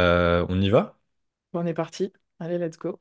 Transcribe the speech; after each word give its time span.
Euh, 0.00 0.46
on 0.48 0.60
y 0.60 0.68
va? 0.70 0.98
Bon, 1.52 1.60
on 1.60 1.66
est 1.66 1.74
parti. 1.74 2.12
Allez, 2.38 2.58
let's 2.58 2.76
go. 2.78 2.98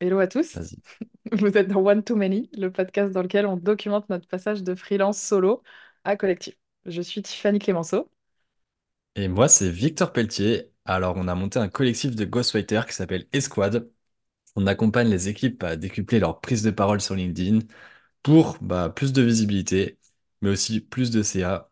Hello 0.00 0.18
à 0.20 0.26
tous. 0.28 0.60
Vas-y. 0.60 0.76
Vous 1.32 1.56
êtes 1.58 1.68
dans 1.68 1.82
One 1.84 2.04
to 2.04 2.16
Many, 2.16 2.50
le 2.54 2.70
podcast 2.72 3.12
dans 3.12 3.22
lequel 3.22 3.46
on 3.46 3.56
documente 3.56 4.08
notre 4.10 4.28
passage 4.28 4.62
de 4.64 4.74
freelance 4.74 5.20
solo 5.22 5.62
à 6.04 6.16
collectif. 6.16 6.56
Je 6.86 7.02
suis 7.02 7.22
Tiffany 7.22 7.58
Clémenceau. 7.58 8.10
Et 9.16 9.28
moi, 9.28 9.48
c'est 9.48 9.70
Victor 9.70 10.12
Pelletier. 10.12 10.72
Alors, 10.84 11.16
on 11.16 11.28
a 11.28 11.34
monté 11.34 11.58
un 11.58 11.68
collectif 11.68 12.14
de 12.16 12.24
ghostwriters 12.24 12.86
qui 12.86 12.94
s'appelle 12.94 13.26
Esquad. 13.32 13.90
On 14.56 14.66
accompagne 14.68 15.08
les 15.10 15.28
équipes 15.28 15.62
à 15.64 15.76
décupler 15.76 16.20
leur 16.20 16.40
prise 16.42 16.62
de 16.62 16.70
parole 16.72 17.00
sur 17.02 17.16
LinkedIn 17.16 17.60
pour 18.22 18.58
bah, 18.62 18.90
plus 18.90 19.12
de 19.12 19.22
visibilité, 19.22 19.98
mais 20.42 20.50
aussi 20.50 20.80
plus 20.80 21.10
de 21.10 21.22
CA. 21.24 21.70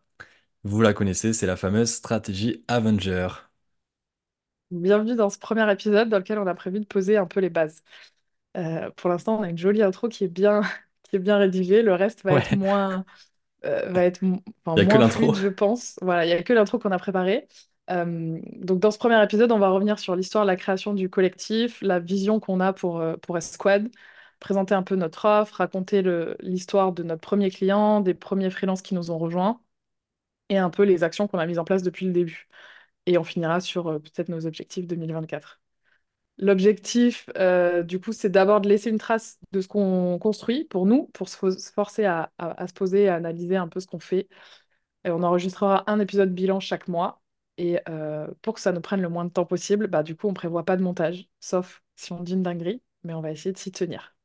Vous 0.65 0.83
la 0.83 0.95
connaissez, 0.95 1.33
c'est 1.35 1.47
la 1.47 1.57
fameuse 1.57 1.93
stratégie 1.93 2.65
Avenger. 2.69 3.29
Bienvenue 4.71 5.15
dans 5.17 5.31
ce 5.31 5.39
premier 5.39 5.71
épisode 5.73 6.09
dans 6.11 6.19
lequel 6.19 6.39
on 6.39 6.47
a 6.47 6.55
prévu 6.55 6.79
de 6.81 6.85
poser 6.85 7.17
un 7.17 7.25
peu 7.27 7.41
les 7.41 7.49
bases. 7.49 7.83
Euh, 8.57 8.91
pour 8.93 9.11
l'instant, 9.11 9.39
on 9.41 9.43
a 9.43 9.51
une 9.51 9.59
jolie 9.59 9.83
intro 9.83 10.09
qui 10.09 10.25
est 10.25 10.29
bien, 10.29 10.63
qui 11.05 11.17
est 11.17 11.19
bien 11.21 11.39
rédigée. 11.39 11.83
Le 11.83 11.95
reste 11.95 12.25
va 12.25 12.35
être 12.35 12.53
Ouais, 12.53 12.57
moins, 12.57 13.07
euh, 13.67 13.91
va 13.93 14.05
être 14.05 14.23
mo- 14.23 14.43
enfin, 14.67 14.77
il 14.77 14.81
y 14.81 14.83
a 14.83 14.87
que 14.87 14.97
moins 14.97 14.99
l'intro. 14.99 15.33
fluide, 15.33 15.37
je 15.37 15.49
pense. 15.49 15.99
Voilà, 16.03 16.25
il 16.27 16.29
n'y 16.29 16.35
a 16.35 16.43
que 16.45 16.53
l'intro 16.55 16.79
qu'on 16.81 16.93
a 16.93 16.99
préparée. 16.99 17.49
Euh, 17.91 18.41
donc, 18.57 18.81
dans 18.81 18.91
ce 18.93 18.99
premier 18.99 19.23
épisode, 19.25 19.53
on 19.53 19.59
va 19.61 19.71
revenir 19.71 19.99
sur 19.99 20.17
l'histoire 20.17 20.45
de 20.45 20.49
la 20.51 20.57
création 20.57 20.95
du 20.95 21.11
collectif, 21.11 21.81
la 21.83 22.01
vision 22.01 22.41
qu'on 22.41 22.61
a 22.61 22.73
pour, 22.73 23.01
euh, 23.01 23.17
pour 23.19 23.37
présenter 24.41 24.75
un 24.75 24.83
peu 24.83 24.95
notre 24.97 25.25
offre, 25.27 25.57
raconter 25.57 26.03
le- 26.03 26.37
l'histoire 26.41 26.93
de 26.93 27.03
notre 27.03 27.21
premier 27.21 27.51
client, 27.51 28.01
des 28.01 28.15
premiers 28.15 28.51
freelances 28.51 28.83
qui 28.83 28.95
nous 28.95 29.11
ont 29.11 29.19
rejoints 29.19 29.61
et 30.49 30.59
un 30.59 30.71
peu 30.71 30.85
les 30.85 31.05
actions 31.05 31.29
qu'on 31.29 31.39
a 31.39 31.47
mises 31.47 31.59
en 31.59 31.65
place 31.65 31.83
depuis 31.83 32.07
le 32.07 32.13
début. 32.13 32.49
Et 33.09 33.19
on 33.19 33.25
finira 33.25 33.61
sur 33.63 33.89
euh, 33.89 34.01
peut-être 34.01 34.31
nos 34.31 34.47
objectifs 34.47 34.87
2024. 34.89 35.61
L'objectif, 36.39 37.29
euh, 37.39 37.83
du 37.85 38.01
coup, 38.01 38.13
c'est 38.13 38.31
d'abord 38.31 38.61
de 38.63 38.69
laisser 38.69 38.91
une 38.91 38.99
trace 38.99 39.39
de 39.53 39.61
ce 39.63 39.69
qu'on 39.69 40.19
construit 40.21 40.65
pour 40.67 40.87
nous, 40.87 41.09
pour 41.15 41.29
se, 41.31 41.37
fo- 41.39 41.59
se 41.59 41.73
forcer 41.73 42.05
à, 42.07 42.33
à- 42.39 42.63
à 42.63 42.69
se 42.69 42.75
poser, 42.75 43.09
à 43.09 43.17
analyser 43.17 43.57
un 43.57 43.69
peu 43.69 43.81
ce 43.81 43.87
qu'on 43.89 44.01
fait. 44.01 44.29
Et 45.05 45.11
on 45.11 45.23
enregistrera 45.23 45.85
un 45.91 46.01
épisode 46.01 46.35
bilan 46.35 46.61
chaque 46.61 46.89
mois. 46.89 47.23
Et 47.59 47.81
euh, 47.89 48.29
pour 48.43 48.55
que 48.55 48.61
ça 48.61 48.73
nous 48.73 48.81
prenne 48.81 49.03
le 49.03 49.09
moins 49.09 49.25
de 49.25 49.31
temps 49.31 49.47
possible, 49.47 49.89
bah, 49.89 50.03
du 50.05 50.17
coup, 50.17 50.29
on 50.29 50.35
prévoit 50.35 50.65
pas 50.65 50.77
de 50.77 50.83
montage, 50.83 51.29
sauf 51.41 51.83
si 51.97 52.13
on 52.13 52.23
dit 52.23 52.35
une 52.35 52.43
dinguerie, 52.45 52.83
mais 53.05 53.15
on 53.15 53.21
va 53.23 53.33
essayer 53.33 53.53
de 53.53 53.59
s'y 53.59 53.73
tenir. 53.73 54.17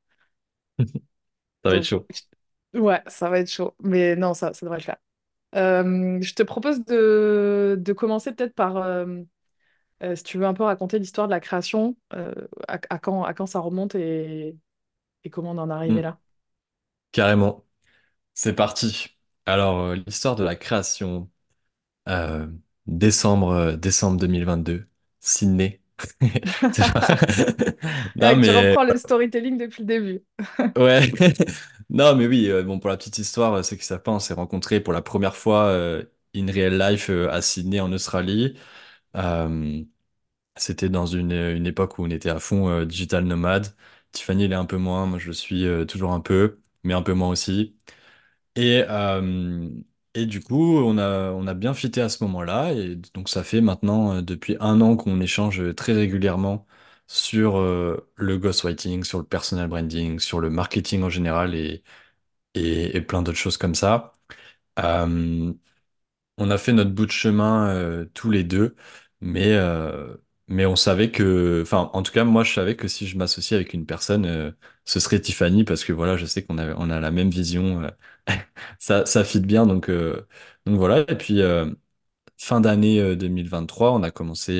Ça 1.63 1.69
va 1.69 1.77
être 1.77 1.83
Donc, 1.83 1.87
chaud. 1.87 2.07
ouais, 2.75 3.01
ça 3.07 3.29
va 3.29 3.39
être 3.39 3.49
chaud. 3.51 3.75
Mais 3.83 4.15
non, 4.15 4.33
ça, 4.33 4.53
ça 4.53 4.65
devrait 4.65 4.79
le 4.79 4.83
faire. 4.85 4.97
Euh, 5.55 6.19
je 6.21 6.33
te 6.33 6.43
propose 6.43 6.83
de, 6.85 7.77
de 7.79 7.93
commencer 7.93 8.33
peut-être 8.33 8.55
par, 8.55 8.77
euh, 8.77 9.21
euh, 10.03 10.15
si 10.15 10.23
tu 10.23 10.37
veux 10.39 10.45
un 10.45 10.53
peu 10.55 10.63
raconter 10.63 10.99
l'histoire 10.99 11.27
de 11.27 11.31
la 11.33 11.39
création, 11.41 11.97
euh, 12.13 12.33
à, 12.67 12.79
à 12.91 12.99
quand, 12.99 13.23
à 13.25 13.33
quand 13.33 13.47
ça 13.47 13.59
remonte 13.59 13.95
et, 13.95 14.57
et 15.25 15.29
comment 15.31 15.51
on 15.51 15.59
en 15.59 15.69
est 15.71 15.73
arrivé 15.73 16.01
Hmm, 16.01 16.03
là. 16.03 16.19
carrément. 17.11 17.65
C'est 18.35 18.55
parti. 18.55 19.17
Alors, 19.47 19.79
euh, 19.81 19.95
l'histoire 20.07 20.35
de 20.35 20.43
la 20.45 20.57
création. 20.57 21.31
Euh, 22.09 22.47
décembre, 22.87 23.49
euh, 23.51 23.77
décembre 23.77 24.17
2022, 24.19 24.87
Sydney. 25.21 25.81
C'est 26.71 26.83
genre- 26.83 27.03
Non 28.15 28.35
Ouais, 28.35 28.39
tu 28.39 28.51
mais 28.51 28.51
reprends 28.51 28.83
le 28.83 28.97
storytelling 28.97 29.57
depuis 29.57 29.83
le 29.83 29.87
début. 29.87 30.23
ouais, 30.77 31.11
non 31.89 32.15
mais 32.15 32.27
oui. 32.27 32.49
euh, 32.49 32.63
bon 32.63 32.79
pour 32.79 32.89
la 32.89 32.97
petite 32.97 33.17
histoire, 33.17 33.53
euh, 33.53 33.63
ceux 33.63 33.75
qui 33.75 33.85
savent 33.85 34.01
pas, 34.03 34.11
on 34.11 34.19
s'est 34.19 34.33
rencontrés 34.33 34.79
pour 34.81 34.93
la 34.93 35.01
première 35.01 35.35
fois 35.35 35.65
euh, 35.67 36.03
in 36.35 36.47
real 36.51 36.77
life 36.77 37.09
à 37.09 37.41
Sydney 37.41 37.79
en 37.79 37.91
Australie. 37.91 38.57
C'était 40.55 40.89
dans 40.89 41.05
une, 41.07 41.31
une 41.31 41.65
époque 41.65 41.97
où 41.97 42.03
on 42.05 42.09
était 42.09 42.29
à 42.29 42.39
fond 42.39 42.83
digital 42.85 43.25
nomade. 43.25 43.75
Tiffany 44.11 44.43
elle 44.45 44.51
est 44.53 44.55
un 44.55 44.65
peu 44.65 44.77
moins, 44.77 45.05
moi 45.07 45.17
je 45.19 45.27
le 45.27 45.33
suis 45.33 45.65
toujours 45.87 46.11
un 46.11 46.19
peu, 46.21 46.61
mais 46.83 46.93
un 46.93 47.01
peu 47.01 47.13
moins 47.13 47.29
aussi. 47.29 47.75
Et, 48.55 48.83
et 50.15 50.25
du 50.25 50.41
coup, 50.43 50.77
on 50.77 50.97
a, 50.97 51.31
on 51.31 51.47
a 51.47 51.53
bien 51.53 51.73
fité 51.73 52.01
à 52.01 52.09
ce 52.09 52.23
moment-là. 52.23 52.73
Et 52.73 52.95
donc, 53.13 53.29
ça 53.29 53.43
fait 53.43 53.61
maintenant 53.61 54.21
depuis 54.21 54.57
un 54.59 54.81
an 54.81 54.95
qu'on 54.95 55.19
échange 55.21 55.73
très 55.75 55.93
régulièrement 55.93 56.65
sur 57.13 57.57
euh, 57.59 58.09
le 58.15 58.37
ghostwriting, 58.39 59.03
sur 59.03 59.19
le 59.19 59.23
personal 59.25 59.67
branding, 59.67 60.17
sur 60.19 60.39
le 60.39 60.49
marketing 60.49 61.03
en 61.03 61.09
général 61.09 61.53
et, 61.55 61.83
et, 62.55 63.01
plein 63.01 63.21
d'autres 63.23 63.37
choses 63.37 63.57
comme 63.57 63.75
ça. 63.75 64.13
Euh, 64.79 65.53
on 66.37 66.51
a 66.51 66.57
fait 66.59 66.73
notre 66.73 66.91
bout 66.91 67.05
de 67.07 67.11
chemin 67.11 67.69
euh, 67.69 68.05
tous 68.13 68.31
les 68.31 68.43
deux, 68.43 68.75
mais, 69.21 69.57
mais 70.47 70.65
on 70.65 70.75
savait 70.75 71.11
que, 71.11 71.61
enfin, 71.63 71.89
en 71.93 72.03
tout 72.03 72.11
cas, 72.11 72.23
moi, 72.25 72.43
je 72.43 72.53
savais 72.53 72.75
que 72.75 72.87
si 72.87 73.07
je 73.07 73.17
m'associais 73.17 73.55
avec 73.57 73.73
une 73.73 73.85
personne, 73.85 74.55
ce 74.85 74.99
serait 74.99 75.21
Tiffany, 75.21 75.63
parce 75.65 75.83
que 75.85 75.93
voilà, 75.93 76.17
je 76.17 76.25
sais 76.25 76.43
qu'on 76.45 76.57
a, 76.59 76.75
on 76.75 76.89
a 76.89 76.99
la 76.99 77.11
même 77.11 77.29
vision, 77.29 77.89
ça, 78.79 79.05
ça 79.05 79.23
fit 79.23 79.39
bien, 79.41 79.65
donc, 79.67 79.89
donc 79.89 80.77
voilà. 80.77 81.01
Et 81.11 81.17
puis, 81.17 81.41
fin 82.37 82.61
d'année 82.61 82.99
euh, 82.99 83.15
2023, 83.15 83.91
on 83.93 84.03
a 84.03 84.11
commencé, 84.11 84.51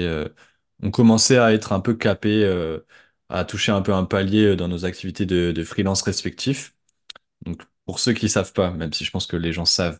on 0.82 0.92
commençait 0.92 1.38
à 1.38 1.54
être 1.54 1.72
un 1.74 1.80
peu 1.80 1.96
capé, 1.96 2.44
euh, 2.44 2.80
à 3.30 3.46
toucher 3.46 3.72
un 3.72 3.82
peu 3.82 3.94
un 3.94 4.06
palier 4.06 4.46
euh, 4.48 4.56
dans 4.56 4.68
nos 4.68 4.86
activités 4.86 5.26
de, 5.26 5.64
freelance 5.64 6.02
respectifs. 6.04 6.76
Donc, 7.44 7.64
pour 7.86 8.00
ceux 8.00 8.14
qui 8.14 8.30
savent 8.30 8.54
pas, 8.54 8.72
même 8.72 8.94
si 8.94 9.06
je 9.06 9.12
pense 9.12 9.28
que 9.28 9.38
les 9.38 9.54
gens 9.54 9.66
savent, 9.66 10.00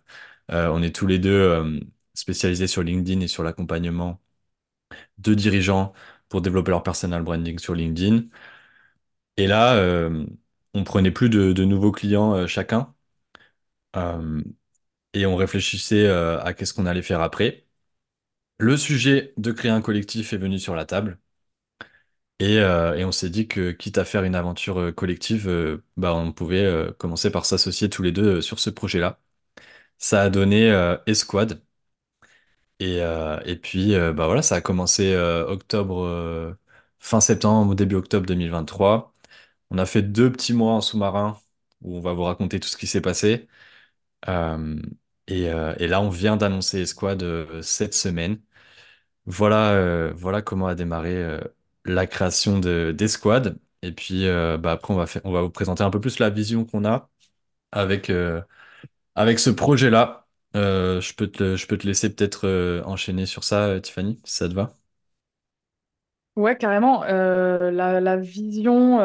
euh, 0.52 0.70
on 0.70 0.84
est 0.84 0.96
tous 0.96 1.08
les 1.08 1.20
deux 1.20 1.32
euh, 1.32 1.80
spécialisés 2.16 2.68
sur 2.68 2.84
LinkedIn 2.84 3.22
et 3.22 3.28
sur 3.28 3.44
l'accompagnement 3.44 4.22
de 5.18 5.34
dirigeants 5.34 5.94
pour 6.30 6.42
développer 6.42 6.72
leur 6.72 6.84
personal 6.84 7.24
branding 7.24 7.60
sur 7.60 7.76
LinkedIn. 7.76 8.24
Et 9.38 9.48
là, 9.48 10.10
on 10.74 10.84
prenait 10.84 11.12
plus 11.12 11.30
de, 11.30 11.64
nouveaux 11.66 11.92
clients 11.92 12.48
chacun 12.48 12.94
et 15.14 15.26
on 15.26 15.36
réfléchissait 15.36 16.08
à 16.10 16.54
qu'est-ce 16.54 16.74
qu'on 16.74 16.86
allait 16.86 17.02
faire 17.02 17.22
après. 17.22 17.66
Le 18.64 18.78
sujet 18.78 19.34
de 19.36 19.52
créer 19.52 19.70
un 19.72 19.82
collectif 19.82 20.32
est 20.32 20.38
venu 20.38 20.58
sur 20.58 20.74
la 20.74 20.86
table 20.86 21.20
et, 22.40 22.60
euh, 22.60 23.06
on 23.08 23.12
s'est 23.12 23.30
dit 23.30 23.48
que 23.48 23.72
quitte 23.72 23.98
à 23.98 24.06
faire 24.06 24.24
une 24.24 24.36
aventure 24.36 24.80
euh, 24.80 24.92
collective, 24.92 25.48
euh, 25.48 25.84
bah, 25.98 26.14
on 26.16 26.32
pouvait 26.34 26.66
commencer 26.98 27.32
par 27.32 27.46
s'associer 27.46 27.90
tous 27.90 28.04
les 28.04 28.12
deux 28.12 28.42
sur 28.42 28.60
ce 28.60 28.70
projet-là. 28.70 29.20
Ça 30.00 30.24
a 30.24 30.30
donné 30.32 30.70
Esquad. 31.08 31.64
Et, 32.80 33.60
puis, 33.62 33.96
bah 34.14 34.42
ça 34.42 34.56
a 34.56 34.62
commencé 34.62 35.16
octobre, 35.16 36.58
fin 37.00 37.22
septembre 37.22 37.72
ou 37.72 37.76
début 37.76 37.96
octobre 37.96 38.26
2023. 38.26 39.14
On 39.72 39.78
a 39.78 39.86
fait 39.86 40.02
deux 40.04 40.32
petits 40.32 40.54
mois 40.54 40.74
en 40.74 40.82
sous-marin 40.82 41.40
où 41.82 41.98
on 41.98 42.02
va 42.02 42.14
vous 42.14 42.24
raconter 42.24 42.60
tout 42.60 42.68
ce 42.70 42.78
qui 42.78 42.88
s'est 42.88 43.02
passé. 43.02 43.48
Et, 45.28 45.48
là, 45.88 46.02
on 46.02 46.10
vient 46.10 46.38
d'annoncer 46.38 46.82
Esquad 46.82 47.24
cette 47.62 47.94
semaine. 47.94 48.40
Voilà, 49.26 49.72
euh, 49.74 50.12
voilà 50.16 50.42
comment 50.42 50.68
a 50.68 50.76
démarré 50.76 51.16
euh, 51.16 51.40
la 51.86 52.08
création 52.08 52.60
de, 52.60 52.94
d'Esquad. 52.96 53.58
Et 53.82 53.92
puis, 53.94 54.28
euh, 54.28 54.58
bah 54.58 54.72
après, 54.74 54.94
on 54.94 54.98
va 54.98 55.06
on 55.24 55.32
va 55.32 55.42
vous 55.42 55.50
présenter 55.50 55.84
un 55.84 55.90
peu 55.90 56.00
plus 56.02 56.20
la 56.20 56.30
vision 56.30 56.66
qu'on 56.66 56.86
a 56.86 57.10
avec, 57.72 58.12
avec 59.16 59.40
ce 59.40 59.50
projet-là, 59.50 60.28
je 60.56 61.14
peux 61.16 61.28
te, 61.28 61.56
je 61.56 61.68
peux 61.68 61.78
te 61.78 61.88
laisser 61.88 62.14
peut-être 62.14 62.82
enchaîner 62.86 63.26
sur 63.26 63.44
ça, 63.44 63.80
Tiffany, 63.82 64.20
si 64.26 64.36
ça 64.38 64.50
te 64.50 64.54
va. 64.54 64.74
Ouais, 66.36 66.58
carrément. 66.58 67.04
La, 67.04 68.00
la 68.02 68.18
vision, 68.18 69.00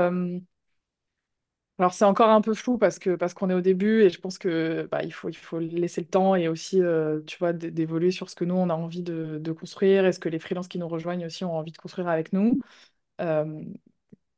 alors 1.79 1.93
c'est 1.95 2.05
encore 2.05 2.29
un 2.31 2.41
peu 2.41 2.55
flou 2.55 2.77
parce 2.77 2.99
que 2.99 3.15
parce 3.15 3.35
qu'on 3.35 3.51
est 3.51 3.55
au 3.55 3.61
début 3.61 4.03
et 4.03 4.11
je 4.11 4.21
pense 4.21 4.37
que 4.39 4.89
bah, 4.91 5.03
il 5.05 5.13
faut 5.13 5.29
il 5.29 5.37
faut 5.37 5.61
laisser 5.61 6.01
le 6.01 6.09
temps 6.09 6.35
et 6.35 6.49
aussi 6.49 6.83
euh, 6.83 7.21
tu 7.27 7.39
vois 7.39 7.53
d'évoluer 7.53 8.11
sur 8.11 8.29
ce 8.31 8.35
que 8.35 8.45
nous 8.45 8.55
on 8.57 8.69
a 8.69 8.75
envie 8.75 9.03
de, 9.03 9.41
construire 9.53 10.05
et 10.05 10.13
ce 10.13 10.19
que 10.19 10.29
les 10.29 10.41
freelances 10.41 10.67
qui 10.69 10.79
nous 10.79 10.89
rejoignent 10.89 11.27
aussi 11.27 11.45
ont 11.45 11.57
envie 11.57 11.71
de 11.73 11.77
construire 11.79 12.09
avec 12.09 12.33
nous. 12.33 12.59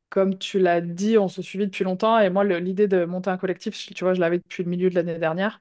Comme 0.08 0.38
tu 0.38 0.58
l'as 0.58 0.80
dit, 0.80 1.18
on 1.18 1.28
se 1.28 1.40
suivit 1.40 1.66
depuis 1.66 1.84
longtemps 1.84 2.18
et 2.18 2.30
moi 2.30 2.42
l'idée 2.44 2.88
de 2.88 3.04
monter 3.04 3.30
un 3.30 3.36
collectif, 3.38 3.76
je- 3.80 3.94
tu 3.94 4.02
vois, 4.04 4.12
je 4.14 4.20
l'avais 4.20 4.38
depuis 4.38 4.64
le 4.64 4.70
milieu 4.70 4.90
de 4.90 4.94
l'année 4.96 5.18
dernière 5.18 5.60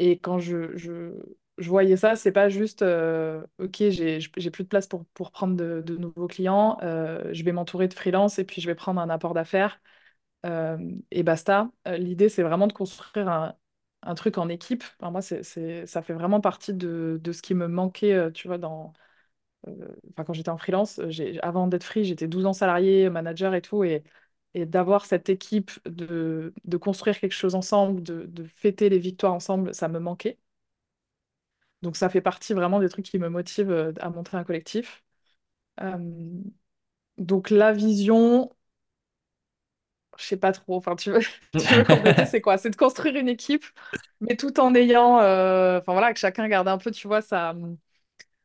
et 0.00 0.18
quand 0.18 0.38
je, 0.40 0.76
je, 0.78 1.12
voyais 1.58 1.96
ça, 1.96 2.16
c'est 2.16 2.32
pas 2.32 2.48
juste 2.50 2.82
euh, 2.82 3.42
ok, 3.58 3.76
j'ai 3.90 4.20
j'ai 4.20 4.50
plus 4.50 4.64
de 4.64 4.68
place 4.68 4.86
pour 4.88 5.04
pour 5.14 5.32
prendre 5.32 5.56
de, 5.56 5.96
nouveaux 5.98 6.28
clients, 6.28 6.78
euh, 6.82 7.28
je 7.34 7.44
vais 7.44 7.52
m'entourer 7.52 7.88
de 7.88 7.94
freelance 7.94 8.38
et 8.38 8.44
puis 8.44 8.62
je 8.62 8.66
vais 8.68 8.74
prendre 8.76 9.00
un 9.00 9.10
apport 9.10 9.34
d'affaires 9.34 9.80
et 11.10 11.22
basta. 11.22 11.70
Euh, 11.88 11.96
l'idée, 11.96 12.28
c'est 12.28 12.42
vraiment 12.42 12.66
de 12.66 12.72
construire 12.72 13.28
un, 13.28 13.56
un 14.02 14.14
truc 14.14 14.38
en 14.38 14.48
équipe. 14.48 14.84
Enfin, 15.00 15.10
moi, 15.10 15.22
c'est, 15.22 15.42
ça 15.86 16.02
fait 16.02 16.12
vraiment 16.14 16.40
partie 16.40 16.74
de, 16.74 17.18
de 17.22 17.32
ce 17.32 17.42
qui 17.42 17.54
me 17.54 17.68
manquait, 17.68 18.12
euh, 18.14 18.30
tu 18.30 18.48
vois, 18.48 18.58
dans, 18.58 18.92
euh, 19.68 19.96
enfin, 20.12 20.24
quand 20.24 20.32
j'étais 20.34 20.50
en 20.50 20.58
freelance. 20.58 21.00
Avant 21.42 21.66
d'être 21.68 21.84
free, 21.84 22.04
j'étais 22.04 22.28
12 22.28 22.46
ans 22.46 22.52
salarié, 22.54 23.10
manager 23.10 23.54
et 23.54 23.62
tout. 23.62 23.84
Et, 23.84 24.04
et 24.54 24.66
d'avoir 24.66 25.06
cette 25.06 25.28
équipe, 25.30 25.72
de, 25.88 26.54
de 26.64 26.76
construire 26.78 27.18
quelque 27.20 27.32
chose 27.32 27.54
ensemble, 27.56 28.02
de, 28.02 28.24
de 28.26 28.44
fêter 28.44 28.88
les 28.90 28.98
victoires 29.00 29.34
ensemble, 29.34 29.74
ça 29.74 29.88
me 29.88 29.98
manquait. 30.00 30.38
Donc, 31.82 31.96
ça 31.96 32.08
fait 32.08 32.20
partie 32.22 32.54
vraiment 32.54 32.80
des 32.80 32.88
trucs 32.88 33.04
qui 33.06 33.18
me 33.18 33.28
motivent 33.28 33.70
euh, 33.70 33.92
à 34.00 34.10
monter 34.10 34.36
un 34.36 34.44
collectif. 34.44 35.04
Euh, 35.82 35.98
donc 37.18 37.50
la 37.50 37.72
vision, 37.72 38.50
je 40.18 40.24
sais 40.24 40.36
pas 40.36 40.52
trop. 40.52 40.76
Enfin, 40.76 40.96
tu 40.96 41.10
veux, 41.12 41.20
tu 41.56 41.74
veux 41.74 41.84
compléter, 41.84 42.26
c'est 42.26 42.40
quoi? 42.40 42.58
C'est 42.58 42.70
de 42.70 42.76
construire 42.76 43.16
une 43.16 43.28
équipe, 43.28 43.64
mais 44.20 44.36
tout 44.36 44.58
en 44.60 44.74
ayant, 44.74 45.20
euh, 45.20 45.78
enfin 45.80 45.92
voilà, 45.92 46.12
que 46.12 46.18
chacun 46.20 46.48
garde 46.48 46.68
un 46.68 46.78
peu, 46.78 46.90
tu 46.90 47.06
vois, 47.08 47.22
sa, 47.22 47.54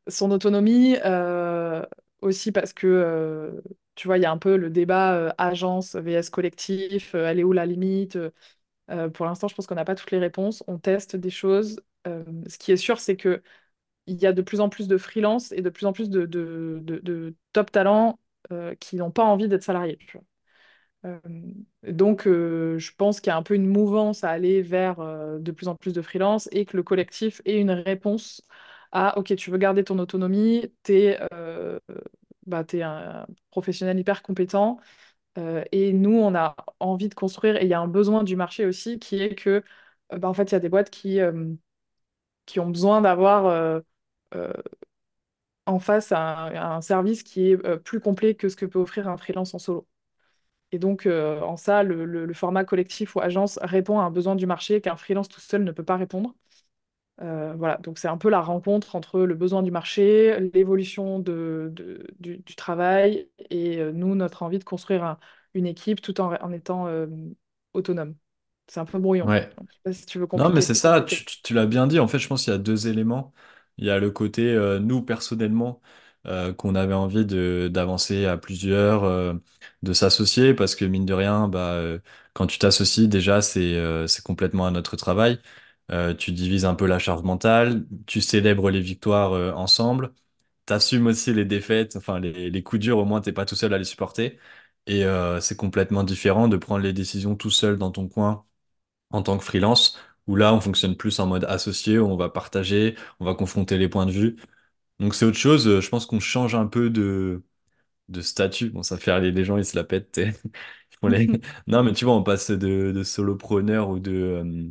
son 0.07 0.31
autonomie. 0.31 0.97
euh, 1.05 1.85
aussi 2.21 2.51
parce 2.51 2.73
que, 2.73 2.85
euh, 2.87 3.61
tu 3.95 4.07
vois, 4.07 4.17
il 4.17 4.21
y 4.21 4.25
a 4.25 4.31
un 4.31 4.37
peu 4.37 4.57
le 4.57 4.69
débat 4.69 5.15
euh, 5.15 5.31
agence 5.37 5.95
vs 5.95 6.29
collectif. 6.31 7.15
euh, 7.15 7.25
elle 7.27 7.39
est 7.39 7.43
où 7.45 7.53
la 7.53 7.65
limite? 7.65 8.17
Euh, 8.91 9.09
pour 9.09 9.25
l'instant, 9.27 9.47
je 9.49 9.55
pense 9.55 9.67
qu'on 9.67 9.75
n'a 9.75 9.85
pas 9.85 9.95
toutes 9.95 10.11
les 10.11 10.19
réponses. 10.19 10.63
On 10.67 10.79
teste 10.79 11.15
des 11.17 11.29
choses. 11.31 11.81
Euh, 12.07 12.23
ce 12.47 12.57
qui 12.59 12.71
est 12.73 12.77
sûr, 12.77 12.99
c'est 12.99 13.17
que 13.17 13.41
il 14.07 14.17
y 14.21 14.25
a 14.27 14.33
de 14.33 14.41
plus 14.41 14.61
en 14.61 14.69
plus 14.69 14.87
de 14.87 14.97
freelance 14.97 15.51
et 15.53 15.61
de 15.61 15.69
plus 15.69 15.85
en 15.87 15.93
plus 15.93 16.09
de, 16.09 16.25
de, 16.25 16.79
de- 16.83 16.99
de 16.99 17.35
top 17.53 17.71
talents 17.71 18.19
euh, 18.51 18.75
qui 18.75 18.95
n'ont 18.97 19.11
pas 19.11 19.23
envie 19.25 19.47
d'être 19.49 19.63
salariés. 19.63 19.97
tu 19.97 20.17
vois. 20.17 20.25
Euh, 21.05 21.19
donc, 21.83 22.27
euh, 22.27 22.77
je 22.77 22.93
pense 22.95 23.21
qu'il 23.21 23.29
y 23.31 23.33
a 23.33 23.37
un 23.37 23.43
peu 23.43 23.55
une 23.55 23.67
mouvance 23.67 24.23
à 24.23 24.29
aller 24.31 24.61
vers 24.61 24.99
euh, 24.99 25.39
de 25.39 25.51
plus 25.51 25.67
en 25.67 25.75
plus 25.75 25.93
de 25.93 26.01
freelance 26.01 26.49
et 26.51 26.65
que 26.65 26.75
le 26.75 26.83
collectif 26.83 27.41
est 27.45 27.57
une 27.59 27.71
réponse 27.71 28.41
à, 28.91 29.17
OK, 29.17 29.33
tu 29.35 29.51
veux 29.51 29.57
garder 29.57 29.83
ton 29.83 29.97
autonomie, 29.99 30.73
t'es 30.83 31.19
euh, 31.33 31.79
bah, 32.47 32.65
un 32.73 33.25
professionnel 33.51 33.99
hyper 33.99 34.23
compétent 34.23 34.79
et 35.71 35.93
nous, 35.93 36.11
on 36.17 36.35
a 36.35 36.55
envie 36.81 37.07
de 37.09 37.13
construire, 37.15 37.55
et 37.57 37.63
il 37.63 37.69
y 37.69 37.73
a 37.73 37.79
un 37.79 37.87
besoin 37.87 38.23
du 38.25 38.35
marché 38.35 38.65
aussi, 38.65 38.99
qui 38.99 39.21
est 39.21 39.35
que, 39.35 39.63
bah, 40.11 40.27
en 40.27 40.33
fait, 40.33 40.51
il 40.51 40.53
y 40.53 40.55
a 40.55 40.59
des 40.59 40.67
boîtes 40.69 40.89
qui, 40.89 41.19
qui 42.45 42.59
ont 42.59 42.69
besoin 42.69 43.01
d'avoir 43.01 43.81
en 45.65 45.79
face 45.79 46.11
un, 46.11 46.81
service 46.81 47.23
qui 47.23 47.51
est 47.51 47.57
plus 47.79 47.99
complet 48.01 48.35
que 48.35 48.49
ce 48.49 48.55
que 48.55 48.65
peut 48.65 48.79
offrir 48.79 49.07
un 49.07 49.17
freelance 49.17 49.53
en 49.53 49.59
solo. 49.59 49.87
Et 50.71 50.79
donc, 50.79 51.05
euh, 51.05 51.41
en 51.41 51.57
ça, 51.57 51.83
le, 51.83 52.05
le- 52.05 52.25
le 52.25 52.33
format 52.33 52.63
collectif 52.65 53.15
ou 53.15 53.21
agence 53.21 53.59
répond 53.61 53.99
à 53.99 54.03
un 54.03 54.11
besoin 54.11 54.35
du 54.35 54.45
marché 54.45 54.81
qu'un 54.81 54.95
freelance 54.97 55.27
tout 55.29 55.39
seul 55.41 55.63
ne 55.63 55.71
peut 55.71 55.83
pas 55.83 55.97
répondre. 55.97 56.35
Euh, 57.21 57.53
voilà, 57.57 57.77
donc 57.77 57.99
c'est 57.99 58.07
un 58.07 58.17
peu 58.17 58.29
la 58.29 58.41
rencontre 58.41 58.95
entre 58.95 59.21
le 59.21 59.35
besoin 59.35 59.61
du 59.63 59.71
marché, 59.71 60.39
l'évolution 60.53 61.19
de, 61.19 61.69
de- 61.73 62.07
du, 62.19 62.37
du 62.39 62.55
travail 62.55 63.29
et 63.49 63.79
euh, 63.79 63.91
nous, 63.91 64.15
notre 64.15 64.43
envie 64.43 64.59
de 64.59 64.63
construire 64.63 65.03
un- 65.03 65.19
une 65.53 65.67
équipe 65.67 66.01
tout 66.01 66.21
en, 66.21 66.33
en 66.35 66.51
étant 66.53 66.87
autonome. 67.73 68.15
C'est 68.67 68.79
un 68.79 68.85
peu 68.85 68.99
brouillon. 68.99 69.27
Ouais. 69.27 69.49
Donc, 69.57 69.67
je 69.69 69.75
sais 69.75 69.81
pas 69.83 69.93
si 69.93 70.05
tu 70.05 70.19
veux 70.19 70.27
Non, 70.35 70.51
mais 70.51 70.61
c'est 70.61 70.75
ça, 70.75 71.01
tu, 71.03 71.53
l'as 71.53 71.65
bien 71.67 71.87
dit. 71.87 71.99
En 71.99 72.07
fait, 72.07 72.19
je 72.19 72.27
pense 72.27 72.43
qu'il 72.45 72.53
y 72.53 72.55
a 72.55 72.59
deux 72.59 72.87
éléments. 72.87 73.33
Il 73.77 73.85
y 73.85 73.89
a 73.89 73.99
le 73.99 74.11
côté, 74.11 74.55
nous, 74.81 75.01
personnellement, 75.03 75.81
euh, 76.27 76.53
qu'on 76.53 76.75
avait 76.75 76.93
envie 76.93 77.25
d'avancer 77.25 78.25
à 78.25 78.37
plusieurs, 78.37 79.03
euh, 79.03 79.33
de 79.83 79.93
s'associer, 79.93 80.53
parce 80.53 80.75
que 80.75 80.85
mine 80.85 81.05
de 81.05 81.13
rien, 81.13 81.47
bah, 81.47 81.73
euh, 81.73 81.99
quand 82.33 82.47
tu 82.47 82.59
t'associes, 82.59 83.07
déjà, 83.07 83.41
c'est 83.41 84.21
complètement 84.23 84.65
un 84.67 84.75
autre 84.75 84.95
travail. 84.95 85.39
Tu 86.19 86.31
divises 86.31 86.65
un 86.65 86.75
peu 86.75 86.85
la 86.85 86.99
charge 86.99 87.23
mentale, 87.23 87.85
tu 88.05 88.21
célèbres 88.21 88.69
les 88.69 88.79
victoires, 88.81 89.33
euh, 89.33 89.51
ensemble, 89.53 90.13
t'assumes 90.65 91.07
aussi 91.07 91.33
les 91.33 91.45
défaites, 91.45 91.95
enfin, 91.95 92.19
les, 92.19 92.63
coups 92.63 92.81
durs, 92.81 92.97
au 92.99 93.05
moins, 93.05 93.21
t'es 93.21 93.33
pas 93.33 93.45
tout 93.45 93.55
seul 93.55 93.73
à 93.73 93.77
les 93.79 93.83
supporter. 93.85 94.39
Et 94.87 95.03
c'est 95.41 95.55
complètement 95.57 96.03
différent 96.03 96.47
de 96.47 96.57
prendre 96.57 96.83
les 96.83 96.93
décisions 96.93 97.35
tout 97.35 97.51
seul 97.51 97.77
dans 97.77 97.91
ton 97.91 98.07
coin 98.07 98.45
en 99.11 99.21
tant 99.23 99.37
que 99.37 99.43
freelance, 99.43 99.97
où 100.27 100.35
là, 100.35 100.53
on 100.53 100.61
fonctionne 100.61 100.95
plus 100.97 101.19
en 101.19 101.27
mode 101.27 101.45
associé, 101.45 101.99
où 101.99 102.05
on 102.07 102.17
va 102.17 102.29
partager, 102.29 102.95
on 103.19 103.25
va 103.25 103.35
confronter 103.35 103.77
les 103.77 103.89
points 103.89 104.05
de 104.05 104.11
vue. 104.11 104.37
Donc 104.99 105.15
c'est 105.15 105.25
autre 105.25 105.37
chose, 105.37 105.67
euh, 105.67 105.81
je 105.81 105.89
pense 105.89 106.05
qu'on 106.05 106.19
change 106.19 106.55
un 106.55 106.67
peu 106.67 106.89
de, 106.89 107.43
de 108.09 108.21
statut. 108.21 108.69
Bon, 108.71 108.83
ça 108.83 108.97
fait 108.97 109.11
aller 109.11 109.31
les 109.31 109.45
gens, 109.45 109.57
ils 109.57 109.65
se 109.65 109.75
la 109.77 109.83
pètent. 109.85 110.11
t'sais. 110.13 110.29
Ils 110.93 110.97
font 111.01 111.07
les... 111.09 111.27
Non, 111.67 111.83
mais 111.83 111.93
tu 111.93 112.05
vois, 112.05 112.15
on 112.15 112.23
passe 112.23 112.51
de, 112.51 112.91
de 112.93 113.03
solopreneur 113.03 113.89
ou 113.89 113.99
de, 113.99 114.11
euh, 114.13 114.69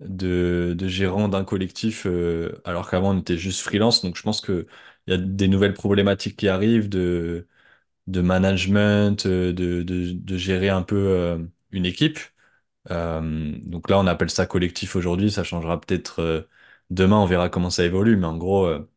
de, 0.00 0.74
de 0.78 0.88
gérant 0.88 1.28
d'un 1.28 1.44
collectif, 1.44 2.06
euh, 2.06 2.60
alors 2.64 2.88
qu'avant, 2.90 3.14
on 3.14 3.20
était 3.20 3.36
juste 3.38 3.60
freelance. 3.62 4.02
Donc 4.02 4.16
je 4.16 4.22
pense 4.22 4.40
que 4.40 4.66
il 5.06 5.12
y 5.12 5.14
a 5.14 5.18
des 5.18 5.48
nouvelles 5.48 5.74
problématiques 5.74 6.36
qui 6.36 6.48
arrivent 6.48 6.88
de, 6.88 7.48
de 8.08 8.20
management, 8.22 9.26
euh, 9.26 9.52
de, 9.52 9.82
de, 9.82 10.12
de 10.12 10.36
gérer 10.38 10.68
un 10.70 10.82
peu 10.82 10.96
euh, 10.96 11.38
une 11.72 11.86
équipe. 11.86 12.18
Euh, 12.90 13.52
donc 13.64 13.90
là, 13.90 13.98
on 13.98 14.06
appelle 14.06 14.30
ça 14.30 14.46
collectif 14.46 14.96
aujourd'hui, 14.96 15.30
ça 15.30 15.44
changera 15.44 15.80
peut-être 15.80 16.20
euh, 16.20 16.42
demain, 16.90 17.18
on 17.18 17.26
verra 17.26 17.48
comment 17.50 17.70
ça 17.70 17.84
évolue, 17.84 18.16
mais 18.16 18.26
en 18.26 18.36
gros, 18.38 18.66
euh, 18.66 18.88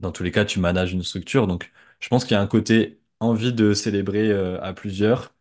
dans 0.00 0.12
tous 0.12 0.22
les 0.22 0.32
cas, 0.32 0.44
tu 0.44 0.60
manages 0.60 0.92
une 0.92 1.02
structure. 1.02 1.46
Donc 1.46 1.72
je 2.00 2.08
pense 2.08 2.24
qu'il 2.24 2.32
y 2.34 2.36
a 2.38 2.40
un 2.42 2.46
côté 2.46 3.00
envie 3.20 3.52
de 3.52 3.74
célébrer 3.74 4.30
euh, 4.30 4.60
à 4.62 4.72
plusieurs, 4.74 5.34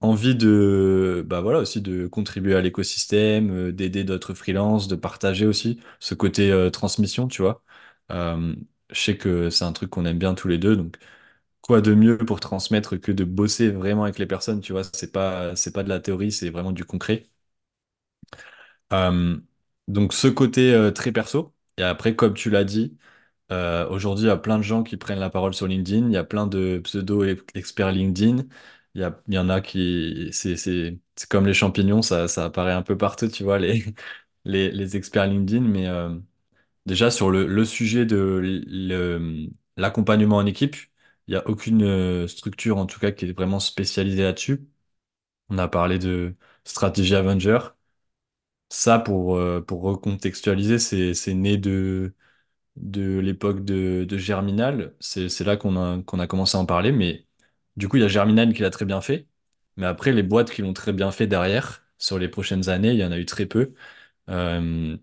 envie 0.00 0.34
de, 0.36 1.24
bah 1.26 1.40
voilà, 1.42 1.60
aussi 1.60 1.80
de 1.82 2.06
contribuer 2.08 2.54
à 2.56 2.60
l'écosystème, 2.62 3.50
euh, 3.52 3.72
d'aider 3.72 4.04
d'autres 4.04 4.34
freelances, 4.34 4.88
de 4.88 4.96
partager 4.96 5.46
aussi 5.46 5.80
ce 6.00 6.14
côté 6.14 6.50
euh, 6.52 6.70
transmission, 6.70 7.28
tu 7.28 7.42
vois. 7.42 7.62
Je 8.90 9.00
sais 9.00 9.16
que 9.18 9.50
c'est 9.50 9.64
un 9.64 9.72
truc 9.72 9.90
qu'on 9.90 10.04
aime 10.06 10.18
bien 10.18 10.34
tous 10.34 10.48
les 10.48 10.58
deux, 10.58 10.76
donc 10.76 10.96
quoi 11.62 11.80
de 11.82 11.94
mieux 11.94 12.18
pour 12.18 12.40
transmettre 12.40 12.96
que 13.00 13.12
de 13.12 13.24
bosser 13.24 13.70
vraiment 13.70 14.04
avec 14.04 14.18
les 14.18 14.26
personnes, 14.26 14.60
tu 14.62 14.72
vois, 14.72 14.84
c'est 14.84 15.12
pas, 15.12 15.56
c'est 15.56 15.72
pas 15.74 15.82
de 15.84 15.88
la 15.90 16.00
théorie, 16.00 16.32
c'est 16.32 16.50
vraiment 16.50 16.72
du 16.72 16.84
concret. 16.84 17.28
Donc 19.88 20.12
ce 20.12 20.28
côté 20.28 20.90
très 20.94 21.12
perso. 21.12 21.54
Et 21.78 21.82
après, 21.82 22.16
comme 22.16 22.34
tu 22.34 22.50
l'as 22.50 22.64
dit, 22.64 22.96
euh, 23.52 23.88
aujourd'hui, 23.88 24.24
il 24.26 24.28
y 24.28 24.30
a 24.30 24.36
plein 24.36 24.58
de 24.58 24.62
gens 24.62 24.82
qui 24.82 24.96
prennent 24.96 25.18
la 25.20 25.30
parole 25.30 25.54
sur 25.54 25.66
LinkedIn. 25.68 26.06
Il 26.08 26.12
y 26.12 26.16
a 26.16 26.24
plein 26.24 26.46
de 26.46 26.80
pseudo-experts 26.84 27.92
LinkedIn. 27.92 28.44
Il 28.94 29.12
y 29.28 29.38
en 29.38 29.48
a 29.48 29.60
qui... 29.60 30.28
C'est, 30.32 30.98
comme 31.30 31.46
les 31.46 31.54
champignons, 31.54 32.02
ça, 32.02 32.28
ça 32.28 32.44
apparaît 32.46 32.72
un 32.72 32.82
peu 32.82 32.96
partout, 32.96 33.28
tu 33.28 33.44
vois, 33.44 33.58
les, 33.58 33.84
les, 34.44 34.70
les 34.70 34.96
experts 34.96 35.26
LinkedIn. 35.26 35.60
Mais 35.62 35.86
euh, 35.86 36.18
déjà, 36.86 37.10
sur 37.10 37.30
le, 37.30 37.46
le 37.46 37.64
sujet 37.64 38.06
de 38.06 38.40
le- 38.68 39.48
l'accompagnement 39.76 40.36
en 40.38 40.46
équipe, 40.46 40.76
il 41.28 41.32
n'y 41.32 41.36
a 41.38 41.48
aucune 41.48 41.82
euh, 41.84 42.28
structure, 42.28 42.78
en 42.78 42.86
tout 42.86 43.00
cas, 43.00 43.12
qui 43.12 43.26
est 43.26 43.32
vraiment 43.32 43.60
spécialisée 43.60 44.22
là-dessus. 44.24 44.68
On 45.50 45.58
a 45.58 45.68
parlé 45.68 45.98
de 45.98 46.36
stratégie 46.64 47.14
Avenger. 47.16 47.58
Ça, 48.68 48.98
pour, 48.98 49.38
pour 49.66 49.82
recontextualiser, 49.82 50.78
c'est, 50.78 51.14
c'est 51.14 51.34
né 51.34 51.56
de, 51.56 52.14
de 52.76 53.18
l'époque 53.18 53.64
de, 53.64 54.06
Germinal. 54.18 54.94
C'est, 55.00 55.28
là 55.44 55.56
qu'on 55.56 55.76
a, 55.76 56.26
commencé 56.26 56.56
à 56.56 56.60
en 56.60 56.66
parler. 56.66 56.92
Mais 56.92 57.26
du 57.76 57.88
coup, 57.88 57.96
il 57.96 58.02
y 58.02 58.04
a 58.04 58.08
Germinal 58.08 58.52
qui 58.54 58.62
l'a 58.62 58.70
très 58.70 58.84
bien 58.84 59.00
fait. 59.00 59.28
Mais 59.76 59.86
après, 59.86 60.12
les 60.12 60.22
boîtes 60.22 60.50
qui 60.50 60.62
l'ont 60.62 60.72
très 60.72 60.92
bien 60.92 61.10
fait 61.12 61.26
derrière, 61.26 61.84
sur 61.98 62.18
les 62.18 62.28
prochaines 62.28 62.68
années, 62.68 62.90
il 62.92 62.98
y 62.98 63.04
en 63.04 63.12
a 63.12 63.18
eu 63.18 63.26
très 63.26 63.46
peu. 63.46 63.74
Euh, 64.30 64.96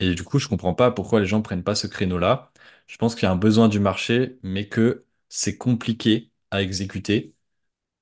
et 0.00 0.14
du 0.14 0.24
coup, 0.24 0.38
je 0.38 0.48
comprends 0.48 0.74
pas 0.74 0.90
pourquoi 0.92 1.20
les 1.20 1.26
gens 1.26 1.42
prennent 1.42 1.64
pas 1.64 1.74
ce 1.74 1.86
créneau-là. 1.86 2.52
Je 2.86 2.96
pense 2.98 3.14
qu'il 3.14 3.24
y 3.24 3.26
a 3.26 3.32
un 3.32 3.36
besoin 3.36 3.68
du 3.68 3.80
marché, 3.80 4.38
mais 4.42 4.68
que 4.68 5.06
c'est 5.28 5.56
compliqué 5.58 6.32
à 6.50 6.62
exécuter. 6.62 7.34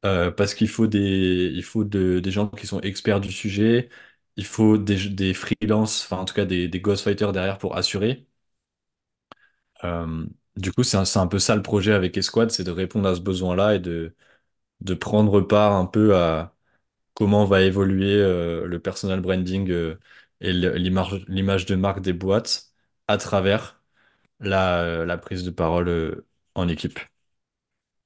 Euh, 0.05 0.31
parce 0.31 0.55
qu'il 0.55 0.69
faut 0.69 0.87
des, 0.87 1.51
il 1.55 1.63
faut 1.63 1.85
de- 1.85 2.21
des 2.21 2.31
gens 2.31 2.49
qui 2.49 2.67
sont 2.67 2.81
experts 2.83 3.21
du 3.21 3.33
sujet, 3.33 3.89
il 4.37 4.45
faut 4.45 4.77
des, 4.77 5.09
des 5.09 5.33
freelances, 5.33 6.05
enfin 6.05 6.19
en 6.19 6.25
tout 6.27 6.35
cas 6.35 6.45
des, 6.45 6.69
des 6.69 6.81
ghostwriters 6.81 7.33
derrière 7.33 7.57
pour 7.59 7.77
assurer. 7.77 8.27
Euh, 9.85 10.27
du 10.57 10.73
coup, 10.73 10.83
c'est 10.83 10.97
un, 10.97 11.05
c'est 11.05 11.19
un 11.19 11.27
peu 11.27 11.39
ça 11.39 11.57
le 11.57 11.63
projet 11.63 11.93
avec 11.93 12.17
Esquad, 12.17 12.51
c'est 12.51 12.65
de 12.65 12.71
répondre 12.71 13.09
à 13.09 13.15
ce 13.15 13.21
besoin-là 13.21 13.75
et 13.77 13.79
de, 13.81 14.15
de 14.81 14.95
prendre 14.95 15.41
part 15.43 15.75
un 15.75 15.87
peu 15.87 16.17
à 16.17 16.55
comment 17.15 17.45
va 17.47 17.63
évoluer 17.63 18.15
euh, 18.17 18.67
le 18.67 18.81
personal 18.81 19.21
branding 19.21 19.71
euh, 19.71 19.99
et 20.41 20.53
le- 20.53 20.75
l'image, 20.77 21.25
l'image 21.29 21.67
de 21.67 21.77
marque 21.77 22.01
des 22.03 22.13
boîtes 22.15 22.73
à 23.09 23.19
travers 23.19 23.83
la, 24.41 25.05
la 25.07 25.19
prise 25.19 25.45
de 25.45 25.51
parole 25.51 25.89
euh, 25.89 26.27
en 26.55 26.69
équipe. 26.69 27.01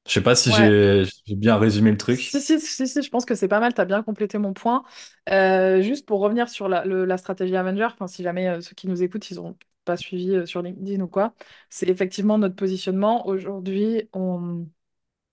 Je 0.06 0.12
sais 0.14 0.22
pas 0.22 0.34
si 0.36 0.50
Ouais. 0.50 0.52
j'ai 0.52 1.04
j'ai 1.26 1.36
bien 1.36 1.56
résumé 1.58 1.90
le 1.90 1.96
Si, 2.10 2.22
truc. 2.22 2.38
si, 2.40 2.60
si, 2.60 2.88
si, 2.88 3.02
je 3.02 3.10
pense 3.10 3.24
que 3.24 3.34
c'est 3.34 3.48
pas 3.48 3.60
mal, 3.60 3.74
tu 3.74 3.80
as 3.80 3.84
bien 3.84 4.02
complété 4.02 4.38
mon 4.38 4.52
point. 4.52 4.84
Euh, 5.30 5.82
juste 5.82 6.06
pour 6.06 6.20
revenir 6.20 6.48
sur 6.48 6.68
la, 6.68 6.84
le- 6.84 7.04
la 7.04 7.16
stratégie 7.18 7.54
Avenger, 7.56 7.84
enfin, 7.84 8.06
si 8.06 8.22
jamais 8.22 8.48
euh, 8.48 8.60
ceux 8.60 8.74
qui 8.74 8.88
nous 8.88 9.02
écoutent, 9.02 9.30
ils 9.30 9.36
n'ont 9.36 9.56
pas 9.88 9.98
suivi 9.98 10.32
euh, 10.36 10.46
sur 10.46 10.62
LinkedIn 10.62 11.02
ou 11.02 11.08
quoi, 11.08 11.34
c'est 11.70 11.88
effectivement 11.88 12.38
notre 12.38 12.56
positionnement. 12.56 13.26
Aujourd'hui, 13.28 14.08
on, 14.14 14.68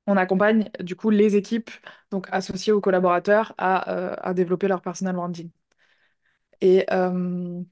on 0.08 0.18
accompagne 0.18 0.70
du 0.82 0.96
coup 0.96 1.10
les 1.12 1.36
équipes, 1.38 1.72
donc 2.12 2.28
associées 2.32 2.74
aux 2.74 2.82
collaborateurs, 2.82 3.54
à, 3.60 3.92
euh, 3.94 4.16
à 4.22 4.34
développer 4.36 4.68
leur 4.70 4.82
personal 4.82 5.16
branding. 5.16 5.52
Et, 6.62 6.86
euh, 6.92 7.64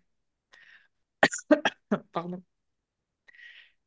pardon. 2.11 2.43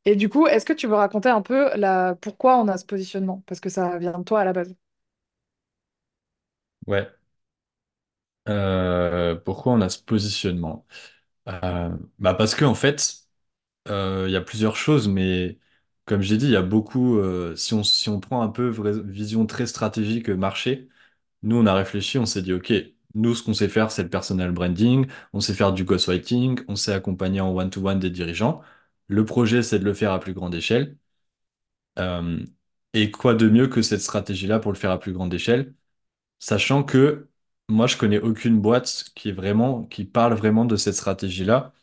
Et 0.05 0.15
du 0.15 0.29
coup, 0.29 0.47
est-ce 0.47 0.65
que 0.65 0.73
tu 0.73 0.87
veux 0.87 0.95
raconter 0.95 1.29
un 1.29 1.41
peu 1.41 1.69
la... 1.75 2.15
pourquoi 2.21 2.57
on 2.59 2.67
a 2.67 2.77
ce 2.77 2.85
positionnement? 2.85 3.43
Parce 3.47 3.59
que 3.59 3.69
ça 3.69 3.97
vient 3.97 4.17
de 4.17 4.23
toi 4.23 4.41
à 4.41 4.45
la 4.45 4.53
base. 4.53 4.75
Ouais. 6.87 7.07
Pourquoi 9.45 9.73
on 9.73 9.81
a 9.81 9.89
ce 9.89 9.99
positionnement? 10.03 10.85
Euh, 11.47 11.95
bah 12.19 12.33
parce 12.33 12.55
que 12.55 12.65
en 12.65 12.75
fait, 12.75 13.25
euh, 13.89 14.25
il 14.29 14.33
y 14.33 14.37
a 14.37 14.41
plusieurs 14.41 14.75
choses, 14.77 15.07
mais 15.09 15.59
comme 16.05 16.21
j'ai 16.21 16.37
dit, 16.37 16.45
il 16.47 16.51
y 16.53 16.55
a 16.57 16.63
beaucoup, 16.63 17.17
euh, 17.19 17.55
si 17.55 17.73
on, 17.75 17.83
si 17.83 18.09
on 18.09 18.19
prend 18.21 18.41
un 18.43 18.49
peu 18.49 18.69
vision 19.03 19.45
très 19.47 19.67
stratégique 19.67 20.29
marché, 20.29 20.89
nous, 21.43 21.57
on 21.57 21.65
a 21.67 21.73
réfléchi, 21.75 22.19
on 22.19 22.25
s'est 22.27 22.41
dit, 22.43 22.53
OK, 22.53 22.73
nous, 23.15 23.35
ce 23.35 23.43
qu'on 23.43 23.53
sait 23.55 23.69
faire, 23.69 23.91
c'est 23.91 24.03
le 24.03 24.09
personal 24.09 24.51
branding, 24.51 25.07
on 25.33 25.41
sait 25.41 25.53
faire 25.55 25.73
du 25.73 25.83
ghostwriting, 25.85 26.61
on 26.69 26.75
sait 26.77 26.93
accompagner 26.93 27.41
en 27.41 27.55
one-to-one 27.55 27.99
des 27.99 28.11
dirigeants. 28.11 28.61
Le 29.07 29.25
projet, 29.25 29.63
c'est 29.63 29.79
de 29.79 29.85
le 29.85 29.93
faire 29.95 30.13
à 30.13 30.19
plus 30.21 30.33
grande 30.33 30.55
échelle. 30.55 30.97
Et 32.93 33.11
quoi 33.11 33.33
de 33.35 33.49
mieux 33.49 33.67
que 33.67 33.81
cette 33.81 34.01
stratégie-là 34.01 34.59
pour 34.59 34.71
le 34.71 34.77
faire 34.77 34.91
à 34.91 34.99
plus 34.99 35.13
grande 35.13 35.33
échelle, 35.33 35.73
sachant 36.39 36.83
que 36.83 37.29
moi, 37.69 37.87
je 37.87 37.97
connais 37.97 38.19
aucune 38.19 38.59
boîte 38.61 39.11
qui 39.15 40.05
parle 40.05 40.33
vraiment 40.33 40.65
de 40.65 40.75
cette 40.77 40.95
stratégie-là. 40.95 41.73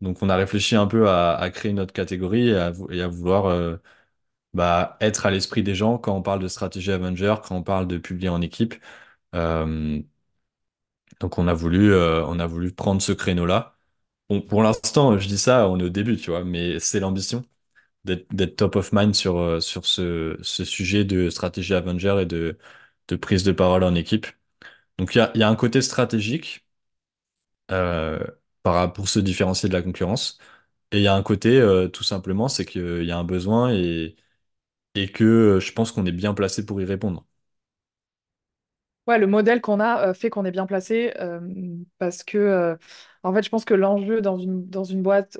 Donc, 0.00 0.22
on 0.22 0.30
a 0.30 0.36
réfléchi 0.36 0.76
un 0.76 0.86
peu 0.86 1.08
à, 1.10 1.50
créer 1.52 1.72
notre 1.72 1.92
catégorie 1.92 2.48
et 2.50 2.56
à, 3.02 3.08
vouloir 3.08 3.46
euh, 3.46 3.76
bah, 4.54 4.96
être 5.00 5.26
à 5.26 5.32
l'esprit 5.32 5.62
des 5.62 5.74
gens 5.76 5.98
quand 5.98 6.16
on 6.16 6.22
parle 6.22 6.40
de 6.42 6.48
stratégie 6.48 6.92
Avenger, 6.92 7.36
quand 7.44 7.56
on 7.56 7.62
parle 7.62 7.88
de 7.88 7.98
publier 7.98 8.30
en 8.30 8.42
équipe. 8.42 8.74
Euh, 9.34 10.02
donc, 11.20 11.38
on 11.38 11.48
a 11.48 11.54
voulu, 11.54 11.92
euh, 11.92 12.24
on 12.26 12.38
a 12.38 12.46
voulu 12.46 12.72
prendre 12.72 13.02
ce 13.02 13.12
créneau-là. 13.12 13.76
Pour 14.48 14.62
l'instant, 14.62 15.18
je 15.18 15.28
dis 15.28 15.38
ça, 15.38 15.68
on 15.68 15.78
est 15.80 15.84
au 15.84 15.88
début, 15.90 16.16
tu 16.16 16.30
vois, 16.30 16.44
mais 16.44 16.80
c'est 16.80 17.00
l'ambition 17.00 17.44
d'être 18.04 18.56
top 18.56 18.76
of 18.76 18.92
mind 18.92 19.14
sur, 19.14 19.62
ce, 19.62 20.38
sujet 20.42 21.04
de 21.04 21.30
stratégie 21.30 21.74
Avenger 21.74 22.18
et 22.22 22.26
de 22.26 22.56
prise 23.20 23.44
de 23.44 23.52
parole 23.52 23.84
en 23.84 23.94
équipe. 23.94 24.26
Donc, 25.00 25.14
il 25.14 25.38
y 25.38 25.42
a, 25.42 25.48
un 25.48 25.56
côté 25.56 25.80
stratégique 25.80 26.66
euh, 27.70 28.22
pour 28.62 29.08
se 29.08 29.18
différencier 29.18 29.70
de 29.70 29.74
la 29.74 29.80
concurrence. 29.80 30.36
Et 30.92 30.98
il 30.98 31.02
y 31.02 31.06
a 31.06 31.14
un 31.14 31.22
côté, 31.22 31.58
euh, 31.58 31.88
tout 31.88 32.04
simplement, 32.04 32.48
c'est 32.48 32.66
qu'il 32.66 33.04
y 33.04 33.10
a 33.10 33.16
un 33.16 33.24
besoin 33.24 33.72
et, 33.72 34.14
que 35.14 35.24
euh, 35.24 35.60
je 35.60 35.72
pense 35.72 35.90
qu'on 35.90 36.04
est 36.04 36.12
bien 36.12 36.34
placé 36.34 36.66
pour 36.66 36.82
y 36.82 36.84
répondre. 36.84 37.24
Ouais, 39.06 39.18
le 39.18 39.26
modèle 39.26 39.62
qu'on 39.62 39.80
a 39.80 40.12
fait 40.12 40.28
qu'on 40.28 40.44
est 40.44 40.50
bien 40.50 40.66
placé 40.66 41.14
parce 41.96 42.22
que, 42.22 42.76
en 43.22 43.32
fait, 43.32 43.42
je 43.42 43.48
pense 43.48 43.64
que 43.64 43.72
l'enjeu 43.72 44.20
dans 44.20 44.36
une, 44.36 45.02
boîte, 45.02 45.38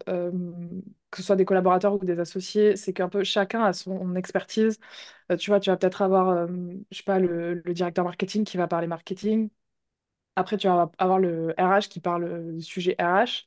que 1.11 1.19
ce 1.19 1.23
soit 1.25 1.37
des 1.37 1.45
collaborateurs 1.45 1.95
ou 1.95 2.05
des 2.05 2.19
associés, 2.21 2.77
c'est 2.77 2.93
qu'un 2.93 3.09
peu 3.09 3.25
chacun 3.25 3.65
a 3.65 3.73
son 3.73 4.15
expertise. 4.15 4.79
Euh, 5.33 5.37
tu 5.37 5.51
vois, 5.51 5.61
tu 5.61 5.71
vas 5.71 5.77
peut-être 5.77 6.03
avoir, 6.03 6.29
euh, 6.31 6.47
je 6.91 6.99
sais 6.99 7.03
pas, 7.05 7.19
le, 7.19 7.63
directeur 7.75 8.05
marketing 8.05 8.45
qui 8.45 8.57
va 8.57 8.69
parler 8.69 8.87
marketing. 8.87 9.51
Après, 10.37 10.57
tu 10.57 10.69
vas 10.69 10.91
avoir 10.99 11.19
le 11.19 11.55
RH 11.59 11.89
qui 11.89 12.01
parle 12.01 12.25
euh, 12.25 12.53
du 12.53 12.63
sujet 12.63 12.97
RH. 13.01 13.47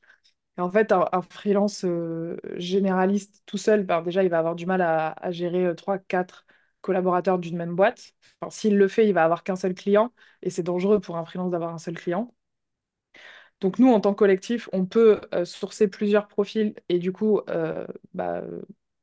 Et 0.58 0.60
en 0.60 0.70
fait, 0.70 0.92
un, 0.92 1.22
freelance 1.22 1.84
généraliste 2.56 3.42
tout 3.46 3.58
seul, 3.58 3.84
ben, 3.84 4.02
déjà, 4.02 4.22
il 4.22 4.30
va 4.30 4.38
avoir 4.38 4.54
du 4.54 4.66
mal 4.66 4.82
à, 4.82 5.14
gérer 5.30 5.66
euh, 5.66 5.74
trois, 5.74 5.98
quatre 5.98 6.46
collaborateurs 6.80 7.38
d'une 7.38 7.56
même 7.56 7.74
boîte. 7.74 8.12
S'il 8.50 8.76
le 8.76 8.88
fait, 8.88 9.06
il 9.08 9.14
va 9.14 9.24
avoir 9.24 9.42
qu'un 9.42 9.56
seul 9.56 9.74
client 9.74 10.12
et 10.42 10.50
c'est 10.50 10.62
dangereux 10.62 11.00
pour 11.00 11.16
un 11.16 11.24
freelance 11.24 11.50
d'avoir 11.50 11.72
un 11.74 11.78
seul 11.78 11.94
client. 11.94 12.34
Donc, 13.64 13.80
nous, 13.80 13.88
en 13.92 14.00
tant 14.00 14.12
que 14.12 14.18
collectif, 14.18 14.68
on 14.74 14.86
peut 14.86 15.22
euh, 15.34 15.46
sourcer 15.46 15.88
plusieurs 15.88 16.28
profils 16.28 16.74
et 16.90 16.98
du 17.00 17.12
coup, 17.12 17.40
euh, 17.48 17.86
bah, 18.12 18.42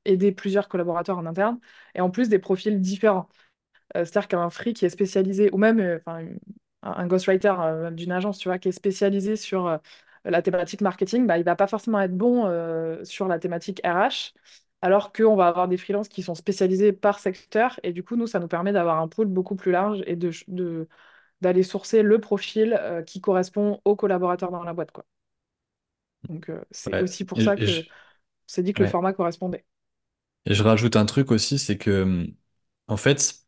aider 0.06 0.32
plusieurs 0.32 0.70
collaborateurs 0.70 1.18
en 1.18 1.26
interne 1.26 1.60
et 1.96 2.02
en 2.02 2.12
plus 2.12 2.30
des 2.30 2.38
profils 2.40 2.80
différents. 2.80 3.28
Euh, 3.98 4.06
c'est-à-dire 4.06 4.28
qu'un 4.30 4.50
free 4.52 4.74
qui 4.74 4.86
est 4.86 4.90
spécialisé, 4.90 5.50
ou 5.54 5.58
même 5.58 6.02
un, 6.84 7.08
ghostwriter 7.08 7.54
d'une 7.94 8.12
agence, 8.14 8.40
tu 8.40 8.50
vois, 8.50 8.60
qui 8.60 8.70
est 8.70 8.74
spécialisé 8.74 9.36
sur 9.38 9.80
la 10.26 10.42
thématique 10.44 10.82
marketing, 10.82 11.28
bah, 11.28 11.38
il 11.40 11.46
va 11.46 11.56
pas 11.56 11.68
forcément 11.68 12.02
être 12.02 12.16
bon 12.18 12.46
sur 13.06 13.28
la 13.28 13.40
thématique 13.40 13.82
RH, 13.86 14.34
alors 14.82 15.14
qu'on 15.14 15.36
va 15.38 15.48
avoir 15.48 15.68
des 15.70 15.78
freelances 15.78 16.10
qui 16.10 16.24
sont 16.24 16.36
spécialisés 16.36 16.94
par 16.94 17.20
secteur, 17.20 17.80
et 17.84 17.94
du 17.94 18.04
coup, 18.04 18.16
nous, 18.18 18.28
ça 18.28 18.40
nous 18.40 18.48
permet 18.50 18.74
d'avoir 18.74 19.00
un 19.00 19.08
pool 19.08 19.28
beaucoup 19.28 19.56
plus 19.56 19.72
large 19.72 20.04
et 20.08 20.16
de- 20.16 20.32
d'aller 21.42 21.64
sourcer 21.64 22.02
le 22.04 22.20
profil 22.20 22.78
euh, 22.82 23.04
qui 23.04 23.22
correspond 23.22 23.82
aux 23.86 23.96
collaborateurs 23.96 24.52
dans 24.52 24.64
la 24.64 24.74
boîte, 24.74 24.92
quoi. 24.92 25.06
Donc, 26.30 26.50
euh, 26.50 26.64
c'est 26.72 26.94
Ouais. 26.94 27.04
aussi 27.04 27.26
pour 27.26 27.42
ça 27.42 27.58
Et, 27.58 27.66
que 27.66 27.82
je, 27.82 27.82
s'est 28.48 28.64
dit 28.64 28.74
que 28.74 28.84
le 28.84 28.88
format 28.88 29.14
correspondait. 29.14 29.66
Et 30.46 30.54
je 30.56 30.64
rajoute 30.64 30.96
un 30.96 31.06
truc 31.06 31.32
aussi, 31.32 31.60
c'est 31.60 31.78
que, 31.78 32.04
hum, 32.04 32.36
en 32.88 32.98
fait, 32.98 33.46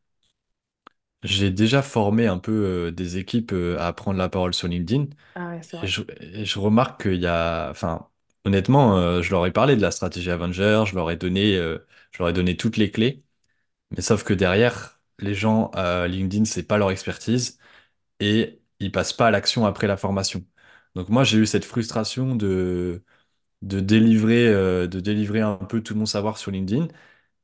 j'ai 1.24 1.52
déjà 1.52 1.82
formé 1.82 2.28
un 2.28 2.38
peu 2.40 2.52
euh, 2.88 2.92
des 2.92 3.18
équipes 3.18 3.54
à 3.80 3.94
prendre 3.94 4.18
la 4.18 4.30
parole 4.30 4.54
sur 4.54 4.68
LinkedIn. 4.68 5.08
Ah 5.36 5.50
ouais, 5.50 5.62
c'est 5.64 5.78
Et 5.82 5.88
vrai. 5.88 5.88
je, 5.88 6.04
et 6.22 6.46
je 6.46 6.60
remarque 6.60 7.04
qu'il 7.04 7.22
y 7.22 7.28
a, 7.28 7.70
enfin, 7.72 8.10
honnêtement, 8.46 9.22
je 9.22 9.32
leur 9.32 9.46
ai 9.48 9.52
parlé 9.54 9.76
de 9.78 9.82
la 9.82 9.92
stratégie 9.92 10.32
Avenger, 10.32 10.84
je 10.88 10.96
leur 10.96 11.12
ai 11.12 11.18
donné, 11.18 11.56
je 11.58 12.20
leur 12.20 12.30
ai 12.30 12.34
donné 12.34 12.58
toutes 12.58 12.78
les 12.78 12.92
clés. 12.92 13.24
Mais 13.92 14.02
sauf 14.02 14.24
que 14.24 14.34
derrière, 14.34 15.02
les 15.20 15.36
gens 15.36 15.70
à 15.76 16.08
LinkedIn, 16.08 16.46
c'est 16.46 16.64
pas 16.64 16.78
leur 16.78 16.92
expertise 16.92 17.60
et 18.20 18.62
ils 18.80 18.92
passent 18.92 19.14
pas 19.14 19.28
à 19.28 19.32
l'action 19.32 19.66
après 19.66 19.88
la 19.88 19.98
formation. 19.98 20.46
Donc 20.96 21.10
moi, 21.10 21.24
j'ai 21.24 21.38
eu 21.40 21.46
cette 21.46 21.66
frustration 21.66 22.36
de, 22.36 23.04
de 23.64 23.80
délivrer, 23.82 24.48
euh, 24.50 24.88
de 24.88 25.00
délivrer 25.00 25.42
un 25.42 25.56
peu 25.58 25.82
tout 25.84 25.96
mon 25.96 26.06
savoir 26.08 26.38
sur 26.38 26.52
LinkedIn. 26.52 26.88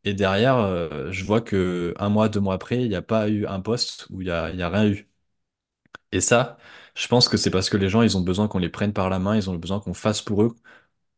Et 0.06 0.14
derrière, 0.16 0.58
euh, 0.58 1.12
je 1.12 1.26
vois 1.26 1.42
que 1.42 1.94
un 2.00 2.10
mois, 2.10 2.30
deux 2.30 2.40
mois 2.42 2.56
après, 2.56 2.84
il 2.84 2.90
n'y 2.90 2.96
a 2.96 3.02
pas 3.04 3.30
eu 3.30 3.46
un 3.48 3.62
post 3.62 4.08
où 4.12 4.22
il 4.22 4.28
y 4.28 4.32
a, 4.32 4.52
y 4.52 4.62
a 4.64 4.70
rien 4.70 4.88
eu. 4.90 5.10
Et 6.12 6.22
ça, 6.22 6.58
je 6.96 7.08
pense 7.08 7.30
que 7.30 7.38
c'est 7.38 7.52
parce 7.52 7.70
que 7.70 7.78
les 7.78 7.90
gens, 7.90 8.02
ils 8.02 8.18
ont 8.18 8.22
besoin 8.22 8.48
qu'on 8.48 8.60
les 8.60 8.70
prenne 8.70 8.94
par 8.94 9.10
la 9.10 9.20
main, 9.20 9.36
ils 9.36 9.50
ont 9.50 9.56
besoin 9.56 9.80
qu'on 9.80 9.94
fasse 9.94 10.22
pour 10.22 10.44
eux. 10.44 10.56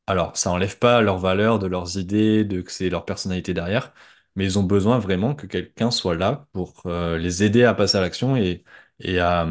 Alors, 0.08 0.38
ça 0.38 0.52
enlève 0.52 0.78
pas 0.80 1.02
leur 1.02 1.18
valeur, 1.20 1.60
de 1.60 1.68
leurs 1.68 1.98
idées, 1.98 2.46
de 2.46 2.62
que 2.62 2.72
c'est 2.72 2.90
leur 2.90 3.06
personnalité 3.06 3.54
derrière, 3.54 3.94
mais 4.36 4.46
ils 4.46 4.60
ont 4.60 4.64
besoin 4.64 5.00
vraiment 5.00 5.36
que 5.36 5.48
quelqu'un 5.48 5.92
soit 5.92 6.16
là 6.16 6.48
pour 6.54 6.74
euh, 6.88 7.18
les 7.18 7.44
aider 7.44 7.64
à 7.66 7.74
passer 7.74 7.98
à 7.98 8.02
l'action 8.02 8.36
et, 8.38 8.64
et 9.02 9.20
à, 9.20 9.48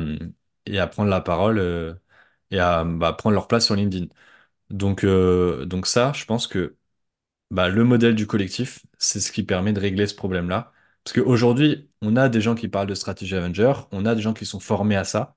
et 0.67 0.79
à 0.79 0.87
prendre 0.87 1.11
la 1.11 1.21
parole 1.21 1.59
euh, 1.59 1.95
et 2.51 2.59
à 2.59 2.85
bah, 2.85 3.13
prendre 3.13 3.35
leur 3.35 3.49
place 3.49 3.67
sur 3.67 3.77
LinkedIn. 3.77 4.07
Donc, 4.71 5.05
euh, 5.05 5.65
donc 5.67 5.87
ça, 5.87 6.13
je 6.15 6.25
pense 6.27 6.47
que 6.49 6.77
bah, 7.51 7.69
le 7.69 7.85
modèle 7.85 8.15
du 8.15 8.27
collectif, 8.27 8.85
c'est 8.99 9.21
ce 9.21 9.33
qui 9.33 9.43
permet 9.45 9.73
de 9.73 9.81
régler 9.81 10.07
ce 10.07 10.15
problème-là. 10.15 10.73
Parce 11.05 11.15
qu'aujourd'hui, 11.15 11.91
on 12.03 12.17
a 12.17 12.29
des 12.29 12.41
gens 12.41 12.55
qui 12.55 12.69
parlent 12.69 12.89
de 12.89 12.95
stratégie 12.95 13.37
Avenger, 13.37 13.73
on 13.93 14.07
a 14.07 14.15
des 14.15 14.23
gens 14.23 14.35
qui 14.35 14.47
sont 14.47 14.61
formés 14.61 14.97
à 14.97 15.05
ça, 15.05 15.37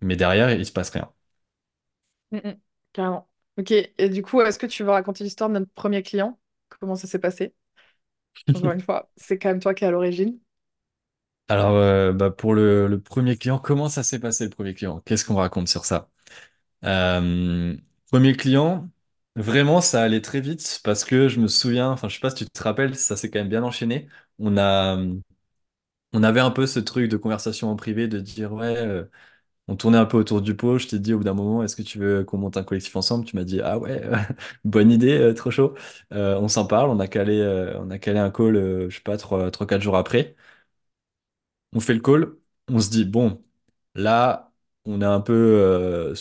mais 0.00 0.16
derrière, 0.16 0.50
il 0.52 0.66
se 0.66 0.72
passe 0.72 0.90
rien. 0.90 1.10
Mm, 2.30 2.38
mm, 2.38 2.60
carrément. 2.92 3.28
Ok, 3.56 3.70
et 3.72 4.08
du 4.08 4.22
coup, 4.22 4.40
est-ce 4.42 4.58
que 4.58 4.66
tu 4.66 4.82
veux 4.82 4.90
raconter 4.90 5.22
l'histoire 5.24 5.48
de 5.50 5.54
notre 5.58 5.72
premier 5.72 6.02
client? 6.02 6.38
Comment 6.68 6.96
ça 6.96 7.06
s'est 7.06 7.18
passé? 7.20 7.54
Encore 8.54 8.72
une 8.74 8.80
fois, 8.80 9.10
c'est 9.16 9.38
quand 9.38 9.48
même 9.50 9.60
toi 9.60 9.74
qui 9.74 9.84
es 9.84 9.88
à 9.88 9.90
l'origine. 9.90 10.40
Alors, 11.48 11.72
euh, 11.76 12.12
bah, 12.12 12.30
pour 12.30 12.54
le, 12.54 12.98
premier 13.00 13.36
client, 13.36 13.58
comment 13.58 13.88
ça 13.88 14.02
s'est 14.02 14.18
passé 14.18 14.44
le 14.44 14.50
premier 14.50 14.74
client? 14.74 15.00
Qu'est-ce 15.04 15.24
qu'on 15.26 15.34
raconte 15.36 15.68
sur 15.68 15.84
ça? 15.84 16.08
Euh, 16.84 17.76
premier 18.10 18.34
client, 18.36 18.90
vraiment, 19.36 19.80
ça 19.82 20.02
allait 20.02 20.22
très 20.22 20.40
vite 20.40 20.80
parce 20.84 21.04
que 21.04 21.28
je 21.28 21.40
me 21.40 21.48
souviens, 21.48 21.90
enfin, 21.90 22.08
je 22.08 22.14
sais 22.16 22.20
pas 22.20 22.30
si 22.30 22.44
tu 22.44 22.50
te 22.50 22.62
rappelles, 22.64 22.96
ça 22.96 23.16
s'est 23.16 23.30
quand 23.30 23.40
même 23.40 23.48
bien 23.50 23.64
enchaîné. 23.64 24.08
On 24.38 24.56
a, 24.58 24.98
avait 26.22 26.40
un 26.40 26.50
peu 26.50 26.66
ce 26.66 26.78
truc 26.80 27.10
de 27.10 27.16
conversation 27.16 27.70
en 27.70 27.76
privé 27.76 28.08
de 28.08 28.20
dire, 28.20 28.52
ouais, 28.52 28.76
euh, 28.78 29.04
on 29.68 29.76
tournait 29.76 29.98
un 29.98 30.06
peu 30.06 30.18
autour 30.18 30.42
du 30.42 30.56
pot. 30.56 30.78
Je 30.78 30.88
t'ai 30.88 30.98
dit 31.00 31.14
au 31.14 31.18
bout 31.18 31.24
d'un 31.24 31.34
moment, 31.34 31.62
est-ce 31.64 31.76
que 31.76 31.82
tu 31.82 31.98
veux 31.98 32.24
qu'on 32.24 32.38
monte 32.38 32.56
un 32.58 32.64
collectif 32.64 32.96
ensemble? 32.96 33.26
Tu 33.26 33.36
m'as 33.36 33.44
dit, 33.44 33.60
ah 33.62 33.78
ouais, 33.78 34.02
bonne 34.64 34.90
idée, 34.92 35.34
trop 35.36 35.50
chaud. 35.52 35.74
On 36.12 36.48
s'en 36.48 36.66
parle, 36.66 36.90
on 36.90 37.00
a 37.00 37.08
calé, 37.08 37.42
on 37.80 37.90
a 37.90 37.98
calé 37.98 38.18
un 38.20 38.30
call, 38.30 38.56
euh, 38.56 38.90
je 38.90 38.96
sais 38.96 39.02
pas, 39.02 39.16
trois, 39.18 39.50
trois, 39.50 39.66
quatre 39.66 39.82
jours 39.82 39.96
après. 39.96 40.36
On 41.74 41.80
fait 41.80 41.94
le 41.94 42.00
call, 42.00 42.36
on 42.68 42.80
se 42.80 42.90
dit, 42.90 43.04
bon, 43.04 43.44
là, 43.94 44.52
on 44.84 45.00
est 45.02 45.04
un 45.04 45.20
peu, 45.20 45.32
euh, 45.34 46.14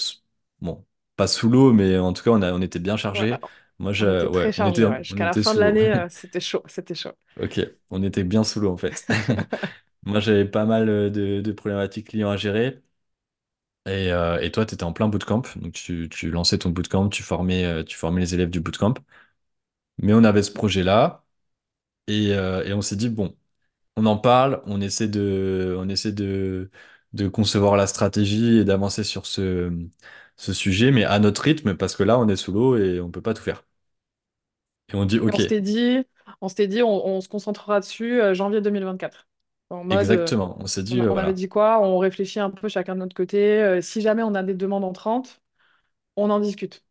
bon, 0.62 0.86
pas 1.16 1.28
sous 1.28 1.50
l'eau, 1.50 1.74
mais 1.74 1.98
en 1.98 2.14
tout 2.14 2.24
cas, 2.24 2.32
on 2.32 2.42
a, 2.42 2.54
on 2.54 2.62
était 2.62 2.80
bien 2.80 2.98
chargé. 2.98 3.40
Moi, 3.80 3.94
on 4.00 4.08
je, 4.08 4.26
était 4.26 4.28
ouais, 4.28 4.52
très 4.52 4.52
on 4.58 4.66
était, 4.66 4.84
chargés, 4.84 4.86
ouais. 4.86 5.04
on 5.10 5.18
Jusqu'à 5.18 5.26
la 5.26 5.34
était 5.34 5.44
fin 5.44 5.54
de 5.56 5.60
sous 5.60 5.64
l'eau. 5.64 5.78
l'année, 5.78 5.92
euh, 5.92 6.08
c'était 6.10 6.40
chaud, 6.40 6.64
c'était 6.68 6.96
chaud. 6.96 7.12
Ok, 7.40 7.60
on 7.90 8.04
était 8.04 8.24
bien 8.24 8.44
sous 8.44 8.60
l'eau, 8.60 8.72
en 8.72 8.78
fait. 8.78 9.06
Moi, 10.04 10.20
j'avais 10.20 10.46
pas 10.46 10.66
mal 10.66 10.88
euh, 10.90 11.10
de, 11.10 11.42
de 11.42 11.52
problématiques 11.52 12.10
clients 12.10 12.30
à 12.30 12.38
gérer. 12.38 12.84
Et, 13.86 14.12
euh, 14.14 14.40
et 14.42 14.52
toi, 14.52 14.66
tu 14.66 14.76
étais 14.76 14.84
en 14.84 14.94
plein 14.94 15.10
bootcamp. 15.10 15.42
Donc, 15.58 15.74
tu, 15.74 16.08
tu 16.10 16.32
lançais 16.32 16.58
ton 16.58 16.70
bootcamp, 16.70 17.10
tu 17.10 17.22
formais, 17.24 17.66
euh, 17.66 17.84
tu 17.84 17.98
formais 17.98 18.22
les 18.22 18.34
élèves 18.34 18.50
du 18.50 18.60
bootcamp. 18.62 18.94
Mais 19.98 20.14
on 20.14 20.24
avait 20.24 20.44
ce 20.44 20.52
projet-là. 20.52 21.26
Et, 22.08 22.34
euh, 22.34 22.64
et 22.66 22.74
on 22.74 22.82
s'est 22.84 22.98
dit, 22.98 23.10
bon, 23.10 23.36
on 23.98 24.06
en 24.06 24.18
parle, 24.18 24.62
on 24.66 24.82
essaie 24.82 25.08
de, 25.08 25.76
on 25.80 25.90
essaie 25.90 26.12
de, 26.12 26.70
de 27.14 27.28
concevoir 27.28 27.76
la 27.78 27.88
stratégie 27.88 28.58
et 28.60 28.66
d'avancer 28.66 29.04
sur 29.04 29.26
ce, 29.26 29.72
ce 30.38 30.54
sujet, 30.54 30.92
mais 30.92 31.04
à 31.04 31.20
notre 31.20 31.42
rythme, 31.44 31.76
parce 31.78 31.96
que 31.96 32.04
là, 32.04 32.20
on 32.20 32.28
est 32.28 32.36
sous 32.36 32.52
l'eau 32.52 32.78
et 32.78 33.00
on 33.02 33.12
peut 33.12 33.22
pas 33.22 33.34
tout 33.34 33.44
faire. 33.44 33.64
Et 34.90 34.96
on 34.96 35.06
dit, 35.06 35.20
on 35.30 35.32
OK, 35.32 35.40
s'était 35.40 35.62
dit, 35.62 36.06
on 36.42 36.48
s'était 36.50 36.68
dit, 36.68 36.84
on, 36.84 37.06
on 37.06 37.22
se 37.22 37.30
concentrera 37.30 37.80
dessus 37.80 38.22
euh, 38.22 38.34
janvier 38.34 38.62
2024. 38.62 39.28
En 39.70 39.84
mode, 39.84 40.12
euh, 40.12 40.32
exactement. 40.32 40.58
On 40.60 40.68
s'est 40.68 40.84
on, 40.90 40.96
dit, 40.96 41.02
euh, 41.02 41.12
on 41.12 41.18
avait 41.18 41.34
voilà. 41.34 41.34
dit 41.34 41.48
quoi? 41.50 41.80
On 41.82 41.98
réfléchit 42.00 42.40
un 42.40 42.50
peu 42.52 42.68
chacun 42.70 42.96
de 42.96 43.00
notre 43.02 43.16
côté. 43.16 43.62
Euh, 43.62 43.82
si 43.82 44.02
jamais 44.02 44.24
on 44.24 44.36
a 44.36 44.44
des 44.44 44.54
demandes 44.56 44.84
entrantes, 44.86 45.42
on 46.18 46.30
en 46.32 46.40
discute. 46.42 46.84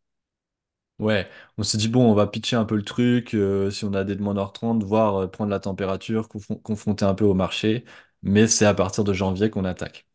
Ouais, 0.99 1.27
on 1.57 1.63
s'est 1.63 1.77
dit, 1.77 1.87
bon, 1.89 2.09
on 2.09 2.13
va 2.13 2.27
pitcher 2.27 2.55
un 2.55 2.65
peu 2.65 2.75
le 2.75 2.83
truc, 2.83 3.33
euh, 3.33 3.71
si 3.71 3.83
on 3.83 3.93
a 3.93 4.03
des 4.03 4.15
demandeurs 4.15 4.53
30, 4.53 4.83
voir, 4.83 5.15
euh, 5.23 5.27
prendre 5.27 5.49
la 5.49 5.59
température, 5.59 6.27
confron- 6.29 6.61
confronter 6.61 7.03
un 7.03 7.15
peu 7.15 7.25
au 7.25 7.33
marché, 7.33 7.83
mais 8.21 8.47
c'est 8.47 8.65
à 8.65 8.73
partir 8.73 9.03
de 9.03 9.11
janvier 9.11 9.49
qu'on 9.49 9.65
attaque. 9.65 10.07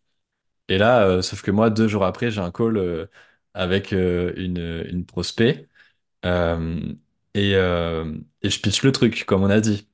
Et 0.68 0.78
là, 0.78 1.06
euh, 1.06 1.23
sauf 1.23 1.42
que 1.42 1.50
moi, 1.52 1.70
deux 1.70 1.88
jours 1.88 2.04
après, 2.04 2.30
j'ai 2.30 2.40
un 2.40 2.52
call 2.52 3.08
avec 3.54 3.92
une, 3.92 5.04
prospect, 5.06 5.68
et, 7.35 7.52
et 7.52 8.50
je 8.50 8.61
pitch 8.61 8.82
le 8.82 8.92
truc, 8.92 9.25
comme 9.26 9.42
on 9.42 9.50
a 9.50 9.61
dit. 9.61 9.88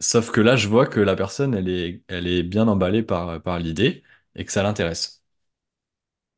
Sauf 0.00 0.30
que 0.32 0.40
là, 0.40 0.56
je 0.56 0.66
vois 0.68 0.86
que 0.86 0.98
la 1.00 1.14
personne, 1.16 1.54
elle 1.54 1.68
est, 1.68 2.02
elle 2.08 2.26
est 2.26 2.42
bien 2.42 2.66
emballée 2.68 3.02
par, 3.02 3.40
par 3.42 3.58
l'idée 3.58 4.02
et 4.34 4.44
que 4.44 4.52
ça 4.52 4.62
l'intéresse. 4.62 5.19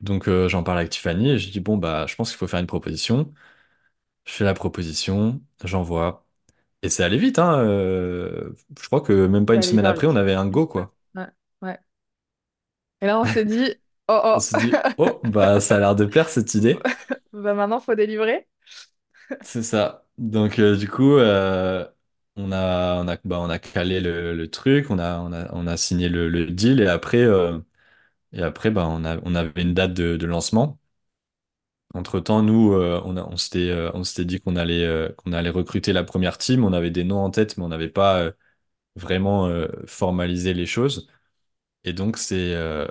Donc, 0.02 0.28
euh, 0.28 0.48
j'en 0.48 0.62
parle 0.64 0.78
avec 0.78 0.90
Tiffany 0.90 1.30
et 1.30 1.38
je 1.38 1.50
dis, 1.50 1.60
bon, 1.60 1.76
bah, 1.76 2.06
je 2.08 2.14
pense 2.16 2.30
qu'il 2.30 2.38
faut 2.38 2.48
faire 2.48 2.60
une 2.60 2.66
proposition. 2.66 3.32
Je 4.26 4.32
fais 4.34 4.44
la 4.44 4.54
proposition, 4.54 5.42
j'envoie. 5.64 6.26
Et 6.82 6.88
c'est 6.90 7.04
allé 7.04 7.18
vite, 7.18 7.38
hein. 7.40 7.58
euh, 7.60 8.54
je 8.80 8.86
crois 8.88 9.00
que 9.02 9.26
même 9.26 9.46
pas 9.46 9.54
une 9.56 9.62
semaine 9.62 9.86
après, 9.86 10.06
on 10.08 10.16
avait 10.16 10.34
un 10.34 10.46
go, 10.48 10.66
quoi. 10.66 10.94
ouais, 11.14 11.26
ouais. 11.62 11.78
Et 13.00 13.06
là, 13.06 13.18
on 13.20 13.24
s'est 13.26 13.44
dit, 13.44 13.74
oh 14.08 14.20
On 14.34 14.38
oh, 14.38 14.40
s'est 14.40 14.56
dit, 14.56 14.82
oh, 14.98 15.20
bah, 15.24 15.60
ça 15.60 15.76
a 15.76 15.78
l'air 15.80 15.96
de 15.96 16.04
plaire 16.06 16.28
cette 16.28 16.54
idée. 16.54 16.78
bah 17.32 17.54
maintenant, 17.54 17.80
faut 17.80 17.94
délivrer. 17.94 18.46
C'est 19.40 19.62
ça. 19.62 20.06
Donc, 20.18 20.58
euh, 20.58 20.76
du 20.76 20.88
coup, 20.88 21.16
euh, 21.16 21.86
on 22.36 22.52
a, 22.52 22.96
on 23.02 23.08
a, 23.08 23.16
bah, 23.24 23.40
on 23.40 23.50
a 23.50 23.58
calé 23.58 24.00
le, 24.00 24.34
le 24.34 24.50
truc, 24.50 24.90
on 24.90 24.98
a, 24.98 25.18
on 25.20 25.32
a, 25.32 25.52
on 25.54 25.66
a 25.66 25.76
signé 25.76 26.08
le, 26.08 26.28
le 26.28 26.46
deal 26.46 26.80
et 26.80 26.86
après, 26.86 27.18
euh, 27.22 27.58
et 28.32 28.42
après 28.42 28.70
bah, 28.70 28.86
on 28.88 29.04
a, 29.04 29.18
on 29.24 29.34
avait 29.34 29.62
une 29.62 29.74
date 29.74 29.94
de, 29.94 30.16
de 30.16 30.26
lancement. 30.26 30.78
Entre-temps, 31.94 32.42
nous, 32.42 32.72
euh, 32.72 33.02
on 33.04 33.16
a- 33.18 33.24
on 33.24 33.36
s'était, 33.36 33.68
euh, 33.70 33.90
on 33.94 34.02
s'était 34.04 34.24
dit 34.24 34.40
qu'on 34.40 34.56
allait, 34.56 34.84
euh, 34.86 35.10
qu'on 35.16 35.32
allait 35.32 35.50
recruter 35.50 35.92
la 35.92 36.04
première 36.04 36.38
team. 36.38 36.64
On 36.64 36.72
avait 36.72 36.90
des 36.90 37.04
noms 37.04 37.18
en 37.22 37.30
tête, 37.30 37.58
mais 37.58 37.64
on 37.64 37.68
n'avait 37.68 37.90
pas 37.90 38.18
euh, 38.20 38.32
vraiment 38.96 39.46
euh, 39.48 39.68
formalisé 39.86 40.54
les 40.54 40.66
choses. 40.66 41.08
Et 41.84 41.92
donc, 41.94 42.18
c'est, 42.18 42.54
euh, 42.54 42.86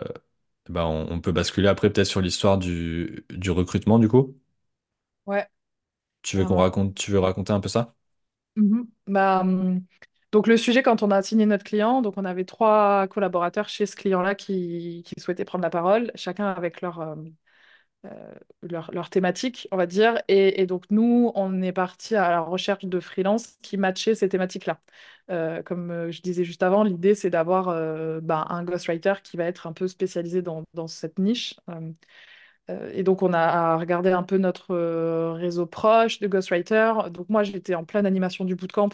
bah, 0.69 0.87
on, 0.87 1.07
on 1.11 1.21
peut 1.21 1.31
basculer 1.33 1.67
après 1.69 1.91
peut-être 1.91 2.07
sur 2.07 2.21
l'histoire 2.21 2.57
du, 2.59 3.25
du 3.31 3.51
recrutement, 3.51 3.99
du 3.99 4.09
coup. 4.09 4.35
Ouais, 5.25 5.49
Tu 6.23 6.35
veux 6.37 6.45
qu'on 6.45 6.55
carrément. 6.55 6.57
raconte, 6.57 6.95
tu 6.95 7.11
veux 7.11 7.19
raconter 7.19 7.53
un 7.53 7.59
peu 7.59 7.69
ça? 7.69 7.95
Mhm. 8.55 8.87
Bah, 9.07 9.39
hum, 9.41 9.85
donc 10.31 10.47
le 10.47 10.55
sujet, 10.57 10.81
quand 10.81 11.03
on 11.03 11.11
a 11.11 11.21
signé 11.21 11.45
notre 11.45 11.65
client, 11.65 12.01
donc 12.01 12.13
on 12.17 12.23
avait 12.25 12.45
trois 12.45 13.07
collaborateurs 13.09 13.67
chez 13.67 13.85
ce 13.85 13.95
client-là 13.97 14.33
qui, 14.35 15.03
souhaitaient 15.17 15.43
prendre 15.45 15.63
la 15.63 15.69
parole, 15.69 16.11
chacun 16.15 16.47
avec 16.47 16.81
leur, 16.81 17.01
euh, 17.01 17.15
euh, 18.05 18.33
leur, 18.63 19.09
thématique, 19.09 19.67
on 19.71 19.77
va 19.77 19.85
dire. 19.85 20.21
Et, 20.29 20.65
donc 20.67 20.85
nous, 20.89 21.31
on 21.35 21.61
est 21.61 21.73
parti 21.73 22.15
à 22.15 22.29
la 22.31 22.41
recherche 22.41 22.85
de 22.85 22.99
freelance 22.99 23.57
qui 23.61 23.77
matchaient 23.77 24.15
ces 24.15 24.29
thématiques-là. 24.29 24.79
Euh, 25.31 25.63
comme 25.63 26.11
je 26.11 26.21
disais 26.21 26.43
juste 26.45 26.63
avant, 26.63 26.83
l'idée, 26.83 27.15
c'est 27.15 27.29
d'avoir 27.29 27.65
bah, 28.21 28.45
un 28.49 28.63
ghostwriter 28.63 29.15
qui 29.23 29.37
va 29.37 29.45
être 29.45 29.67
un 29.67 29.73
peu 29.73 29.87
spécialisé 29.87 30.41
dans, 30.41 30.63
dans 30.73 30.87
cette 30.87 31.19
niche. 31.19 31.55
Et 32.93 33.03
donc, 33.03 33.21
on 33.21 33.33
a 33.33 33.75
regardé 33.77 34.11
un 34.11 34.23
peu 34.23 34.37
notre 34.37 34.75
réseau 35.33 35.65
proche 35.65 36.19
de 36.19 36.27
ghostwriters. 36.27 37.11
Donc, 37.11 37.27
moi, 37.29 37.43
j'étais 37.43 37.75
en 37.75 37.83
pleine 37.85 38.05
animation 38.05 38.45
du 38.45 38.55
bootcamp 38.55 38.89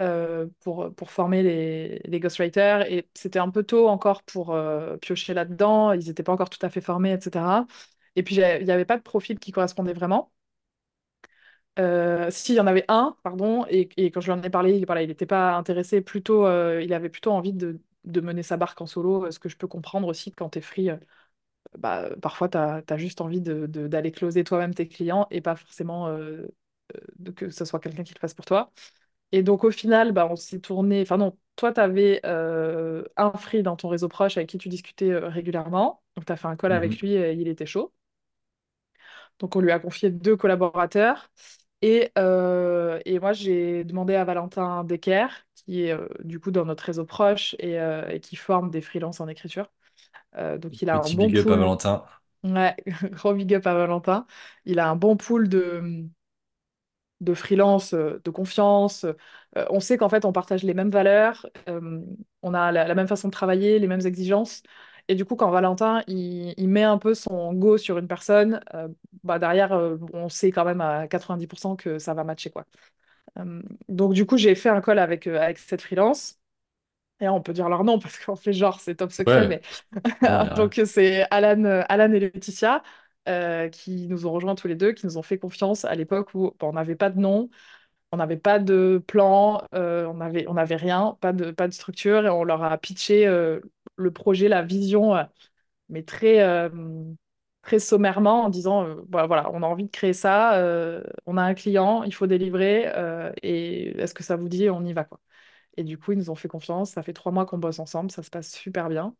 euh, 0.00 0.46
pour, 0.60 0.94
pour 0.94 1.10
former 1.10 1.42
les, 1.42 2.20
ghostwriters. 2.20 2.90
Et 2.90 3.08
c'était 3.14 3.38
un 3.38 3.50
peu 3.50 3.62
tôt 3.64 3.88
encore 3.88 4.22
pour 4.22 4.52
euh, 4.54 4.96
piocher 4.98 5.34
là-dedans. 5.34 5.92
Ils 5.92 6.06
n'étaient 6.08 6.22
pas 6.22 6.32
encore 6.32 6.50
tout 6.50 6.64
à 6.64 6.70
fait 6.70 6.80
formés, 6.80 7.12
etc. 7.12 7.66
Et 8.16 8.22
puis, 8.22 8.36
il 8.36 8.64
n'y 8.64 8.70
avait 8.70 8.84
pas 8.84 8.96
de 8.98 9.02
profil 9.02 9.38
qui 9.38 9.52
correspondait 9.52 9.92
vraiment. 9.92 10.32
Euh, 11.78 12.28
si, 12.30 12.52
il 12.52 12.56
y 12.56 12.60
en 12.60 12.66
avait 12.66 12.84
un, 12.88 13.16
pardon, 13.22 13.64
et, 13.68 13.88
quand 14.10 14.20
je 14.20 14.32
lui 14.32 14.38
en 14.38 14.42
ai 14.42 14.50
parlé, 14.50 14.76
il, 14.78 14.84
voilà, 14.86 15.02
il 15.02 15.08
n'était 15.08 15.26
pas 15.26 15.54
intéressé, 15.56 16.00
plutôt, 16.00 16.44
euh, 16.46 16.82
il 16.82 16.92
avait 16.92 17.08
plutôt 17.08 17.30
envie 17.32 17.52
de, 17.52 17.80
de 18.04 18.20
mener 18.20 18.42
sa 18.42 18.56
barque 18.56 18.80
en 18.80 18.86
solo, 18.86 19.30
ce 19.30 19.38
que 19.38 19.48
je 19.48 19.56
peux 19.56 19.68
comprendre 19.68 20.08
aussi 20.08 20.32
quand 20.32 20.50
tu 20.50 20.58
es 20.58 20.62
free. 20.62 20.90
bah, 21.78 22.10
parfois, 22.22 22.48
tu 22.50 22.58
as, 22.58 22.84
juste 22.98 23.20
envie 23.22 23.40
de, 23.42 23.66
de- 23.66 23.88
d'aller 23.88 24.12
closer 24.12 24.44
toi-même 24.44 24.74
tes 24.74 24.88
clients 24.88 25.26
et 25.30 25.40
pas 25.42 25.56
forcément 25.56 26.08
de 27.18 27.30
que 27.30 27.50
ce 27.50 27.64
soit 27.64 27.80
quelqu'un 27.80 28.02
qui 28.04 28.14
le 28.14 28.20
fasse 28.20 28.34
pour 28.34 28.44
toi. 28.44 28.72
Et 29.32 29.42
donc, 29.42 29.64
au 29.64 29.70
final, 29.70 30.12
bah, 30.12 30.26
on 30.30 30.36
s'est 30.36 30.60
tourné. 30.60 31.02
Enfin, 31.02 31.18
non, 31.18 31.36
toi, 31.56 31.72
tu 31.72 31.80
avais 31.80 32.20
un 33.16 33.32
free 33.32 33.62
dans 33.62 33.76
ton 33.76 33.88
réseau 33.88 34.08
proche 34.08 34.36
avec 34.36 34.48
qui 34.48 34.58
tu 34.58 34.68
discutais 34.68 35.10
euh, 35.10 35.28
régulièrement. 35.28 36.02
Donc, 36.16 36.24
tu 36.26 36.32
as 36.32 36.36
fait 36.36 36.48
un 36.48 36.56
call 36.56 36.72
avec 36.72 36.98
Mhm, 36.98 37.00
lui 37.00 37.12
et 37.14 37.32
il 37.32 37.48
était 37.48 37.66
chaud. 37.66 37.92
Donc, 39.38 39.56
on 39.56 39.60
lui 39.60 39.70
a 39.72 39.78
confié 39.78 40.10
deux 40.10 40.36
collaborateurs. 40.36 41.30
Et, 41.82 42.10
euh, 42.18 43.00
et 43.04 43.18
moi, 43.20 43.32
j'ai 43.32 43.84
demandé 43.84 44.14
à 44.14 44.24
Valentin 44.24 44.82
Decker, 44.84 45.28
qui 45.54 45.84
est 45.84 45.92
euh, 45.92 46.08
du 46.24 46.40
coup 46.40 46.50
dans 46.50 46.64
notre 46.64 46.84
réseau 46.84 47.04
proche 47.04 47.54
et, 47.60 47.78
euh, 47.80 48.08
et 48.10 48.20
qui 48.20 48.34
forme 48.36 48.70
des 48.70 48.80
freelances 48.80 49.20
en 49.20 49.28
écriture. 49.28 49.70
Euh, 50.36 50.58
donc, 50.58 50.82
il 50.82 50.90
a 50.90 50.98
un 50.98 51.10
Petit 51.10 51.16
bon 51.16 51.30
big 51.30 51.38
up 51.38 51.50
à 51.50 51.56
pool. 51.56 51.56
Valentin. 51.56 52.04
Ouais, 52.44 52.76
gros 53.12 53.34
big 53.34 53.54
up 53.54 53.66
à 53.66 53.74
Valentin. 53.74 54.26
Il 54.66 54.78
a 54.80 54.90
un 54.90 54.96
bon 54.96 55.16
pool 55.16 55.48
de, 55.48 56.06
de 57.20 57.34
freelance, 57.34 57.94
euh, 57.94 58.20
de 58.24 58.30
confiance. 58.30 59.04
Euh, 59.56 59.66
on 59.70 59.80
sait 59.80 59.96
qu'en 59.98 60.08
fait, 60.08 60.24
on 60.24 60.32
partage 60.32 60.62
les 60.62 60.74
mêmes 60.74 60.90
valeurs, 60.90 61.46
euh, 61.68 62.00
on 62.42 62.54
a 62.54 62.72
la, 62.72 62.86
la 62.86 62.94
même 62.94 63.08
façon 63.08 63.28
de 63.28 63.32
travailler, 63.32 63.78
les 63.78 63.86
mêmes 63.88 64.06
exigences. 64.06 64.62
Et 65.08 65.14
du 65.14 65.24
coup, 65.24 65.36
quand 65.36 65.50
Valentin, 65.50 66.02
il, 66.06 66.54
il 66.58 66.68
met 66.68 66.82
un 66.84 66.98
peu 66.98 67.14
son 67.14 67.54
go 67.54 67.78
sur 67.78 67.96
une 67.98 68.06
personne, 68.08 68.60
bah 69.24 69.38
derrière, 69.38 69.72
on 70.12 70.28
sait 70.28 70.50
quand 70.52 70.66
même 70.66 70.82
à 70.82 71.08
90% 71.08 71.76
que 71.76 71.98
ça 71.98 72.12
va 72.12 72.24
matcher, 72.24 72.50
quoi. 72.50 72.66
Donc, 73.88 74.14
du 74.14 74.26
coup, 74.26 74.36
j'ai 74.36 74.54
fait 74.54 74.68
un 74.68 74.80
call 74.80 74.98
avec, 74.98 75.26
avec 75.26 75.58
cette 75.58 75.82
freelance. 75.82 76.38
Et 77.20 77.28
on 77.28 77.42
peut 77.42 77.52
dire 77.54 77.68
leur 77.68 77.84
nom 77.84 77.98
parce 78.00 78.18
qu'on 78.18 78.36
fait 78.36 78.52
genre, 78.52 78.80
c'est 78.80 78.96
top 78.96 79.12
secret, 79.12 79.42
Ouais, 79.42 79.46
mais 79.46 79.62
donc 80.54 80.80
c'est 80.86 81.26
Alan, 81.30 81.82
Alan 81.88 82.12
et 82.12 82.20
Laetitia 82.20 82.82
euh, 83.28 83.68
qui 83.68 84.08
nous 84.08 84.26
ont 84.26 84.32
rejoints 84.32 84.54
tous 84.54 84.68
les 84.68 84.76
deux, 84.76 84.92
qui 84.92 85.06
nous 85.06 85.18
ont 85.18 85.22
fait 85.22 85.38
confiance 85.38 85.84
à 85.84 85.94
l'époque 85.94 86.34
où 86.34 86.52
on 86.62 86.72
n'avait 86.72 86.96
pas 86.96 87.10
de 87.10 87.20
nom, 87.20 87.50
on 88.12 88.18
n'avait 88.18 88.36
pas 88.38 88.58
de 88.58 89.02
plan, 89.06 89.62
euh, 89.74 90.06
on 90.06 90.20
avait, 90.20 90.46
on 90.48 90.56
avait 90.56 90.76
rien, 90.76 91.16
pas 91.20 91.32
de, 91.32 91.50
pas 91.52 91.68
de 91.68 91.74
structure, 91.74 92.26
et 92.26 92.30
on 92.30 92.44
leur 92.44 92.62
a 92.64 92.78
pitché 92.78 93.26
euh, 93.26 93.60
le 93.96 94.10
projet, 94.12 94.48
la 94.48 94.62
vision, 94.62 95.14
mais 95.88 96.02
très, 96.04 96.40
très 97.62 97.78
sommairement 97.78 98.44
en 98.44 98.48
disant, 98.48 98.84
euh, 98.86 98.94
voilà, 99.10 99.50
on 99.52 99.62
a 99.62 99.66
envie 99.66 99.84
de 99.84 99.90
créer 99.90 100.12
ça, 100.12 100.54
on 101.26 101.36
a 101.36 101.42
un 101.42 101.54
client, 101.54 102.02
il 102.04 102.14
faut 102.14 102.26
délivrer, 102.26 102.90
et 103.42 103.90
est-ce 104.00 104.14
que 104.14 104.22
ça 104.22 104.36
vous 104.36 104.48
dit, 104.48 104.70
on 104.70 104.84
y 104.84 104.92
va, 104.92 105.04
quoi. 105.04 105.20
Et 105.78 105.84
du 105.84 105.98
coup, 105.98 106.12
ils 106.12 106.18
nous 106.18 106.30
ont 106.30 106.36
fait 106.36 106.48
confiance, 106.48 106.90
ça 106.92 107.02
fait 107.02 107.14
trois 107.14 107.32
mois 107.32 107.46
qu'on 107.46 107.58
bosse 107.58 107.78
ensemble, 107.80 108.10
ça 108.12 108.22
se 108.22 108.30
passe 108.30 108.52
super 108.52 108.88
bien. 108.90 109.14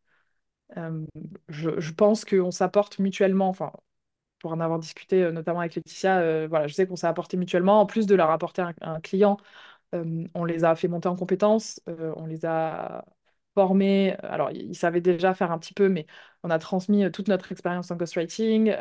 Je, 1.48 1.80
je 1.80 1.92
pense 1.92 2.24
qu'on 2.24 2.50
s'apporte 2.50 2.98
mutuellement, 2.98 3.48
enfin, 3.48 3.72
pour 4.38 4.53
en 4.53 4.61
avoir 4.61 4.79
discuté 4.79 5.22
euh, 5.22 5.33
notamment 5.33 5.61
avec 5.61 5.74
Laetitia, 5.74 6.20
euh, 6.20 6.46
voilà, 6.48 6.66
je 6.66 6.74
sais 6.74 6.87
qu'on 6.87 6.96
s'est 6.96 7.07
apporté 7.07 7.37
mutuellement, 7.37 7.81
en 7.81 7.87
plus 7.87 8.07
de 8.07 8.14
leur 8.14 8.31
apporter 8.31 8.62
un, 8.81 9.01
client 9.01 9.37
euh, 9.94 10.24
on 10.35 10.44
les 10.44 10.64
a 10.64 10.77
fait 10.77 10.88
monter 10.88 11.09
en 11.09 11.16
compétences, 11.16 11.81
on 11.87 12.27
les 12.27 12.46
a 12.46 13.05
formés. 13.55 14.14
Alors, 14.22 14.51
ils 14.53 14.77
savaient 14.77 15.01
déjà 15.01 15.35
faire 15.35 15.53
un 15.53 15.59
petit 15.59 15.74
peu, 15.74 15.88
mais 15.88 16.07
on 16.42 16.51
a 16.51 16.59
transmis 16.59 17.11
toute 17.11 17.29
notre 17.29 17.53
expérience 17.53 17.90
en 17.90 17.96
ghostwriting. 17.96 18.74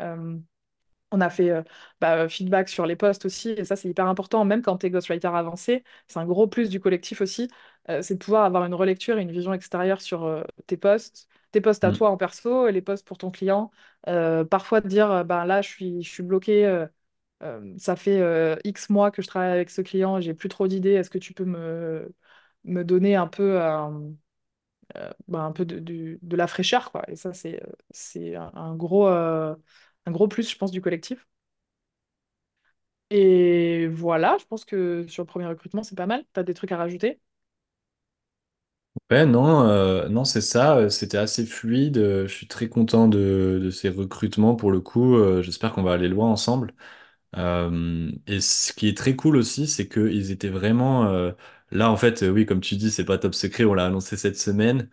On 1.12 1.22
a 1.22 1.30
fait 1.30 1.64
bah, 2.02 2.28
feedback 2.28 2.68
sur 2.68 2.86
les 2.86 2.98
posts 2.98 3.26
aussi, 3.26 3.52
et 3.52 3.64
ça, 3.64 3.78
c'est 3.78 3.90
hyper 3.90 4.08
important. 4.08 4.44
Même 4.44 4.62
quand 4.62 4.78
tu 4.80 4.88
es 4.88 4.90
ghostwriter 4.90 5.28
avancé, 5.30 5.84
c'est 6.08 6.20
un 6.20 6.26
gros 6.26 6.48
plus 6.48 6.70
du 6.70 6.82
collectif 6.82 7.22
aussi, 7.22 7.50
c'est 7.88 8.16
de 8.16 8.20
pouvoir 8.20 8.44
avoir 8.44 8.66
une 8.66 8.74
relecture 8.74 9.18
et 9.18 9.22
une 9.22 9.32
vision 9.32 9.54
extérieure 9.54 10.02
sur 10.02 10.44
tes 10.68 10.76
posts, 10.78 11.30
tes 11.52 11.62
posts 11.62 11.84
à 11.84 11.92
Mm. 11.92 11.94
toi 11.94 12.10
en 12.12 12.18
perso 12.18 12.68
et 12.68 12.72
les 12.72 12.82
posts 12.82 13.08
pour 13.08 13.18
ton 13.18 13.32
client. 13.32 13.72
Euh, 14.08 14.44
parfois, 14.46 14.82
de 14.82 14.88
dire, 14.88 15.12
euh, 15.12 15.24
bah, 15.24 15.46
là, 15.46 15.62
je 15.62 15.70
suis, 15.70 16.04
je 16.04 16.10
suis 16.10 16.24
bloqué. 16.24 16.66
euh, 16.66 16.88
ça 17.78 17.96
fait 17.96 18.22
X 18.66 18.90
mois 18.90 19.12
que 19.12 19.22
je 19.22 19.28
travaille 19.28 19.52
avec 19.52 19.70
ce 19.70 19.82
client, 19.82 20.20
j'ai 20.22 20.34
plus 20.34 20.50
trop 20.50 20.68
d'idées. 20.68 20.92
Est-ce 20.94 21.10
que 21.12 21.18
tu 21.20 21.34
peux 21.34 21.46
me, 21.46 22.14
me 22.66 22.84
donner 22.84 23.16
un 23.16 23.28
peu, 23.28 23.62
un, 23.62 24.14
bah, 25.28 25.42
un 25.42 25.52
peu 25.52 25.66
de, 25.66 25.80
de 26.22 26.36
la 26.38 26.48
fraîcheur, 26.48 26.92
quoi? 26.92 27.04
Et 27.10 27.16
ça, 27.16 27.34
c'est, 27.34 27.62
c'est 27.92 28.36
un, 28.36 28.76
gros, 28.76 29.08
un 29.08 29.58
gros 30.08 30.28
plus, 30.28 30.50
je 30.50 30.58
pense, 30.58 30.72
du 30.72 30.82
collectif. 30.82 31.28
Et 33.10 33.88
voilà, 33.88 34.38
je 34.40 34.46
pense 34.46 34.66
que 34.66 35.06
sur 35.08 35.24
le 35.24 35.28
premier 35.28 35.46
recrutement, 35.48 35.84
c'est 35.84 35.96
pas 35.96 36.08
mal. 36.08 36.26
Tu 36.34 36.40
as 36.40 36.44
des 36.44 36.54
trucs 36.54 36.72
à 36.72 36.78
rajouter? 36.78 37.20
Ouais, 39.10 39.26
non, 39.26 39.62
euh, 39.68 40.08
non, 40.10 40.26
c'est 40.26 40.42
ça. 40.42 40.78
euh, 40.78 40.90
C'était 40.90 41.18
assez 41.18 41.46
fluide. 41.46 41.98
euh, 41.98 42.28
Je 42.28 42.34
suis 42.34 42.48
très 42.48 42.68
content 42.70 43.08
de, 43.08 43.70
ces 43.72 43.90
recrutements 43.90 44.56
pour 44.56 44.72
le 44.72 44.82
coup. 44.82 45.18
J'espère 45.42 45.74
qu'on 45.74 45.84
va 45.84 45.94
aller 45.94 46.08
loin 46.10 46.30
ensemble. 46.30 46.74
Et 48.28 48.42
ce 48.42 48.74
qui 48.74 48.88
est 48.88 48.98
très 48.98 49.16
cool 49.16 49.38
aussi, 49.38 49.68
c'est 49.68 49.88
qu'ils 49.88 50.32
étaient 50.32 50.50
vraiment 50.50 51.06
là. 51.72 51.92
En 51.92 51.98
fait, 51.98 52.22
oui, 52.24 52.46
comme 52.46 52.62
tu 52.62 52.76
dis, 52.76 52.92
c'est 52.92 53.06
pas 53.06 53.18
top 53.18 53.36
secret. 53.36 53.66
On 53.66 53.74
l'a 53.74 53.86
annoncé 53.86 54.18
cette 54.18 54.38
semaine. 54.38 54.90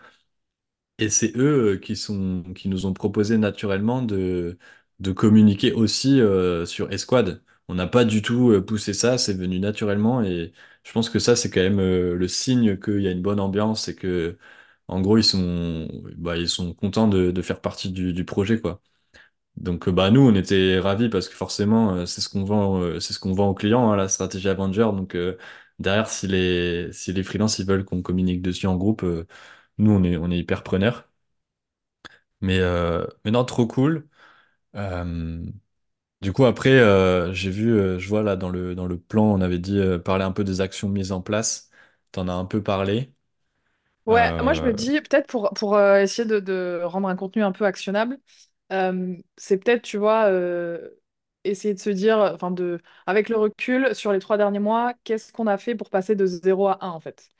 Et 0.99 1.09
c'est 1.09 1.33
eux 1.37 1.79
qui 1.79 2.69
nous 2.69 2.87
ont 2.87 2.93
proposé 2.95 3.37
naturellement 3.39 4.03
de, 4.03 4.59
communiquer 5.17 5.73
aussi 5.73 6.21
sur 6.67 6.93
Esquad. 6.93 7.43
On 7.69 7.75
n'a 7.75 7.87
pas 7.87 8.05
du 8.05 8.23
tout 8.23 8.51
euh, 8.51 8.65
poussé 8.65 8.93
ça, 8.95 9.19
c'est 9.19 9.35
venu 9.35 9.59
naturellement 9.61 10.23
et 10.23 10.53
je 10.85 10.93
pense 10.93 11.11
que 11.11 11.19
ça, 11.19 11.37
c'est 11.37 11.51
quand 11.51 11.61
même 11.63 11.79
euh, 11.81 12.15
le 12.15 12.29
signe 12.29 12.79
qu'il 12.79 13.01
y 13.01 13.09
a 13.09 13.11
une 13.11 13.23
bonne 13.23 13.41
ambiance 13.41 13.89
et 13.89 13.97
que, 13.97 14.39
en 14.89 15.01
gros, 15.01 15.17
ils 15.19 15.25
sont, 15.25 15.89
bah, 16.17 16.37
ils 16.37 16.49
sont 16.49 16.75
contents 16.75 17.09
de, 17.09 17.43
faire 17.43 17.61
partie 17.61 17.91
du, 17.91 18.25
projet, 18.25 18.61
quoi. 18.61 18.83
Donc, 19.57 19.89
euh, 19.89 19.93
bah, 19.93 20.11
nous, 20.11 20.23
on 20.23 20.35
était 20.35 20.79
ravis 20.81 21.09
parce 21.09 21.29
que 21.29 21.35
forcément, 21.35 22.07
c'est 22.07 22.21
ce 22.21 22.29
qu'on 22.29 22.45
vend, 22.45 23.01
c'est 23.01 23.13
ce 23.15 23.21
qu'on 23.21 23.33
vend 23.35 23.49
aux 23.51 23.55
clients, 23.55 23.91
hein, 23.93 23.97
la 23.97 24.09
stratégie 24.09 24.49
Avenger. 24.49 24.91
Donc, 24.95 25.17
derrière, 25.79 26.09
si 26.09 26.27
les, 26.27 26.93
si 26.93 27.13
les 27.13 27.23
freelances, 27.23 27.59
ils 27.59 27.67
veulent 27.67 27.85
qu'on 27.85 28.03
communique 28.03 28.43
dessus 28.43 28.67
en 28.67 28.77
groupe, 28.77 29.05
nous, 29.79 29.93
on 29.93 30.31
est, 30.31 30.39
hyper 30.39 30.63
preneurs. 30.63 31.09
Mais, 32.41 32.59
euh, 32.61 33.07
mais 33.25 33.31
non, 33.31 33.45
trop 33.45 33.67
cool. 33.67 34.09
Du 36.25 36.33
coup, 36.33 36.45
après, 36.47 36.71
euh, 36.71 37.33
j'ai 37.33 37.51
vu, 37.51 37.73
euh, 37.79 37.99
je 38.01 38.09
vois 38.09 38.23
là 38.23 38.37
dans 38.37 38.49
le, 38.51 38.75
dans 38.75 38.87
le 38.87 38.99
plan, 38.99 39.25
on 39.25 39.41
avait 39.41 39.59
dit 39.61 39.79
euh, 39.79 39.99
parler 39.99 40.25
un 40.25 40.33
peu 40.33 40.45
des 40.45 40.61
actions 40.61 40.89
mises 40.89 41.13
en 41.13 41.23
place. 41.23 41.71
T'en 42.13 42.29
as 42.29 42.33
un 42.35 42.45
peu 42.47 42.63
parlé. 42.63 43.13
Ouais, 44.07 44.31
moi 44.43 44.53
je 44.53 44.61
me 44.67 44.73
Euh, 44.73 44.75
dis, 44.75 45.01
peut-être 45.01 45.27
pour, 45.29 45.51
pour 45.55 45.77
euh, 45.77 46.01
essayer 46.03 46.29
de, 46.29 46.39
de 46.39 46.83
rendre 46.85 47.09
un 47.09 47.17
contenu 47.17 47.43
un 47.43 47.53
peu 47.53 47.65
actionnable, 47.65 48.19
euh, 48.71 49.17
c'est 49.39 49.59
peut-être, 49.59 49.81
tu 49.83 49.97
vois, 49.97 50.27
euh, 50.27 50.91
essayer 51.45 51.73
de 51.73 51.79
se 51.81 51.89
dire, 51.89 52.19
enfin, 52.19 52.51
de, 52.51 52.81
avec 53.07 53.31
le 53.31 53.37
recul 53.39 53.95
sur 53.95 54.13
les 54.13 54.19
trois 54.19 54.37
derniers 54.37 54.59
mois, 54.59 54.93
qu'est-ce 55.05 55.33
qu'on 55.33 55.47
a 55.47 55.57
fait 55.57 55.75
pour 55.75 55.89
passer 55.89 56.17
de 56.17 56.27
zéro 56.27 56.69
à 56.69 56.79
un 56.85 56.91
en 56.91 57.01
fait? 57.01 57.31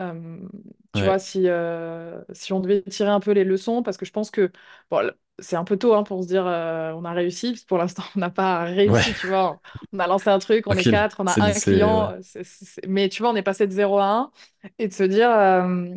Euh, 0.00 0.38
tu 0.94 1.04
vois, 1.04 1.18
ouais, 1.18 1.20
si, 1.20 1.48
euh, 1.48 2.22
si 2.32 2.52
on 2.54 2.60
devait 2.60 2.82
tirer 2.84 3.10
un 3.10 3.20
peu 3.20 3.32
les 3.32 3.44
leçons, 3.44 3.82
parce 3.82 3.96
que 3.98 4.06
je 4.06 4.12
pense 4.12 4.30
que 4.30 4.52
bon, 4.90 5.12
c'est 5.38 5.56
un 5.56 5.64
peu 5.64 5.76
tôt 5.78 5.94
hein, 5.94 6.02
pour 6.02 6.22
se 6.22 6.28
dire 6.28 6.46
euh, 6.46 6.92
on 6.94 7.04
a 7.04 7.12
réussi, 7.12 7.50
parce 7.52 7.62
que 7.62 7.66
pour 7.68 7.78
l'instant 7.78 8.02
on 8.16 8.20
n'a 8.20 8.30
pas 8.30 8.64
ouais, 8.84 9.04
réussi, 9.04 9.14
tu 9.14 9.26
vois. 9.26 9.60
On 9.92 9.98
a 9.98 10.06
lancé 10.06 10.28
un 10.30 10.38
truc, 10.38 10.66
on 10.66 10.76
est 10.76 10.86
quatre, 10.86 11.20
on 11.20 11.26
a 11.26 11.42
un 11.42 11.60
client, 11.60 12.10
ouais, 12.10 12.18
mais 12.86 13.08
tu 13.08 13.22
vois, 13.22 13.30
on 13.32 13.36
est 13.36 13.42
passé 13.42 13.66
de 13.66 13.72
zéro 13.72 13.98
à 13.98 14.06
un, 14.06 14.32
et 14.78 14.88
de 14.88 14.92
se 14.92 15.02
dire 15.04 15.30
euh, 15.30 15.94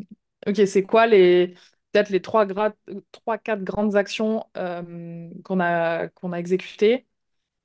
ok, 0.47 0.55
c'est 0.67 0.83
quoi 0.83 1.07
les 1.07 1.55
peut-être 1.91 2.09
les 2.09 2.21
trois, 2.21 2.45
gra- 2.45 2.73
trois, 3.11 3.37
quatre 3.39 3.63
grandes 3.63 3.95
actions 3.95 4.45
euh, 4.57 5.29
qu'on 5.43 5.59
a, 5.59 6.07
qu'on 6.09 6.31
a 6.33 6.37
exécutées 6.39 7.05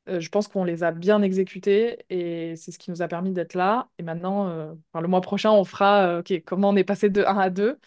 je 0.06 0.28
pense 0.28 0.48
qu'on 0.48 0.64
les 0.64 0.84
a 0.84 0.92
bien 0.92 1.22
exécutés 1.22 2.04
et 2.10 2.56
c'est 2.56 2.72
ce 2.72 2.78
qui 2.78 2.90
nous 2.90 3.02
a 3.02 3.08
permis 3.08 3.32
d'être 3.32 3.54
là. 3.54 3.88
Et 3.98 4.02
maintenant, 4.02 4.48
enfin, 4.92 5.00
le 5.02 5.08
mois 5.08 5.20
prochain, 5.22 5.50
on 5.52 5.64
fera 5.64 6.18
ok, 6.20 6.42
comment 6.44 6.70
on 6.70 6.76
est 6.76 6.84
passé 6.84 7.08
de 7.10 7.22
un 7.24 7.38
à 7.38 7.50
2. 7.50 7.78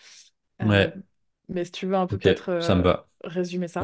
Euh, 0.62 0.65
ouais, 0.69 0.97
mais 1.50 1.65
si 1.65 1.71
tu 1.71 1.86
veux 1.88 1.95
un 1.95 2.08
peu 2.08 2.17
peut-être 2.17 2.50
ça 2.60 2.76
me 2.76 2.84
va. 2.84 3.10
Résumer 3.23 3.67
ça? 3.67 3.84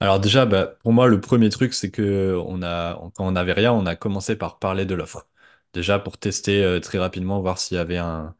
Alors 0.00 0.20
déjà, 0.20 0.46
bah, 0.46 0.76
pour 0.82 0.92
moi, 0.92 1.08
le 1.08 1.20
premier 1.20 1.48
truc, 1.50 1.74
c'est 1.74 1.90
que 1.90 2.36
on 2.46 2.62
a, 2.62 2.94
quand 3.14 3.26
on 3.26 3.32
n'avait 3.32 3.52
rien, 3.52 3.72
on 3.72 3.86
a 3.86 3.96
commencé 3.96 4.36
par 4.36 4.58
parler 4.58 4.86
de 4.86 4.94
l'offre. 4.94 5.28
Déjà 5.72 5.98
pour 5.98 6.18
tester 6.18 6.62
euh, 6.62 6.80
très 6.80 6.98
rapidement, 6.98 7.40
voir 7.40 7.58
s'il 7.58 7.76
y 7.76 7.80
avait 7.80 7.98
un, 7.98 8.34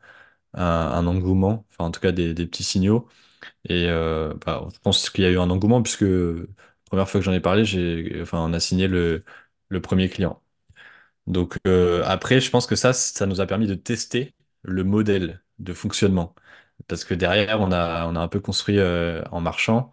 engouement, 0.55 1.67
enfin 1.71 1.85
en 1.87 1.91
tout 1.91 2.01
cas 2.01 2.13
des, 2.13 2.35
petits 2.35 2.65
signaux. 2.65 3.09
Et 3.69 3.89
euh, 3.89 4.35
bah, 4.47 4.69
je 4.75 4.79
pense 4.81 5.11
qu'il 5.11 5.25
y 5.25 5.27
a 5.27 5.31
eu 5.31 5.39
un 5.39 5.51
engouement 5.51 5.83
puisque 5.83 6.03
la 6.03 6.47
première 6.87 7.09
fois 7.11 7.21
que 7.21 7.25
j'en 7.27 7.33
ai 7.33 7.41
parlé, 7.41 7.65
enfin, 8.23 8.41
on 8.41 8.53
a 8.53 8.61
signé 8.61 8.89
le, 8.89 9.25
le 9.69 9.81
premier 9.81 10.09
client. 10.09 10.43
Donc 11.27 11.59
euh, 11.67 12.03
après, 12.07 12.41
je 12.41 12.51
pense 12.51 12.67
que 12.67 12.77
ça, 12.77 12.93
ça 12.93 13.27
nous 13.27 13.41
a 13.41 13.47
permis 13.47 13.67
de 13.67 13.75
tester 13.75 14.35
le 14.63 14.85
modèle 14.85 15.43
de 15.59 15.73
fonctionnement. 15.73 16.35
Parce 16.89 17.05
que 17.05 17.15
derrière, 17.15 17.61
on 17.61 17.73
a, 17.73 18.07
on 18.07 18.17
a 18.17 18.21
un 18.21 18.29
peu 18.29 18.41
construit 18.41 18.79
euh, 18.79 19.23
en 19.33 19.41
marchant. 19.41 19.93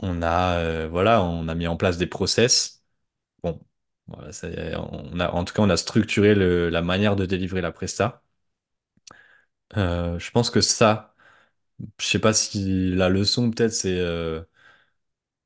On 0.00 0.22
a, 0.22 0.58
euh, 0.60 0.88
voilà, 0.90 1.22
on 1.22 1.48
a 1.48 1.54
mis 1.54 1.66
en 1.68 1.76
place 1.76 1.98
des 1.98 2.06
process. 2.08 2.84
Bon, 3.42 3.60
voilà, 4.08 4.30
on 4.92 5.20
a, 5.20 5.30
en 5.32 5.44
tout 5.44 5.54
cas, 5.54 5.62
on 5.62 5.70
a 5.70 5.76
structuré 5.78 6.34
la 6.70 6.82
manière 6.82 7.16
de 7.16 7.26
délivrer 7.26 7.62
la 7.62 7.72
presta. 7.72 8.24
Euh, 9.76 10.18
je 10.18 10.30
pense 10.32 10.50
que 10.50 10.60
ça, 10.60 11.14
je 12.00 12.06
sais 12.06 12.18
pas 12.20 12.32
si 12.34 12.90
la 12.94 13.08
leçon 13.10 13.50
peut-être 13.50 13.72
c'est 13.74 13.98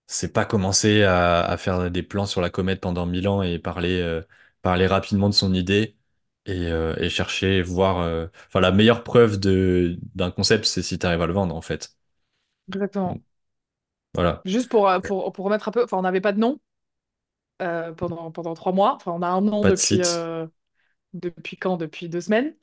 c'est 0.07 0.33
pas 0.33 0.45
commencer 0.45 1.03
à, 1.03 1.57
faire 1.59 1.91
des 1.91 2.03
plans 2.03 2.27
sur 2.27 2.41
la 2.41 2.51
comète 2.51 2.81
pendant 2.81 3.07
mille 3.07 3.29
ans 3.29 3.43
et 3.43 3.59
parler 3.59 4.21
parler 4.63 4.87
rapidement 4.87 5.29
de 5.29 5.35
son 5.35 5.55
idée 5.55 5.97
et, 6.47 6.67
euh, 6.71 6.95
et 6.99 7.11
chercher 7.11 7.63
voir. 7.63 7.99
euh, 8.01 8.27
Enfin, 8.49 8.61
la 8.61 8.73
meilleure 8.73 9.05
preuve 9.05 9.39
de 9.41 9.99
d'un 10.15 10.31
concept, 10.31 10.65
c'est 10.67 10.83
si 10.83 10.99
tu 10.99 11.07
arrives 11.07 11.23
à 11.23 11.27
le 11.27 11.33
vendre 11.33 11.55
en 11.57 11.63
fait. 11.63 11.97
Exactement. 12.69 13.23
Voilà, 14.15 14.47
Juste 14.47 14.71
pour, 14.71 14.89
euh, 14.89 15.01
pour, 15.01 15.33
pour 15.33 15.45
remettre 15.47 15.69
un 15.69 15.73
peu, 15.73 15.85
enfin, 15.85 15.99
on 15.99 16.03
n'avait 16.03 16.21
pas 16.23 16.33
de 16.33 16.39
nom 16.41 16.59
euh, 17.63 17.93
pendant, 17.95 18.31
pendant 18.33 18.55
trois 18.55 18.73
mois. 18.73 18.95
Enfin, 18.97 19.13
on 19.13 19.23
a 19.23 19.29
un 19.29 19.41
nom 19.41 19.65
pas 19.65 19.73
de 19.73 19.77
depuis, 19.77 20.01
site. 20.01 20.03
euh, 20.03 20.47
depuis 21.15 21.57
quand? 21.59 21.79
Depuis 21.79 22.09
deux 22.09 22.23
semaines, 22.23 22.57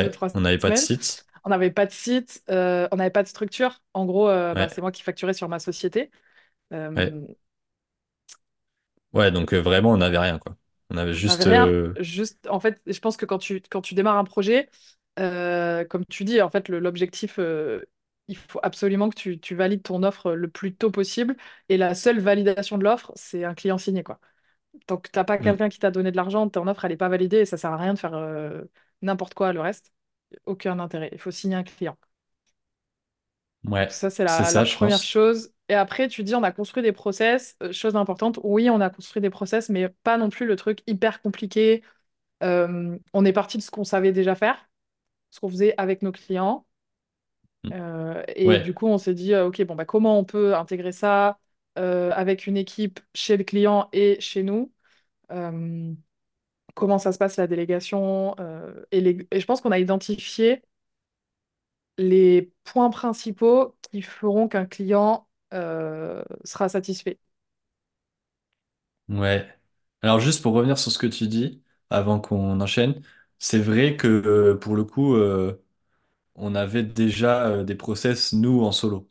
deux, 0.00 0.10
Ouais, 0.10 0.12
trois 0.12 0.30
on 0.34 0.40
n'avait 0.40 0.58
pas 0.58 0.70
de 0.72 0.76
semaines. 0.76 0.78
site. 0.78 1.26
On 1.44 1.50
n'avait 1.50 1.70
pas 1.72 1.86
de 1.86 1.92
site, 1.92 2.42
euh, 2.50 2.88
on 2.92 2.96
n'avait 2.96 3.10
pas 3.10 3.22
de 3.24 3.28
structure. 3.28 3.82
En 3.94 4.06
gros, 4.06 4.28
euh, 4.28 4.54
bah, 4.56 4.68
c'est 4.68 4.82
moi 4.82 4.92
qui 4.92 5.02
facturais 5.02 5.34
sur 5.34 5.48
ma 5.48 5.58
société. 5.60 6.10
ouais. 6.96 7.12
Euh, 7.12 7.26
Ouais, 9.14 9.30
donc 9.30 9.52
euh, 9.54 9.60
vraiment, 9.60 9.90
on 9.92 9.96
n'avait 9.98 10.18
rien, 10.18 10.38
quoi. 10.38 10.56
On 11.24 11.28
avait 11.30 11.44
juste... 11.44 11.46
rien. 11.46 11.74
euh, 11.74 11.94
Juste, 11.98 12.46
en 12.48 12.60
fait, 12.60 12.80
je 12.86 12.98
pense 13.00 13.16
que 13.16 13.26
quand 13.26 13.38
tu, 13.38 13.60
quand 13.70 13.82
tu 13.82 13.94
démarres 13.94 14.16
un 14.18 14.24
projet, 14.24 14.68
euh, 15.18 15.84
comme 15.84 16.04
tu 16.06 16.24
dis, 16.24 16.40
en 16.40 16.50
fait, 16.50 16.68
l'objectif, 16.68 17.38
euh, 17.38 17.82
il 18.28 18.36
faut 18.36 18.60
absolument 18.62 19.08
que 19.10 19.14
tu, 19.16 19.38
tu 19.40 19.54
valides 19.54 19.82
ton 19.82 20.02
offre 20.02 20.32
le 20.32 20.48
plus 20.48 20.74
tôt 20.74 20.90
possible. 20.90 21.36
Et 21.68 21.76
la 21.76 21.94
seule 21.94 22.20
validation 22.20 22.78
de 22.78 22.84
l'offre, 22.84 23.12
c'est 23.16 23.44
un 23.44 23.54
client 23.54 23.78
signé, 23.78 24.02
quoi. 24.02 24.20
Tant 24.86 24.98
que 24.98 25.10
t'as 25.10 25.24
pas 25.24 25.38
hmm, 25.38 25.56
quelqu'un 25.56 25.68
qui 25.68 25.78
t'a 25.80 25.90
donné 25.90 26.10
de 26.12 26.16
l'argent, 26.16 26.48
ton 26.48 26.66
offre, 26.68 26.84
elle 26.84 26.92
n'est 26.92 26.96
pas 26.98 27.08
validée 27.10 27.38
et 27.40 27.46
ça 27.46 27.56
sert 27.58 27.72
à 27.72 27.76
rien 27.78 27.94
de 27.94 27.98
faire 28.00 28.14
n'importe 29.02 29.34
quoi 29.34 29.52
le 29.52 29.60
reste. 29.60 29.92
Aucun 30.46 30.78
intérêt. 30.80 31.10
Il 31.12 31.18
faut 31.18 31.30
signer 31.30 31.56
un 31.56 31.64
client. 31.64 31.98
Ouais, 33.66 33.88
Ça, 33.88 34.10
c'est 34.10 34.24
la, 34.24 34.44
ça, 34.44 34.64
première 34.66 35.02
pense. 35.02 35.02
chose. 35.02 35.52
Et 35.68 35.74
après, 35.74 36.08
tu 36.08 36.24
dis, 36.24 36.34
on 36.34 36.42
a 36.42 36.52
construit 36.52 36.82
des 36.82 36.92
process. 36.92 37.56
Euh, 37.62 37.72
chose 37.72 37.96
importante, 37.96 38.38
oui, 38.44 38.70
on 38.70 38.80
a 38.80 38.90
construit 38.90 39.20
des 39.22 39.30
process, 39.30 39.68
mais 39.68 39.88
pas 40.02 40.18
non 40.18 40.30
plus 40.30 40.46
le 40.46 40.56
truc 40.56 40.80
hyper 40.86 41.20
compliqué 41.22 41.82
Euh, 42.44 42.98
on 43.14 43.24
est 43.24 43.32
parti 43.34 43.58
de 43.58 43.62
ce 43.64 43.70
qu'on 43.72 43.84
savait 43.84 44.12
déjà 44.12 44.34
faire, 44.36 44.70
ce 45.30 45.40
qu'on 45.40 45.48
faisait 45.50 45.74
avec 45.78 46.02
nos 46.02 46.12
clients. 46.12 46.66
Hmm. 47.64 47.72
Euh, 47.72 48.22
et 48.36 48.58
du 48.58 48.74
coup, 48.74 48.86
on 48.86 48.98
s'est 48.98 49.14
dit, 49.14 49.34
OK, 49.36 49.62
bon, 49.62 49.74
bah, 49.74 49.84
comment 49.84 50.18
on 50.18 50.24
peut 50.24 50.54
intégrer 50.54 50.92
ça 50.92 51.38
euh, 51.78 52.10
avec 52.14 52.46
une 52.46 52.56
équipe 52.56 53.00
chez 53.14 53.36
le 53.36 53.44
client 53.44 53.88
et 53.92 54.20
chez 54.20 54.42
nous? 54.42 54.72
Comment 56.74 56.98
ça 56.98 57.12
se 57.12 57.18
passe 57.18 57.36
la 57.36 57.46
délégation? 57.46 58.34
Et, 58.90 59.00
les- 59.00 59.26
et 59.30 59.40
je 59.40 59.46
pense 59.46 59.60
qu'on 59.60 59.72
a 59.72 59.78
identifié 59.78 60.62
les 61.98 62.52
points 62.64 62.90
principaux 62.90 63.76
qui 63.82 64.02
feront 64.02 64.48
qu'un 64.48 64.66
client 64.66 65.28
euh, 65.54 66.22
sera 66.44 66.68
satisfait. 66.68 67.18
ouais. 69.08 69.48
Alors 70.02 70.20
juste 70.20 70.42
pour 70.42 70.54
revenir 70.54 70.78
sur 70.78 70.90
ce 70.92 70.98
que 70.98 71.06
tu 71.06 71.28
dis, 71.28 71.62
avant 71.90 72.20
qu'on 72.20 72.60
enchaîne, 72.60 73.02
c'est 73.38 73.58
vrai 73.60 73.96
que 73.96 74.06
euh, 74.08 74.56
pour 74.58 74.74
le 74.76 74.84
coup, 74.84 75.14
euh, 75.16 75.62
on 76.36 76.54
avait 76.54 76.82
déjà 76.84 77.64
des 77.64 77.76
process, 77.76 78.32
nous, 78.32 78.62
en 78.64 78.72
solo. 78.72 79.10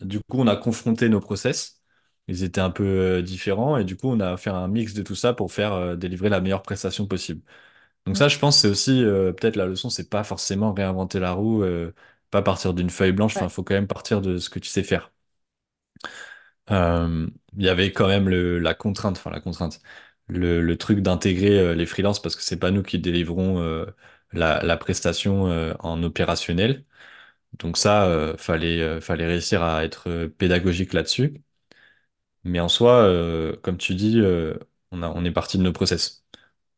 Du 0.00 0.20
coup, 0.20 0.38
on 0.40 0.48
a 0.48 0.56
confronté 0.56 1.08
nos 1.08 1.20
process. 1.20 1.82
Ils 2.28 2.44
étaient 2.44 2.60
un 2.62 2.70
peu 2.70 3.22
différents 3.22 3.78
et 3.78 3.84
du 3.84 3.96
coup, 3.96 4.08
on 4.08 4.20
a 4.20 4.36
fait 4.38 4.50
un 4.50 4.68
mix 4.68 4.94
de 4.94 5.02
tout 5.02 5.16
ça 5.16 5.34
pour 5.34 5.52
faire 5.52 5.96
délivrer 5.96 6.30
la 6.30 6.40
meilleure 6.40 6.62
prestation 6.62 7.06
possible. 7.08 7.42
Donc 8.06 8.16
ça, 8.16 8.28
je 8.28 8.38
pense, 8.38 8.60
c'est 8.60 8.68
aussi 8.68 9.02
euh, 9.04 9.32
peut-être 9.32 9.56
la 9.56 9.66
leçon, 9.66 9.90
c'est 9.90 10.08
pas 10.08 10.22
forcément 10.24 10.72
réinventer 10.72 11.18
la 11.18 11.32
roue, 11.32 11.62
euh, 11.64 11.92
pas 12.30 12.42
partir 12.42 12.72
d'une 12.74 12.90
feuille 12.90 13.12
blanche. 13.12 13.34
Enfin, 13.36 13.48
Ouais, 13.48 13.50
faut 13.50 13.64
quand 13.64 13.74
même 13.74 13.88
partir 13.88 14.20
de 14.22 14.38
ce 14.38 14.48
que 14.50 14.58
tu 14.60 14.68
sais 14.68 14.84
faire. 14.84 15.12
Euh, 16.70 17.28
Il 17.56 17.62
y 17.64 17.68
avait 17.68 17.92
quand 17.92 18.08
même 18.08 18.28
le, 18.28 18.58
la 18.58 18.74
contrainte, 18.74 19.16
enfin 19.18 19.30
la 19.30 19.40
contrainte, 19.40 19.80
le, 20.28 20.60
le 20.60 20.76
truc 20.78 21.00
d'intégrer 21.00 21.58
euh, 21.58 21.74
les 21.74 21.86
freelances 21.86 22.20
parce 22.20 22.34
que 22.36 22.42
c'est 22.42 22.58
pas 22.58 22.70
nous 22.70 22.82
qui 22.82 22.98
délivrons 22.98 23.60
euh, 23.60 23.86
la, 24.32 24.62
la 24.62 24.76
prestation 24.76 25.46
euh, 25.48 25.74
en 25.80 26.02
opérationnel. 26.02 26.84
Donc 27.58 27.78
ça, 27.78 28.06
euh, 28.06 28.36
fallait, 28.38 28.80
euh, 28.82 29.00
fallait 29.02 29.26
réussir 29.26 29.62
à 29.64 29.84
être 29.84 30.08
euh, 30.10 30.28
pédagogique 30.28 30.92
là-dessus. 30.94 31.42
Mais 32.44 32.60
en 32.60 32.68
soi, 32.68 33.02
euh, 33.04 33.56
comme 33.62 33.76
tu 33.78 33.94
dis, 33.94 34.20
euh, 34.20 34.56
on 34.92 35.02
a, 35.02 35.08
on 35.10 35.24
est 35.24 35.32
parti 35.32 35.58
de 35.58 35.62
nos 35.64 35.72
process. 35.72 36.25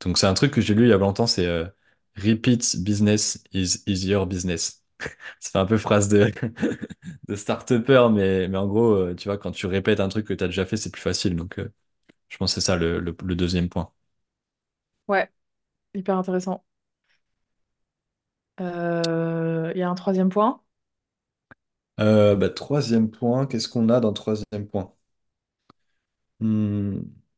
Donc 0.00 0.18
c'est 0.18 0.26
un 0.26 0.34
truc 0.34 0.52
que 0.52 0.60
j'ai 0.60 0.74
lu 0.74 0.84
il 0.86 0.88
y 0.90 0.92
a 0.92 0.98
longtemps, 0.98 1.26
c'est 1.26 1.46
euh, 1.46 1.66
Repeat 2.16 2.76
business 2.82 3.42
is 3.52 3.82
easier 3.86 4.24
business. 4.26 4.84
Ça 5.40 5.50
fait 5.52 5.58
un 5.58 5.66
peu 5.66 5.78
phrase 5.78 6.08
de, 6.08 6.32
de 7.28 7.34
start-upper, 7.36 8.08
mais, 8.12 8.48
mais 8.48 8.58
en 8.58 8.66
gros, 8.68 8.92
euh, 8.94 9.14
tu 9.14 9.28
vois, 9.28 9.38
quand 9.38 9.52
tu 9.52 9.66
répètes 9.66 10.00
un 10.00 10.08
truc 10.08 10.26
que 10.26 10.34
tu 10.34 10.44
as 10.44 10.48
déjà 10.48 10.66
fait, 10.66 10.76
c'est 10.76 10.90
plus 10.92 11.02
facile. 11.02 11.36
Donc 11.36 11.58
euh, 11.58 11.72
je 12.30 12.38
pense 12.38 12.54
que 12.54 12.60
c'est 12.60 12.66
ça 12.66 12.76
le, 12.76 13.00
le, 13.00 13.16
le 13.24 13.36
deuxième 13.36 13.68
point. 13.70 13.92
ouais, 15.08 15.30
hyper 15.94 16.16
intéressant. 16.18 16.64
Euh, 18.60 19.72
Il 19.74 19.78
y 19.78 19.82
a 19.82 19.88
un 19.90 19.94
troisième 19.94 20.28
point? 20.30 20.60
Euh, 22.00 22.34
bah, 22.36 22.48
troisième 22.50 23.08
point, 23.10 23.46
qu'est-ce 23.46 23.68
qu'on 23.68 23.88
a 23.88 24.00
dans 24.00 24.08
le 24.08 24.14
troisième 24.14 24.66
point? 24.68 24.92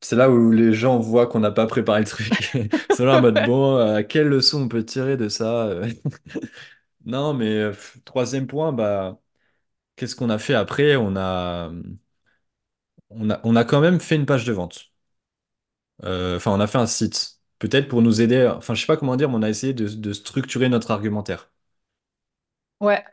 C'est 0.02 0.16
là 0.16 0.30
où 0.30 0.50
les 0.50 0.72
gens 0.72 0.98
voient 0.98 1.26
qu'on 1.26 1.40
n'a 1.40 1.50
pas 1.50 1.66
préparé 1.66 2.00
le 2.00 2.06
truc. 2.06 2.50
Sont 2.90 3.04
là 3.04 3.16
en 3.16 3.20
mode, 3.20 3.42
bon, 3.42 3.76
euh, 3.76 4.02
quelle 4.02 4.28
leçon 4.28 4.62
on 4.62 4.68
peut 4.68 4.84
tirer 4.84 5.16
de 5.16 5.28
ça? 5.28 5.66
euh 5.66 5.88
Non, 7.04 7.34
mais 7.34 7.46
euh, 7.58 7.70
pff, 7.72 7.98
troisième 8.04 8.46
point, 8.46 8.72
bah, 8.72 9.20
qu'est-ce 9.96 10.16
qu'on 10.16 10.30
a 10.30 10.38
fait 10.38 10.54
après? 10.54 10.96
On 10.96 11.16
a, 11.16 11.72
on 13.10 13.30
a, 13.30 13.40
on 13.44 13.54
a 13.56 13.64
quand 13.64 13.80
même 13.80 14.00
fait 14.00 14.16
une 14.16 14.26
page 14.26 14.44
de 14.44 14.52
vente. 14.52 14.90
Euh, 16.04 16.36
Enfin, 16.36 16.52
on 16.52 16.60
a 16.60 16.66
fait 16.66 16.78
un 16.78 16.86
site. 16.86 17.38
Peut-être 17.58 17.88
pour 17.88 18.02
nous 18.02 18.20
aider. 18.22 18.46
Enfin, 18.56 18.74
je 18.74 18.80
sais 18.80 18.86
pas 18.86 18.96
comment 18.96 19.16
dire, 19.16 19.28
mais 19.28 19.36
on 19.36 19.42
a 19.42 19.50
essayé 19.50 19.74
de, 19.74 19.88
de 19.88 20.12
structurer 20.12 20.68
notre 20.68 20.90
argumentaire. 20.90 21.50
Ouais. 22.80 23.04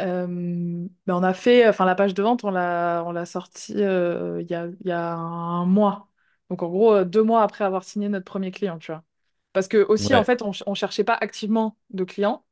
Euh, 0.00 0.26
ben 0.28 1.14
on 1.16 1.22
a 1.24 1.34
fait, 1.34 1.68
enfin 1.68 1.84
la 1.86 1.94
page 1.96 2.14
de 2.14 2.22
vente, 2.22 2.44
on 2.44 2.50
l'a, 2.50 3.04
on 3.06 3.12
l'a 3.12 3.26
sortie 3.26 3.74
euh, 3.82 4.40
il 4.42 4.48
y 4.50 4.54
a, 4.54 4.66
il 4.68 4.88
y 4.88 4.92
a 4.92 5.14
un 5.14 5.66
mois. 5.66 6.10
Donc 6.50 6.62
en 6.62 6.68
gros, 6.68 6.92
euh, 6.94 7.04
deux 7.04 7.22
mois 7.22 7.42
après 7.42 7.64
avoir 7.64 7.84
signé 7.84 8.08
notre 8.08 8.24
premier 8.24 8.50
client, 8.50 8.78
tu 8.78 8.92
vois. 8.92 9.04
Parce 9.52 9.68
que 9.68 9.78
aussi, 9.88 10.14
en 10.14 10.24
fait, 10.24 10.42
on, 10.42 10.52
on 10.66 10.74
cherchait 10.74 11.04
pas 11.04 11.14
activement 11.14 11.76
de 11.90 12.04
clients, 12.04 12.44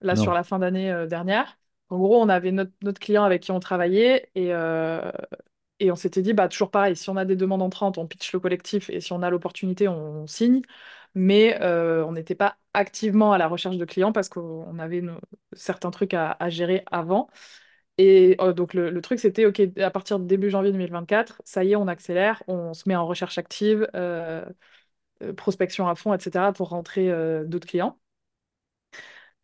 là 0.00 0.16
sur 0.16 0.32
la 0.34 0.44
fin 0.44 0.58
d'année 0.58 0.90
euh, 0.92 1.06
dernière. 1.06 1.58
En 1.88 1.98
gros, 1.98 2.20
on 2.22 2.28
avait 2.28 2.52
notre, 2.52 2.72
notre 2.82 3.00
client 3.00 3.24
avec 3.24 3.42
qui 3.42 3.50
on 3.52 3.60
travaillait 3.60 4.30
et, 4.34 4.52
euh, 4.54 5.10
et 5.80 5.90
on 5.90 5.96
s'était 5.96 6.22
dit, 6.22 6.34
bah 6.34 6.48
toujours 6.48 6.70
pareil, 6.70 6.94
si 6.96 7.08
on 7.10 7.16
a 7.16 7.24
des 7.24 7.36
demandes 7.36 7.62
entrantes, 7.62 7.96
on 7.98 8.06
pitch 8.06 8.32
le 8.34 8.40
collectif 8.40 8.90
et 8.90 9.00
si 9.00 9.12
on 9.12 9.22
a 9.22 9.30
l'opportunité, 9.30 9.88
on, 9.88 10.26
signe. 10.26 10.62
Mais 11.14 11.58
euh, 11.62 12.04
on 12.06 12.12
n'était 12.12 12.34
pas 12.36 12.56
activement 12.74 13.32
à 13.32 13.38
la 13.38 13.48
recherche 13.48 13.76
de 13.78 13.84
clients 13.84 14.12
parce 14.12 14.28
qu'on 14.28 14.78
avait 14.78 15.00
nos- 15.00 15.18
certains 15.54 15.90
trucs 15.90 16.14
à, 16.14 16.32
à 16.38 16.50
gérer 16.50 16.84
avant. 16.90 17.28
Et 18.02 18.34
euh, 18.40 18.54
donc 18.54 18.72
le, 18.72 18.98
truc, 19.02 19.18
c'était, 19.18 19.44
OK, 19.44 19.60
à 19.78 19.90
partir 19.90 20.18
de 20.18 20.24
début 20.24 20.48
janvier 20.48 20.72
2024, 20.72 21.42
ça 21.44 21.64
y 21.64 21.72
est, 21.72 21.76
on 21.76 21.86
accélère, 21.86 22.42
on 22.46 22.72
se 22.72 22.88
met 22.88 22.96
en 22.96 23.06
recherche 23.06 23.36
active, 23.36 23.86
euh, 23.94 24.42
euh, 25.22 25.34
prospection 25.34 25.86
à 25.86 25.94
fond, 25.94 26.14
etc., 26.14 26.54
pour 26.54 26.70
rentrer 26.70 27.10
d'autres 27.46 27.68
clients. 27.68 27.98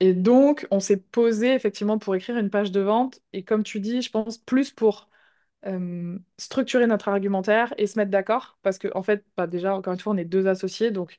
Et 0.01 0.15
donc, 0.15 0.67
on 0.71 0.81
s'est 0.81 0.99
posé 0.99 1.55
effectivement 1.55 1.99
pour 1.99 2.15
écrire 2.15 2.37
une 2.39 2.51
page 2.51 2.71
de 2.73 2.81
vente. 2.81 3.21
Et 3.33 3.45
comme 3.45 3.63
tu 3.63 3.81
dis, 3.81 4.03
je 4.03 4.11
pense 4.11 4.39
plus 4.39 4.71
pour 4.71 5.09
structurer 6.39 6.87
notre 6.87 7.09
argumentaire 7.09 7.75
et 7.79 7.87
se 7.87 7.99
mettre 7.99 8.11
d'accord. 8.11 8.59
Parce 8.63 8.79
que, 8.79 8.89
en 8.95 9.03
fait, 9.03 9.25
bah, 9.37 9.47
déjà, 9.47 9.75
encore 9.75 9.93
une 9.95 10.01
fois, 10.01 10.13
on 10.13 10.17
est 10.17 10.25
deux 10.25 10.47
associés. 10.49 10.91
Donc, 10.91 11.19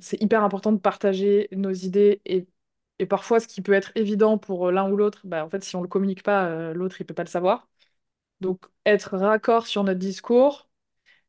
c'est 0.00 0.20
hyper 0.22 0.42
important 0.44 0.72
de 0.72 0.78
partager 0.78 1.48
nos 1.52 1.72
idées. 1.72 2.20
Et, 2.26 2.46
et 2.98 3.06
parfois, 3.06 3.40
ce 3.40 3.48
qui 3.48 3.62
peut 3.62 3.72
être 3.72 3.92
évident 3.96 4.38
pour 4.38 4.70
l'un 4.70 4.90
ou 4.90 4.96
l'autre, 4.96 5.22
bah, 5.26 5.44
en 5.44 5.50
fait, 5.50 5.64
si 5.64 5.76
on 5.76 5.80
ne 5.80 5.84
le 5.84 5.88
communique 5.88 6.22
pas, 6.22 6.46
euh, 6.48 6.74
l'autre, 6.74 7.00
il 7.00 7.06
peut 7.06 7.14
pas 7.14 7.24
le 7.24 7.28
savoir. 7.28 7.68
Donc, 8.40 8.66
être 8.86 9.16
raccord 9.18 9.66
sur 9.66 9.84
notre 9.84 10.00
discours 10.00 10.68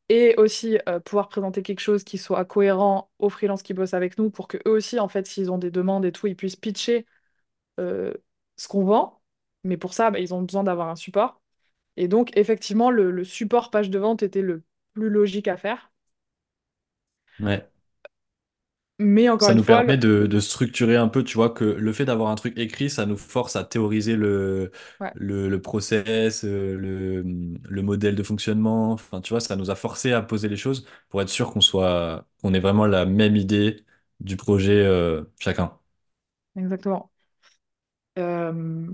et 0.10 0.36
aussi 0.38 0.80
euh, 0.89 0.99
pouvoir 0.99 1.30
présenter 1.30 1.63
quelque 1.63 1.80
chose 1.82 2.04
qui 2.04 2.17
soit 2.17 2.45
cohérent 2.45 3.12
aux 3.19 3.30
freelances 3.30 3.63
qui 3.63 3.73
bossent 3.73 3.93
avec 3.95 4.17
nous 4.17 4.30
pour 4.32 4.47
que 4.47 4.58
eux 4.67 4.71
aussi, 4.71 4.99
en 4.99 5.10
fait, 5.10 5.28
s'ils 5.28 5.51
ont 5.51 5.58
des 5.58 5.71
demandes 5.71 6.06
et 6.06 6.12
tout, 6.12 6.28
ils 6.28 6.36
puissent 6.36 6.56
pitcher 6.58 7.06
euh, 7.80 8.13
ce 8.58 8.67
qu'on 8.67 8.86
vend. 8.86 9.21
Mais 9.63 9.78
pour 9.78 9.93
ça, 9.93 10.12
bah, 10.12 10.19
ils 10.19 10.34
ont 10.34 10.41
besoin 10.43 10.63
d'avoir 10.63 10.89
un 10.89 10.95
support. 10.95 11.41
Et 11.97 12.08
donc, 12.10 12.36
effectivement, 12.38 12.91
le, 12.91 13.12
le 13.12 13.23
support 13.25 13.71
page 13.71 13.89
de 13.89 13.99
vente 13.99 14.23
était 14.23 14.41
le 14.41 14.63
plus 14.93 15.10
logique 15.10 15.47
à 15.47 15.58
faire. 15.58 15.91
Ouais. 17.39 17.69
Mais 18.99 19.29
encore 19.29 19.49
Ça 19.49 19.53
une 19.53 19.58
nous 19.58 19.63
fois, 19.63 19.84
permet 19.84 19.97
le- 19.97 19.97
de, 19.97 20.27
de 20.27 20.39
structurer 20.39 20.95
un 20.95 21.08
peu, 21.10 21.23
tu 21.23 21.36
vois, 21.36 21.49
que 21.49 21.65
le 21.65 21.93
fait 21.93 22.05
d'avoir 22.05 22.29
un 22.31 22.36
truc 22.36 22.58
écrit, 22.58 22.89
ça 22.89 23.05
nous 23.05 23.17
force 23.17 23.55
à 23.58 23.63
théoriser 23.65 24.15
le, 24.15 24.71
ouais, 24.99 25.13
le, 25.13 25.49
le 25.49 25.62
process, 25.62 26.45
euh, 26.45 26.75
le, 26.77 27.23
le 27.69 27.81
modèle 27.81 28.15
de 28.15 28.23
fonctionnement. 28.23 28.91
Enfin, 28.93 29.21
tu 29.21 29.31
vois, 29.34 29.41
ça 29.41 29.55
nous 29.58 29.69
a 29.69 29.75
forcé 29.75 30.13
à 30.13 30.21
poser 30.21 30.47
les 30.47 30.58
choses 30.58 30.88
pour 31.10 31.21
être 31.21 31.29
sûr 31.29 31.51
qu'on 31.51 31.62
soit, 31.62 32.25
qu'on 32.41 32.53
ait 32.53 32.60
vraiment 32.60 32.88
la 32.88 33.05
même 33.05 33.36
idée 33.36 33.86
du 34.21 34.38
projet, 34.38 34.73
euh, 34.86 35.23
chacun. 35.39 35.77
exactement. 36.55 37.12
Euh, 38.17 38.88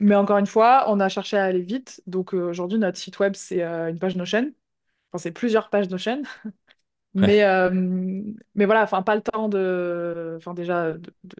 mais 0.00 0.14
encore 0.14 0.38
une 0.38 0.46
fois, 0.46 0.84
on 0.88 1.00
a 1.00 1.08
cherché 1.08 1.36
à 1.36 1.44
aller 1.44 1.62
vite. 1.62 2.02
Donc 2.06 2.34
euh, 2.34 2.48
aujourd'hui, 2.50 2.78
notre 2.78 2.98
site 2.98 3.18
web, 3.18 3.34
c'est 3.34 3.62
une 3.62 3.98
page 3.98 4.16
Notion. 4.16 4.52
Enfin, 5.12 5.22
c'est 5.22 5.32
plusieurs 5.32 5.70
pages 5.70 5.88
Notion. 5.90 6.22
Mais, 7.18 7.44
euh, 7.44 7.70
mais 8.54 8.64
voilà, 8.66 8.82
enfin, 8.82 9.02
pas 9.02 9.14
le 9.16 9.22
temps 9.22 9.48
de. 9.48 10.34
Enfin, 10.38 10.54
déjà, 10.54 10.92
de- 10.92 10.98
de- 11.24 11.36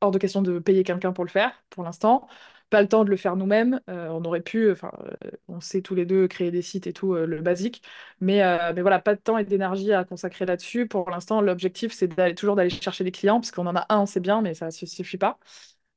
hors 0.00 0.10
de 0.10 0.18
question 0.18 0.42
de 0.42 0.58
payer 0.58 0.84
quelqu'un 0.84 1.12
pour 1.12 1.24
le 1.24 1.30
faire, 1.30 1.52
pour 1.70 1.84
l'instant. 1.84 2.28
Pas 2.70 2.82
le 2.82 2.88
temps 2.88 3.04
de 3.04 3.10
le 3.10 3.16
faire 3.16 3.34
nous-mêmes. 3.36 3.80
Euh, 3.88 4.08
on 4.10 4.24
aurait 4.24 4.40
pu, 4.42 4.70
enfin, 4.70 4.92
euh, 5.24 5.30
on 5.48 5.60
sait 5.60 5.82
tous 5.82 5.94
les 5.96 6.06
deux 6.06 6.28
créer 6.28 6.50
des 6.52 6.62
sites 6.62 6.86
et 6.86 6.92
tout, 6.92 7.14
le 7.14 7.40
basique. 7.40 7.82
Mais, 8.20 8.40
mais 8.74 8.80
voilà, 8.80 9.00
pas 9.00 9.14
de 9.16 9.20
temps 9.20 9.38
et 9.38 9.44
d'énergie 9.44 9.92
à 9.92 10.04
consacrer 10.04 10.46
là-dessus. 10.46 10.86
Pour 10.86 11.10
l'instant, 11.10 11.40
l'objectif, 11.40 11.92
c'est 11.92 12.08
toujours 12.36 12.54
d'aller 12.56 12.70
chercher 12.70 13.02
des 13.04 13.10
clients, 13.12 13.40
parce 13.40 13.50
qu'on 13.50 13.66
en 13.66 13.74
a 13.76 13.86
un, 13.88 14.06
c'est 14.06 14.20
bien, 14.20 14.40
mais 14.40 14.54
ça 14.54 14.66
ne 14.66 14.70
suffit 14.70 15.18
pas. 15.18 15.38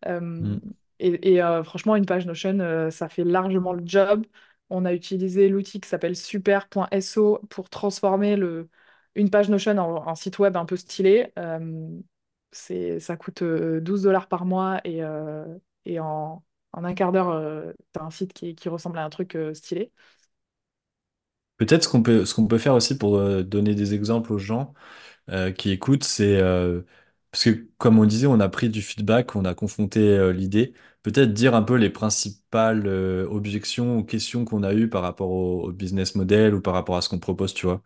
Mm. 0.05 0.57
et 0.99 1.35
et, 1.35 1.41
franchement, 1.63 1.95
une 1.95 2.05
page 2.05 2.25
Notion, 2.25 2.89
ça 2.91 3.09
fait 3.09 3.23
largement 3.23 3.73
le 3.73 3.83
job. 3.85 4.25
On 4.69 4.85
a 4.85 4.93
utilisé 4.93 5.49
l'outil 5.49 5.79
qui 5.81 5.89
s'appelle 5.89 6.15
super.so 6.15 7.39
pour 7.49 7.69
transformer 7.69 8.35
le, 8.35 8.69
une 9.15 9.29
page 9.29 9.49
Notion 9.49 9.77
en, 9.77 10.15
site 10.15 10.39
web 10.39 10.57
un 10.57 10.65
peu 10.65 10.75
stylé. 10.77 11.31
Euh, 11.39 11.89
c'est, 12.51 12.99
ça 12.99 13.17
coûte 13.17 13.41
euh, 13.41 13.81
12 13.81 14.03
dollars 14.03 14.27
par 14.27 14.45
mois 14.45 14.79
et, 14.85 15.03
euh, 15.03 15.45
en, 15.99 16.43
un 16.73 16.93
quart 16.93 17.11
d'heure, 17.11 17.29
euh, 17.29 17.71
t'as 17.91 18.03
un 18.03 18.09
site 18.11 18.33
qui, 18.33 18.69
ressemble 18.69 18.97
à 18.97 19.05
un 19.05 19.09
truc 19.09 19.35
euh, 19.35 19.53
stylé. 19.53 19.91
Peut-être 21.57 21.83
ce 21.83 21.89
qu'on 21.89 22.03
peut, 22.03 22.25
ce 22.25 22.33
qu'on 22.33 22.47
peut 22.47 22.57
faire 22.57 22.73
aussi 22.75 22.97
pour 22.97 23.17
euh, 23.17 23.43
donner 23.43 23.75
des 23.75 23.93
exemples 23.93 24.33
aux 24.33 24.37
gens 24.39 24.73
euh, 25.29 25.51
qui 25.51 25.71
écoutent, 25.71 26.03
c'est 26.05 26.39
euh, 26.41 26.81
parce 27.31 27.45
que 27.45 27.69
comme 27.77 27.99
on 27.99 28.05
disait, 28.05 28.27
on 28.27 28.39
a 28.41 28.49
pris 28.49 28.69
du 28.69 28.81
feedback, 28.81 29.35
on 29.35 29.45
a 29.45 29.55
confronté 29.55 29.99
euh, 30.01 30.33
l'idée. 30.33 30.73
Peut-être 31.03 31.33
dire 31.33 31.55
un 31.55 31.63
peu 31.63 31.75
les 31.75 31.89
principales 31.91 32.87
euh, 32.87 33.27
objections 33.29 33.97
ou 33.99 34.03
questions 34.05 34.45
qu'on 34.45 34.63
a 34.63 34.73
eues 34.73 34.89
par 34.89 35.03
rapport 35.03 35.31
au, 35.31 35.65
au 35.69 35.71
business 35.73 36.15
model 36.15 36.55
ou 36.55 36.61
par 36.61 36.73
rapport 36.75 36.97
à 36.97 37.01
ce 37.03 37.09
qu'on 37.09 37.19
propose, 37.19 37.53
tu 37.53 37.67
vois. 37.67 37.83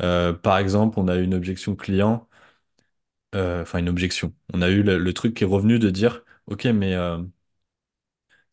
Euh, 0.00 0.32
par 0.32 0.58
exemple, 0.58 0.98
on 0.98 1.08
a 1.08 1.16
eu 1.16 1.24
une 1.24 1.34
objection 1.34 1.76
client, 1.76 2.28
euh, 3.34 3.62
enfin 3.62 3.78
une 3.78 3.88
objection. 3.88 4.34
On 4.52 4.62
a 4.62 4.68
eu 4.70 4.82
le, 4.82 5.12
truc 5.14 5.34
qui 5.34 5.44
est 5.44 5.46
revenu 5.46 5.78
de 5.78 5.90
dire, 5.90 6.24
OK, 6.46 6.64
mais 6.66 6.94
euh, 6.94 7.18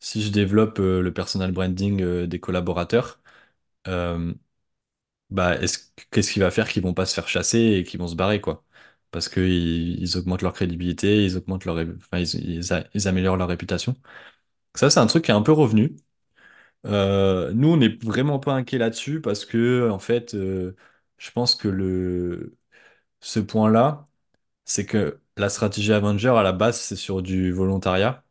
si 0.00 0.22
je 0.22 0.30
développe 0.32 0.78
le 0.78 1.10
personal 1.12 1.52
branding 1.52 2.24
des 2.26 2.40
collaborateurs, 2.40 3.20
bah, 5.30 5.56
est-ce, 5.60 5.78
qu'est-ce 6.10 6.32
qui 6.32 6.38
va 6.40 6.50
faire 6.50 6.68
qu'ils 6.68 6.82
vont 6.82 6.94
pas 6.94 7.06
se 7.06 7.14
faire 7.14 7.28
chasser 7.28 7.58
et 7.58 7.84
qu'ils 7.84 8.00
vont 8.00 8.08
se 8.08 8.14
barrer, 8.16 8.40
quoi? 8.40 8.64
Parce 9.10 9.28
qu'ils 9.28 10.00
ils 10.00 10.16
augmentent 10.16 10.42
leur 10.42 10.52
crédibilité, 10.52 11.24
ils 11.24 11.36
augmentent 11.36 11.64
leur, 11.64 11.76
enfin, 11.96 12.18
ils, 12.18 12.34
ils 12.60 12.86
ils 12.94 13.08
améliorent 13.08 13.36
leur 13.36 13.48
réputation. 13.48 13.96
Ça, 14.76 14.90
c'est 14.90 15.00
un 15.00 15.06
truc 15.08 15.24
qui 15.26 15.30
est 15.32 15.34
un 15.34 15.42
peu 15.42 15.52
revenu. 15.52 15.96
Nous, 16.84 17.68
on 17.68 17.76
n'est 17.76 17.96
vraiment 18.02 18.38
pas 18.38 18.54
inquiet 18.54 18.78
là-dessus 18.78 19.20
parce 19.20 19.44
que, 19.44 19.88
en 19.90 19.98
fait, 19.98 20.34
je 21.18 21.30
pense 21.30 21.54
que 21.54 21.68
le, 21.68 22.56
ce 23.20 23.40
point-là, 23.40 24.08
c'est 24.64 24.86
que 24.86 25.20
la 25.36 25.48
stratégie 25.50 25.92
Avenger, 25.92 26.30
à 26.30 26.42
la 26.42 26.52
base, 26.52 26.80
c'est 26.80 26.96
sur 26.96 27.22
du 27.22 27.52
volontariat. 27.52 28.24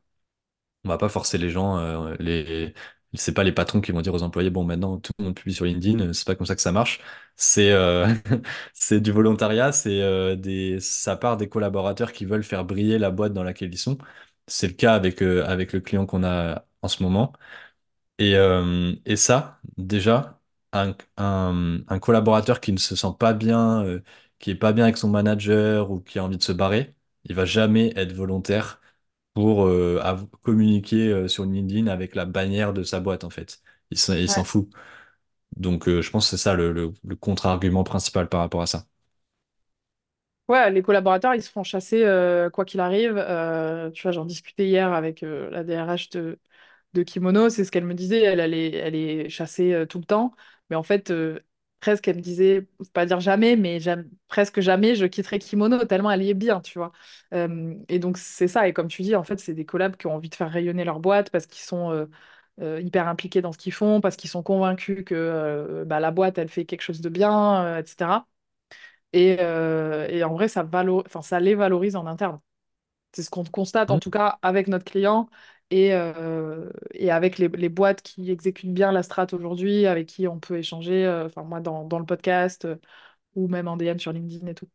On 0.83 0.89
va 0.89 0.97
pas 0.97 1.09
forcer 1.09 1.37
les 1.39 1.49
gens, 1.49 1.77
euh, 1.79 2.15
les, 2.19 2.73
c'est 3.15 3.33
pas 3.33 3.43
les 3.43 3.51
patrons 3.51 3.81
qui 3.81 3.91
vont 3.91 4.01
dire 4.01 4.13
aux 4.13 4.21
employés, 4.23 4.51
bon, 4.51 4.63
maintenant 4.63 4.99
tout 4.99 5.11
le 5.19 5.25
monde 5.25 5.35
publie 5.35 5.53
sur 5.53 5.65
LinkedIn, 5.65 5.99
euh, 6.09 6.13
c'est 6.13 6.27
pas 6.27 6.35
comme 6.35 6.45
ça 6.45 6.55
que 6.55 6.61
ça 6.61 6.71
marche. 6.71 7.01
C'est 7.35 7.71
euh, 7.71 8.07
c'est 8.73 9.01
du 9.01 9.11
volontariat, 9.11 9.71
c'est 9.71 10.01
euh, 10.01 10.35
des, 10.35 10.79
ça 10.79 11.15
part 11.17 11.37
des 11.37 11.49
collaborateurs 11.49 12.11
qui 12.13 12.25
veulent 12.25 12.43
faire 12.43 12.65
briller 12.65 12.99
la 12.99 13.09
boîte 13.11 13.33
dans 13.33 13.43
laquelle 13.43 13.73
ils 13.73 13.77
sont. 13.79 13.97
C'est 14.47 14.67
le 14.67 14.73
cas 14.73 14.93
avec, 14.95 15.21
euh, 15.23 15.43
avec 15.45 15.73
le 15.73 15.79
client 15.81 16.05
qu'on 16.05 16.23
a 16.23 16.65
en 16.83 16.87
ce 16.87 17.01
moment. 17.03 17.33
Et, 18.17 18.35
euh, 18.35 18.93
et 19.05 19.15
ça, 19.17 19.59
déjà, 19.77 20.39
un, 20.73 20.95
un, 21.17 21.79
un 21.87 21.99
collaborateur 21.99 22.59
qui 22.61 22.73
ne 22.73 22.77
se 22.77 22.95
sent 22.95 23.07
pas 23.19 23.33
bien, 23.33 23.83
euh, 23.85 24.01
qui 24.39 24.51
est 24.51 24.55
pas 24.55 24.73
bien 24.73 24.85
avec 24.85 24.97
son 24.97 25.09
manager 25.09 25.91
ou 25.91 26.01
qui 26.01 26.19
a 26.19 26.23
envie 26.23 26.37
de 26.37 26.43
se 26.43 26.51
barrer, 26.51 26.95
il 27.23 27.35
va 27.35 27.45
jamais 27.45 27.93
être 27.95 28.13
volontaire 28.13 28.81
pour 29.33 29.65
euh, 29.67 29.99
av- 30.03 30.27
communiquer 30.43 31.09
euh, 31.11 31.27
sur 31.27 31.45
LinkedIn 31.45 31.87
avec 31.87 32.15
la 32.15 32.25
bannière 32.25 32.73
de 32.73 32.83
sa 32.83 32.99
boîte, 33.01 33.23
en 33.25 33.29
fait. 33.31 33.61
Il 33.91 33.97
s'en 33.99 34.13
il 34.15 34.29
s'en 34.29 34.43
Ouais. 34.43 34.45
fout. 34.45 34.69
Donc, 35.57 35.87
euh, 35.89 36.01
je 36.01 36.11
pense 36.11 36.25
que 36.31 36.37
c'est 36.37 36.43
ça 36.43 36.55
le, 36.55 36.71
le, 36.73 36.93
le 37.05 37.15
contre-argument 37.17 37.83
principal 37.85 38.29
par 38.29 38.41
rapport 38.41 38.61
à 38.63 38.67
ça. 38.67 38.85
Ouais, 40.47 40.69
les 40.69 40.83
collaborateurs, 40.83 41.33
ils 41.33 41.41
se 41.41 41.49
font 41.49 41.63
chasser 41.63 42.03
euh, 42.03 42.51
quoi 42.51 42.65
qu'il 42.65 42.79
arrive. 42.79 43.17
Euh, 43.17 43.89
tu 43.89 44.03
vois, 44.03 44.11
j'en 44.11 44.25
discutais 44.25 44.67
hier 44.67 44.93
avec 44.93 45.23
euh, 45.23 45.49
la 45.49 45.63
DRH 45.63 46.09
de, 46.11 46.39
de 46.93 47.01
Kimono, 47.03 47.49
c'est 47.49 47.63
ce 47.65 47.71
qu'elle 47.71 47.83
me 47.85 47.95
disait. 47.95 48.21
Elle, 48.23 48.39
elle 48.39 48.53
est, 48.53 48.71
elle 48.75 48.93
est 48.95 49.29
chassée 49.29 49.73
euh, 49.73 49.85
tout 49.87 49.97
le 49.97 50.05
temps. 50.05 50.33
Mais 50.69 50.75
en 50.75 50.83
fait, 50.83 51.11
euh, 51.11 51.39
presque, 51.79 52.07
elle 52.07 52.17
me 52.17 52.21
disait, 52.21 52.67
faut 52.77 52.85
pas 52.93 53.05
dire 53.05 53.19
jamais, 53.19 53.55
mais 53.55 53.79
jam- 53.79 54.09
presque 54.27 54.59
jamais, 54.61 54.95
je 54.95 55.05
quitterai 55.05 55.39
Kimono, 55.39 55.83
tellement 55.85 56.11
elle 56.11 56.23
y 56.23 56.29
est 56.29 56.33
bien, 56.33 56.61
tu 56.61 56.77
vois. 56.79 56.91
Euh, 57.33 57.75
et 57.89 57.99
donc, 57.99 58.17
c'est 58.17 58.47
ça. 58.47 58.67
Et 58.67 58.73
comme 58.73 58.87
tu 58.87 59.01
dis, 59.03 59.15
en 59.15 59.23
fait, 59.23 59.39
c'est 59.39 59.53
des 59.53 59.65
collabs 59.65 59.95
qui 59.97 60.07
ont 60.07 60.15
envie 60.15 60.29
de 60.29 60.35
faire 60.35 60.51
rayonner 60.51 60.83
leur 60.83 60.99
boîte 60.99 61.29
parce 61.29 61.45
qu'ils 61.47 61.63
sont, 61.63 61.91
euh, 61.91 62.05
euh, 62.61 62.81
hyper 62.81 63.07
impliqués 63.07 63.41
dans 63.41 63.51
ce 63.51 63.57
qu'ils 63.57 63.73
font 63.73 63.99
parce 64.01 64.15
qu'ils 64.15 64.29
sont 64.29 64.43
convaincus 64.43 65.03
que 65.05 65.13
euh, 65.15 65.85
bah, 65.85 65.99
la 65.99 66.11
boîte, 66.11 66.37
elle 66.37 66.49
fait 66.49 66.65
quelque 66.65 66.81
chose 66.81 67.01
de 67.01 67.09
bien, 67.09 67.63
euh, 67.65 67.79
etc. 67.81 68.27
Et, 69.13 69.37
euh, 69.41 70.07
et 70.09 70.23
en 70.23 70.33
vrai, 70.33 70.47
ça 70.47 70.63
valo- 70.63 71.03
enfin, 71.05 71.21
ça 71.21 71.39
les 71.39 71.55
valorise 71.55 71.95
en 71.95 72.05
interne. 72.07 72.39
C'est 73.13 73.23
ce 73.23 73.29
qu'on 73.29 73.43
constate 73.45 73.91
en 73.91 73.99
tout 73.99 74.11
cas 74.11 74.39
avec 74.41 74.67
notre 74.67 74.85
client 74.85 75.29
et, 75.71 75.93
euh, 75.93 76.69
et 76.93 77.11
avec 77.11 77.37
les, 77.37 77.47
les 77.49 77.69
boîtes 77.69 78.01
qui 78.01 78.31
exécutent 78.31 78.73
bien 78.73 78.91
la 78.91 79.03
strat 79.03 79.27
aujourd'hui, 79.33 79.85
avec 79.87 80.07
qui 80.07 80.27
on 80.27 80.39
peut 80.39 80.57
échanger, 80.57 81.05
euh, 81.05 81.25
enfin 81.27 81.43
moi 81.43 81.59
dans, 81.61 81.85
dans 81.85 81.99
le 81.99 82.05
podcast 82.05 82.65
euh, 82.65 82.77
ou 83.35 83.47
même 83.49 83.67
en 83.67 83.77
DM 83.77 83.99
sur 83.99 84.13
LinkedIn 84.13 84.47
et 84.47 84.55
tout. 84.55 84.69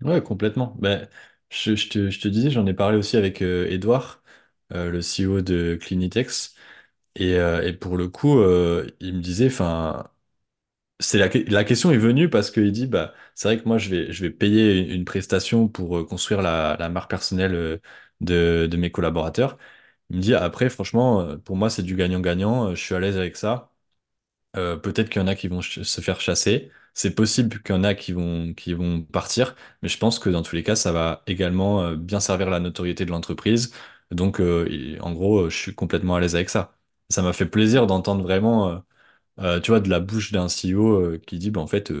Ouais, 0.00 0.22
complètement. 0.22 0.76
Ben, 0.78 1.08
je, 1.50 1.74
je 1.74 1.88
te, 1.88 2.10
je 2.10 2.20
te 2.20 2.28
disais, 2.28 2.50
j'en 2.50 2.66
ai 2.66 2.74
parlé 2.74 2.96
aussi 2.96 3.16
avec 3.16 3.42
Edouard, 3.42 4.22
le 4.70 5.00
CEO 5.00 5.40
de 5.40 5.76
Clinitex. 5.80 6.54
Et, 7.16 7.32
et 7.34 7.72
pour 7.74 7.96
le 7.98 8.08
coup, 8.08 8.40
il 9.00 9.14
me 9.16 9.20
disait, 9.20 9.46
enfin, 9.48 10.10
c'est 11.00 11.18
la, 11.18 11.28
la 11.50 11.64
question 11.64 11.90
est 11.92 11.98
venue 11.98 12.30
parce 12.30 12.50
qu'il 12.50 12.72
dit, 12.72 12.86
bah, 12.86 13.14
c'est 13.34 13.48
vrai 13.48 13.62
que 13.62 13.68
moi, 13.68 13.78
je 13.78 13.90
vais, 13.90 14.12
je 14.12 14.22
vais 14.24 14.30
payer 14.30 14.78
une, 14.94 15.04
prestation 15.04 15.68
pour 15.68 16.06
construire 16.08 16.42
la, 16.42 16.76
la 16.78 16.88
marque 16.90 17.10
personnelle 17.10 17.80
de, 18.20 18.68
de 18.70 18.76
mes 18.76 18.90
collaborateurs. 18.90 19.58
Il 20.10 20.16
me 20.16 20.22
dit, 20.22 20.34
après, 20.34 20.70
franchement, 20.70 21.20
euh, 21.20 21.36
pour 21.36 21.56
moi, 21.56 21.68
c'est 21.70 21.82
du 21.82 21.94
gagnant-gagnant. 21.96 22.68
euh, 22.70 22.74
Je 22.74 22.82
suis 22.82 22.94
à 22.94 23.00
l'aise 23.00 23.16
avec 23.16 23.36
ça. 23.36 23.72
Euh, 24.56 24.76
peut-être 24.76 25.10
qu'il 25.10 25.20
y 25.22 25.24
en 25.24 25.28
a 25.28 25.34
qui 25.36 25.48
vont 25.48 25.62
se 25.62 26.00
faire 26.02 26.20
chasser. 26.20 26.70
C'est 26.94 27.14
possible 27.14 27.62
qu'il 27.62 27.74
y 27.74 27.78
en 27.78 27.84
a 27.84 27.94
qui 27.94 28.12
vont, 28.12 28.54
partir, 29.12 29.56
mais 29.82 29.88
je 29.88 29.98
pense 29.98 30.18
que 30.18 30.30
dans 30.30 30.42
tous 30.42 30.56
les 30.56 30.62
cas, 30.64 30.76
ça 30.76 30.92
va 30.92 31.22
également 31.28 31.92
bien 31.94 32.20
servir 32.20 32.50
la 32.50 32.60
notoriété 32.60 33.04
de 33.06 33.10
l'entreprise. 33.12 33.72
Donc, 34.10 34.40
en 34.40 35.12
gros, 35.12 35.50
je 35.50 35.56
suis 35.56 35.74
complètement 35.74 36.16
à 36.16 36.20
l'aise 36.20 36.34
avec 36.36 36.50
ça. 36.50 36.78
Ça 37.10 37.22
m'a 37.22 37.32
fait 37.32 37.46
plaisir 37.46 37.86
d'entendre 37.86 38.22
vraiment, 38.24 38.82
tu 39.62 39.70
vois, 39.70 39.80
de 39.80 39.88
la 39.90 40.00
bouche 40.00 40.32
d'un 40.32 40.48
CEO 40.48 41.18
qui 41.26 41.38
dit, 41.38 41.50
bah, 41.50 41.60
en 41.60 41.66
fait, 41.66 41.92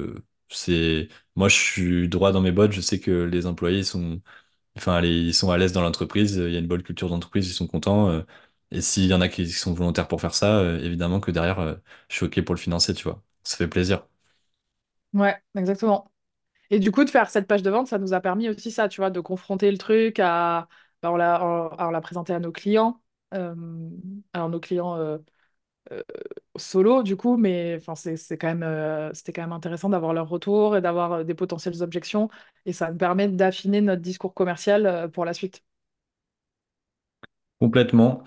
c'est, 0.48 1.08
moi, 1.36 1.48
je 1.48 1.56
suis 1.56 2.08
droit 2.08 2.32
dans 2.32 2.40
mes 2.40 2.52
bottes. 2.52 2.72
Je 2.72 2.80
sais 2.80 3.00
que 3.00 3.10
les 3.24 3.46
employés 3.46 3.84
sont 3.84 4.20
Enfin, 4.78 5.02
ils 5.02 5.34
sont 5.34 5.50
à 5.50 5.58
l'aise 5.58 5.72
dans 5.72 5.82
l'entreprise, 5.82 6.36
il 6.36 6.52
y 6.52 6.56
a 6.56 6.58
une 6.58 6.66
bonne 6.66 6.82
culture 6.82 7.08
d'entreprise, 7.10 7.48
ils 7.48 7.52
sont 7.54 7.66
contents. 7.66 8.08
euh, 8.10 8.22
et 8.70 8.80
s'il 8.82 9.06
y 9.06 9.14
en 9.14 9.20
a 9.20 9.28
qui 9.28 9.50
sont 9.50 9.74
volontaires 9.74 10.08
pour 10.08 10.20
faire 10.20 10.34
ça, 10.34 10.58
euh, 10.60 10.78
évidemment 10.82 11.20
que 11.20 11.30
derrière, 11.30 11.58
euh, 11.60 11.74
je 12.08 12.16
suis 12.16 12.26
OK 12.26 12.40
pour 12.42 12.54
le 12.54 12.60
financer, 12.60 12.94
tu 12.94 13.04
vois. 13.04 13.22
Ça 13.44 13.56
fait 13.56 13.68
plaisir. 13.68 14.06
Ouais, 15.14 15.36
exactement. 15.56 16.12
Et 16.70 16.80
du 16.80 16.92
coup, 16.92 17.04
de 17.04 17.10
faire 17.10 17.30
cette 17.30 17.46
page 17.48 17.62
de 17.62 17.70
vente, 17.70 17.88
ça 17.88 17.98
nous 17.98 18.14
a 18.14 18.20
permis 18.20 18.48
aussi 18.50 18.70
ça, 18.72 18.88
tu 18.88 19.00
vois, 19.00 19.10
de 19.10 19.20
confronter 19.20 19.70
le 19.72 19.78
truc 19.78 20.20
à... 20.20 20.68
bah, 21.02 21.12
on 21.12 21.16
l'a 21.18 22.00
présenté 22.02 22.34
à 22.34 22.40
nos 22.40 22.52
clients. 22.52 23.02
Alors 23.32 24.48
nos 24.50 24.60
clients 24.60 25.18
solo 26.56 27.02
du 27.02 27.16
coup, 27.16 27.36
mais 27.36 27.76
enfin 27.78 27.94
c'est 27.94 28.16
c'est 28.16 28.38
quand 28.38 28.48
même 28.48 28.62
euh, 28.62 29.12
c'était 29.14 29.32
quand 29.32 29.42
même 29.42 29.52
intéressant 29.52 29.88
d'avoir 29.88 30.12
leur 30.12 30.28
retour 30.28 30.76
et 30.76 30.80
d'avoir 30.82 31.12
euh, 31.12 31.24
des 31.24 31.34
potentielles 31.34 31.82
objections 31.82 32.28
et 32.66 32.72
ça 32.72 32.90
nous 32.90 32.98
permet 32.98 33.28
d'affiner 33.28 33.80
notre 33.80 34.02
discours 34.02 34.34
commercial 34.34 34.86
euh, 34.86 35.08
pour 35.08 35.24
la 35.24 35.34
suite. 35.34 35.62
Complètement. 37.60 38.22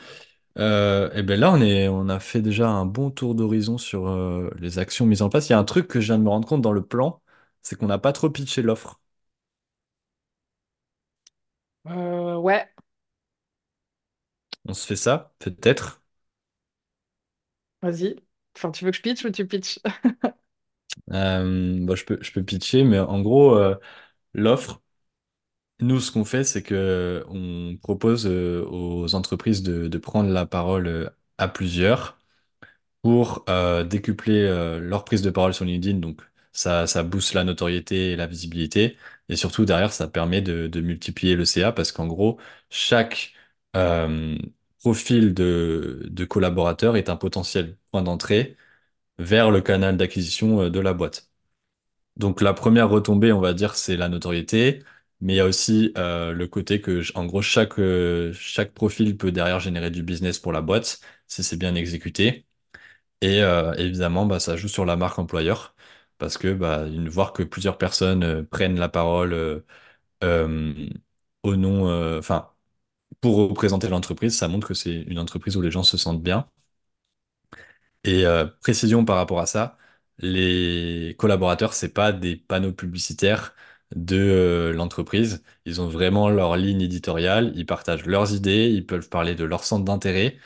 Euh, 0.60 1.12
et 1.14 1.24
ben 1.24 1.40
là, 1.40 1.52
on 1.54 1.62
est, 1.62 1.88
on 1.90 2.10
a 2.10 2.20
fait 2.20 2.42
déjà 2.42 2.70
un 2.70 2.86
bon 2.86 3.12
tour 3.12 3.36
d'horizon 3.36 3.78
sur 3.78 4.08
euh, 4.10 4.50
les 4.60 4.80
actions 4.80 5.06
mises 5.06 5.22
en 5.24 5.30
place. 5.30 5.50
Il 5.50 5.54
y 5.54 5.56
a 5.56 5.60
un 5.60 5.64
truc 5.66 5.88
que 5.88 6.02
je 6.02 6.08
viens 6.08 6.18
de 6.20 6.24
me 6.24 6.30
rendre 6.30 6.48
compte 6.48 6.62
dans 6.62 6.74
le 6.74 6.86
plan, 6.86 7.22
c'est 7.64 7.78
qu'on 7.78 7.88
n'a 7.88 8.00
pas 8.00 8.14
trop 8.14 8.30
pitché 8.30 8.62
l'offre. 8.62 9.00
Euh, 11.88 12.38
ouais, 12.38 12.68
On 14.66 14.74
se 14.74 14.88
fait 14.88 14.96
ça, 14.96 15.36
peut-être. 15.38 16.01
Vas-y. 17.82 18.16
Enfin, 18.56 18.72
tu 18.72 18.86
veux 18.86 18.92
que 18.92 18.98
je 18.98 19.02
pitch 19.02 19.26
ou 19.26 19.32
tu 19.32 19.46
pitches? 19.48 19.80
Euh, 21.14 21.78
bon, 21.86 21.96
je 21.96 22.06
peux, 22.06 22.18
je 22.22 22.32
peux 22.32 22.44
pitcher, 22.44 22.84
mais 22.84 23.00
en 23.00 23.22
gros, 23.22 23.56
euh, 23.56 23.76
l'offre. 24.34 24.82
Nous, 25.82 26.00
ce 26.00 26.12
qu'on 26.12 26.26
fait, 26.26 26.44
c'est 26.44 26.64
que 26.64 27.26
on 27.30 27.78
propose 27.82 28.28
euh, 28.28 28.64
aux 28.70 29.16
entreprises 29.16 29.64
de, 29.64 29.88
de 29.88 29.98
prendre 29.98 30.30
la 30.32 30.46
parole 30.46 31.12
à 31.40 31.48
plusieurs 31.48 32.20
pour 33.04 33.46
décupler 33.90 34.48
leur 34.82 35.06
prise 35.06 35.22
de 35.24 35.30
parole 35.32 35.54
sur 35.54 35.66
LinkedIn. 35.66 36.00
Donc, 36.00 36.22
ça, 36.54 36.88
ça 36.88 37.04
booste 37.04 37.34
la 37.34 37.44
notoriété 37.46 38.12
et 38.14 38.16
la 38.18 38.28
visibilité. 38.28 38.98
Et 39.30 39.36
surtout, 39.38 39.66
derrière, 39.66 39.94
ça 39.94 40.08
permet 40.08 40.42
de, 40.42 40.82
multiplier 40.82 41.36
le 41.36 41.46
CA 41.46 41.72
parce 41.74 41.92
qu'en 41.92 42.08
gros, 42.08 42.40
chaque 42.70 43.34
profil 44.82 45.34
de, 45.34 46.26
collaborateur 46.30 46.98
est 46.98 47.10
un 47.10 47.16
potentiel 47.18 47.78
point 47.92 48.04
d'entrée 48.04 48.58
vers 49.20 49.52
le 49.52 49.62
canal 49.62 49.98
d'acquisition 49.98 50.64
euh, 50.64 50.70
de 50.70 50.80
la 50.80 50.94
boîte. 50.94 51.32
Donc 52.18 52.42
la 52.42 52.54
première 52.54 52.90
retombée, 52.90 53.32
on 53.34 53.42
va 53.42 53.54
dire, 53.54 53.76
c'est 53.76 53.98
la 53.98 54.10
notoriété, 54.10 54.84
mais 55.22 55.34
il 55.36 55.38
y 55.38 55.40
a 55.40 55.46
aussi 55.46 55.94
euh, 55.98 56.34
le 56.34 56.48
côté 56.48 56.82
que, 56.82 57.04
en 57.18 57.26
gros, 57.26 57.42
chaque, 57.42 57.80
euh, 57.80 58.34
chaque 58.34 58.74
profil 58.74 59.18
peut 59.18 59.32
derrière 59.32 59.60
générer 59.60 59.92
du 59.92 60.04
business 60.04 60.40
pour 60.40 60.52
la 60.54 60.62
boîte, 60.62 61.02
si 61.28 61.44
c'est 61.44 61.58
bien 61.58 61.76
exécuté. 61.76 62.46
Et 63.22 63.40
évidemment, 63.78 64.26
bah, 64.26 64.40
ça 64.40 64.56
joue 64.58 64.68
sur 64.68 64.86
la 64.86 64.96
marque 64.96 65.20
employeur, 65.20 65.76
parce 66.18 66.38
que 66.38 66.54
bah, 66.54 66.86
voir 67.10 67.34
que 67.34 67.44
plusieurs 67.44 67.78
personnes 67.78 68.46
prennent 68.48 68.80
la 68.80 68.90
parole 68.90 69.64
au 71.44 71.56
nom, 71.56 72.18
enfin, 72.18 72.52
pour 73.22 73.38
représenter 73.38 73.90
l'entreprise, 73.90 74.38
ça 74.38 74.48
montre 74.48 74.68
que 74.70 74.74
c'est 74.74 75.04
une 75.04 75.20
entreprise 75.20 75.58
où 75.58 75.62
les 75.62 75.72
gens 75.72 75.84
se 75.84 75.98
sentent 75.98 76.24
bien. 76.24 76.48
Et 78.04 78.26
euh, 78.26 78.46
précision 78.62 79.06
par 79.06 79.18
rapport 79.18 79.40
à 79.40 79.46
ça, 79.46 79.78
les 80.18 81.16
collaborateurs, 81.20 81.74
c'est 81.74 81.94
pas 81.94 82.12
des 82.12 82.36
panneaux 82.36 82.74
publicitaires 82.74 83.56
de 83.96 84.16
euh, 84.18 84.74
l'entreprise. 84.74 85.44
Ils 85.66 85.82
ont 85.82 85.88
vraiment 85.88 86.30
leur 86.30 86.56
ligne 86.58 86.82
éditoriale, 86.82 87.52
ils 87.56 87.66
partagent 87.66 88.06
leurs 88.06 88.34
idées, 88.34 88.70
ils 88.70 88.86
peuvent 88.86 89.10
parler 89.10 89.36
de 89.36 89.44
leur 89.44 89.64
centre 89.64 89.86
d'intérêt. 89.86 90.38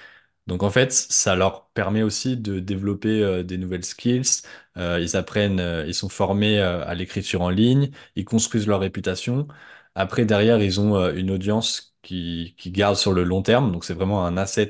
Donc 0.47 0.61
en 0.61 0.69
fait, 0.69 0.91
ça 0.91 1.35
leur 1.35 1.69
permet 1.69 2.03
aussi 2.03 2.37
de 2.37 2.59
développer 2.59 3.23
euh, 3.23 3.43
des 3.43 3.57
nouvelles 3.57 3.83
skills. 3.85 4.43
Euh, 4.77 4.99
ils 5.01 5.15
apprennent, 5.17 5.59
euh, 5.59 5.85
ils 5.87 5.95
sont 5.95 6.09
formés 6.09 6.59
à 6.59 6.93
l'écriture 6.93 7.41
en 7.41 7.49
ligne, 7.49 7.91
ils 8.15 8.25
construisent 8.25 8.67
leur 8.67 8.79
réputation. 8.79 9.47
Après, 9.95 10.25
derrière, 10.25 10.61
ils 10.61 10.79
ont 10.79 11.09
une 11.13 11.31
audience 11.31 11.95
qui, 12.03 12.53
qui 12.57 12.71
garde 12.71 12.95
sur 12.95 13.13
le 13.13 13.23
long 13.23 13.41
terme. 13.41 13.71
Donc 13.71 13.85
c'est 13.85 13.93
vraiment 13.93 14.25
un 14.25 14.37
asset 14.37 14.69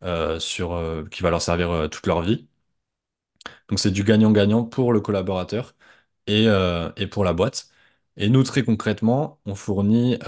qui 0.00 1.22
va 1.22 1.30
leur 1.30 1.42
servir 1.42 1.88
toute 1.90 2.06
leur 2.06 2.22
vie. 2.22 2.48
Donc 3.68 3.78
c'est 3.78 3.90
du 3.90 4.04
gagnant-gagnant 4.04 4.64
pour 4.64 4.92
le 4.92 5.00
collaborateur 5.00 5.74
et, 6.26 6.46
pour 7.10 7.24
la 7.24 7.32
boîte. 7.32 7.68
Et 8.16 8.28
nous, 8.30 8.42
très 8.44 8.64
concrètement, 8.64 9.40
on 9.46 9.54
fournit 9.54 10.18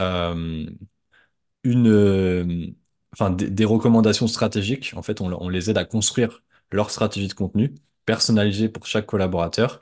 une, 1.64 2.76
enfin, 3.18 3.30
des, 3.30 3.64
recommandations 3.64 4.28
stratégiques. 4.28 4.92
En 4.96 5.02
fait, 5.02 5.20
on, 5.20 5.48
les 5.48 5.70
aide 5.70 5.78
à 5.78 5.84
construire 5.84 6.42
leur 6.72 6.90
stratégie 6.90 7.28
de 7.28 7.34
contenu 7.34 7.74
personnalisée 8.04 8.68
pour 8.68 8.86
chaque 8.86 9.06
collaborateur. 9.06 9.80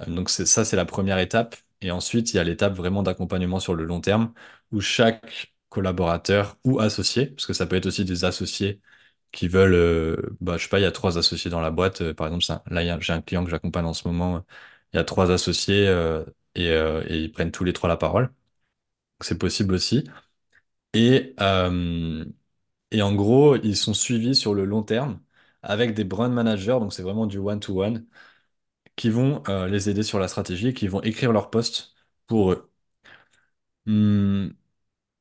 Euh, 0.00 0.06
Donc 0.06 0.30
ça, 0.30 0.64
c'est 0.64 0.76
la 0.76 0.84
première 0.84 1.18
étape. 1.18 1.56
Et 1.80 1.90
ensuite, 1.90 2.32
il 2.32 2.36
y 2.36 2.40
a 2.40 2.44
l'étape 2.44 2.74
vraiment 2.74 3.02
d'accompagnement 3.02 3.60
sur 3.60 3.74
le 3.74 3.84
long 3.84 4.00
terme 4.00 4.32
où 4.72 4.80
chaque 4.80 5.54
collaborateur 5.68 6.56
ou 6.64 6.80
associé, 6.80 7.26
parce 7.26 7.46
que 7.46 7.52
ça 7.54 7.66
peut 7.66 7.76
être 7.76 7.86
aussi 7.86 8.04
des 8.04 8.24
associés 8.24 8.80
qui 9.32 9.48
veulent, 9.48 9.74
euh, 9.74 10.16
bah, 10.40 10.58
je 10.58 10.64
sais 10.64 10.68
pas, 10.68 10.78
il 10.80 10.82
y 10.82 10.86
a 10.86 10.92
trois 10.92 11.18
associés 11.18 11.50
dans 11.50 11.60
la 11.60 11.70
boîte. 11.70 12.02
euh, 12.02 12.14
par 12.14 12.28
exemple, 12.28 12.44
là, 12.72 13.00
j'ai 13.00 13.12
un 13.14 13.22
client 13.22 13.44
que 13.44 13.50
j'accompagne 13.50 13.86
en 13.86 13.94
ce 13.94 14.06
moment. 14.08 14.44
Il 14.92 14.96
y 14.96 15.00
a 15.00 15.04
trois 15.04 15.30
associés 15.32 15.88
euh, 15.88 16.24
et, 16.54 16.66
et 16.68 17.16
ils 17.18 17.32
prennent 17.32 17.52
tous 17.52 17.64
les 17.64 17.72
trois 17.72 17.88
la 17.88 17.96
parole. 17.96 18.32
C'est 19.20 19.38
possible 19.38 19.74
aussi. 19.74 20.04
Et, 20.94 21.34
et 22.92 23.02
en 23.02 23.14
gros, 23.14 23.56
ils 23.56 23.76
sont 23.76 23.94
suivis 23.94 24.34
sur 24.36 24.54
le 24.54 24.64
long 24.64 24.82
terme 24.82 25.20
avec 25.62 25.94
des 25.94 26.04
brand 26.04 26.32
managers, 26.32 26.78
donc 26.80 26.92
c'est 26.92 27.02
vraiment 27.02 27.26
du 27.26 27.38
one-to-one, 27.38 28.06
qui 28.96 29.10
vont 29.10 29.42
euh, 29.48 29.68
les 29.68 29.90
aider 29.90 30.02
sur 30.04 30.18
la 30.20 30.28
stratégie 30.28 30.74
qui 30.74 30.88
vont 30.88 31.02
écrire 31.02 31.32
leur 31.32 31.50
post 31.50 31.94
pour 32.28 32.52
eux. 32.52 32.70
Hmm, 33.86 34.50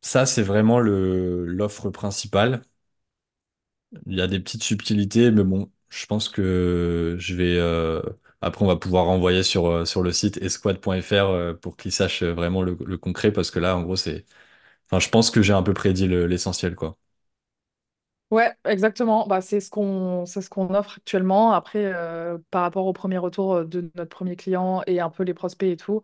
ça, 0.02 0.26
c'est 0.28 0.44
vraiment 0.44 0.80
l'offre 0.82 1.90
principale. 1.92 2.64
Il 4.06 4.16
y 4.18 4.22
a 4.22 4.28
des 4.28 4.40
petites 4.40 4.64
subtilités, 4.64 5.32
mais 5.32 5.44
bon, 5.44 5.72
je 5.90 6.06
pense 6.06 6.30
que 6.30 7.16
je 7.20 7.36
vais. 7.36 7.58
euh, 7.58 8.02
Après, 8.42 8.64
on 8.64 8.68
va 8.68 8.78
pouvoir 8.78 9.06
renvoyer 9.06 9.44
sur, 9.44 9.68
euh, 9.68 9.86
sur 9.86 10.02
le 10.02 10.12
site 10.12 10.38
esquad.fr 10.38 11.60
pour 11.62 11.76
qu'ils 11.78 11.92
sachent 11.92 12.24
vraiment 12.24 12.62
le, 12.64 12.76
concret, 12.98 13.32
parce 13.34 13.52
que 13.52 13.60
là, 13.60 13.76
en 13.76 13.84
gros, 13.84 13.96
c'est. 13.98 14.26
Enfin, 14.88 15.00
je 15.00 15.10
pense 15.10 15.32
que 15.32 15.42
j'ai 15.42 15.54
un 15.54 15.64
peu 15.64 15.74
prédit 15.74 16.08
le- 16.08 16.28
l'essentiel, 16.28 16.76
quoi. 16.76 16.98
Ouais, 18.32 18.56
exactement. 18.64 19.28
Bah, 19.28 19.42
c'est 19.42 19.60
ce 19.60 19.70
qu'on 19.70 20.26
c'est 20.26 20.42
ce 20.42 20.50
qu'on 20.50 20.74
offre 20.74 20.98
actuellement. 21.00 21.52
Après, 21.52 21.84
euh, 21.94 22.38
par 22.50 22.62
rapport 22.62 22.86
au 22.86 22.94
premier 22.94 23.18
retour 23.18 23.56
euh, 23.56 23.66
de 23.66 23.92
notre 23.96 24.10
premier 24.10 24.38
client 24.38 24.82
et 24.88 25.02
un 25.02 25.10
peu 25.10 25.24
les 25.24 25.34
prospects 25.34 25.70
et 25.70 25.76
tout, 25.76 26.02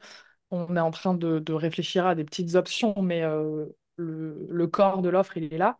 on 0.52 0.76
est 0.78 0.80
en 0.80 0.92
train 0.92 1.16
de, 1.16 1.40
de 1.40 1.54
réfléchir 1.54 2.06
à 2.08 2.16
des 2.16 2.26
petites 2.26 2.56
options, 2.56 2.96
mais 3.04 3.24
euh, 3.24 3.68
le, 3.98 4.48
le 4.50 4.68
corps 4.68 5.02
de 5.04 5.10
l'offre, 5.10 5.38
il 5.38 5.54
est 5.54 5.58
là. 5.58 5.80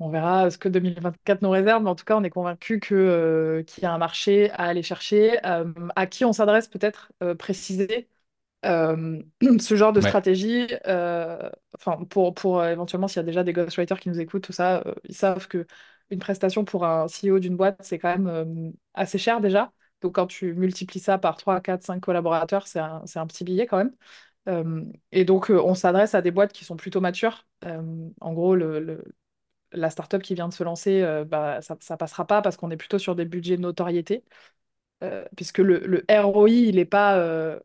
On 0.00 0.10
verra 0.10 0.50
ce 0.50 0.58
que 0.58 0.68
2024 0.68 1.42
nous 1.42 1.50
réserve, 1.50 1.82
mais 1.82 1.90
en 1.90 1.94
tout 1.96 2.04
cas, 2.04 2.16
on 2.16 2.22
est 2.22 2.30
convaincu 2.30 2.78
que, 2.78 3.64
qu'il 3.66 3.82
y 3.82 3.86
a 3.86 3.92
un 3.92 3.98
marché 3.98 4.50
à 4.52 4.64
aller 4.66 4.82
chercher. 4.82 5.38
À 5.96 6.06
qui 6.06 6.24
on 6.24 6.32
s'adresse 6.32 6.68
peut-être 6.68 7.12
préciser 7.38 8.08
euh, 8.66 9.22
ce 9.60 9.76
genre 9.76 9.92
de 9.92 10.00
Ouais. 10.00 10.00
stratégie. 10.00 10.66
euh, 10.86 11.50
enfin, 11.78 12.04
pour, 12.06 12.34
pour 12.34 12.60
euh, 12.60 12.70
éventuellement, 12.72 13.08
s'il 13.08 13.16
y 13.18 13.20
a 13.20 13.22
déjà 13.24 13.44
des 13.44 13.52
ghostwriters 13.52 14.00
qui 14.00 14.08
nous 14.08 14.20
écoutent, 14.20 14.42
tout 14.44 14.52
ça, 14.52 14.84
ils 15.08 15.14
savent 15.16 15.48
que 15.48 15.66
une 16.10 16.18
prestation 16.20 16.64
pour 16.64 16.84
un 16.86 17.06
CEO 17.08 17.38
d'une 17.38 17.56
boîte, 17.56 17.78
c'est 17.82 17.98
quand 17.98 18.16
même 18.18 18.72
assez 18.94 19.18
cher 19.18 19.40
déjà. 19.40 19.72
Donc, 20.00 20.14
quand 20.14 20.26
tu 20.26 20.54
multiplies 20.54 21.00
ça 21.00 21.18
par 21.18 21.36
3 21.36 21.60
4 21.60 21.82
5 21.82 22.00
collaborateurs, 22.00 22.66
c'est 22.66 22.78
un, 22.80 23.02
c'est 23.06 23.18
un 23.18 23.26
petit 23.26 23.44
billet 23.44 23.66
quand 23.66 23.78
même. 23.78 23.92
Et 25.12 25.24
donc, 25.24 25.50
on 25.50 25.74
s'adresse 25.74 26.14
à 26.14 26.22
des 26.22 26.30
boîtes 26.30 26.52
qui 26.52 26.64
sont 26.64 26.76
plutôt 26.76 27.00
matures. 27.00 27.46
En 28.20 28.32
gros, 28.32 28.54
le, 28.56 28.80
le- 28.80 29.04
la 29.72 29.90
startup 29.90 30.22
qui 30.22 30.34
vient 30.34 30.48
de 30.48 30.54
se 30.54 30.64
lancer, 30.64 31.02
bah, 31.28 31.60
ça, 31.62 31.76
ça 31.80 31.96
passera 31.96 32.26
pas 32.26 32.42
parce 32.42 32.56
qu'on 32.56 32.70
est 32.70 32.76
plutôt 32.76 32.98
sur 32.98 33.16
des 33.16 33.24
budgets 33.26 33.56
de 33.56 33.62
notoriété, 33.62 34.24
euh, 35.04 35.24
puisque 35.36 35.58
le, 35.58 35.80
le 35.80 36.04
ROI, 36.10 36.50
il 36.50 36.78
est 36.78 36.84
pas, 36.86 37.18
euh, 37.18 37.60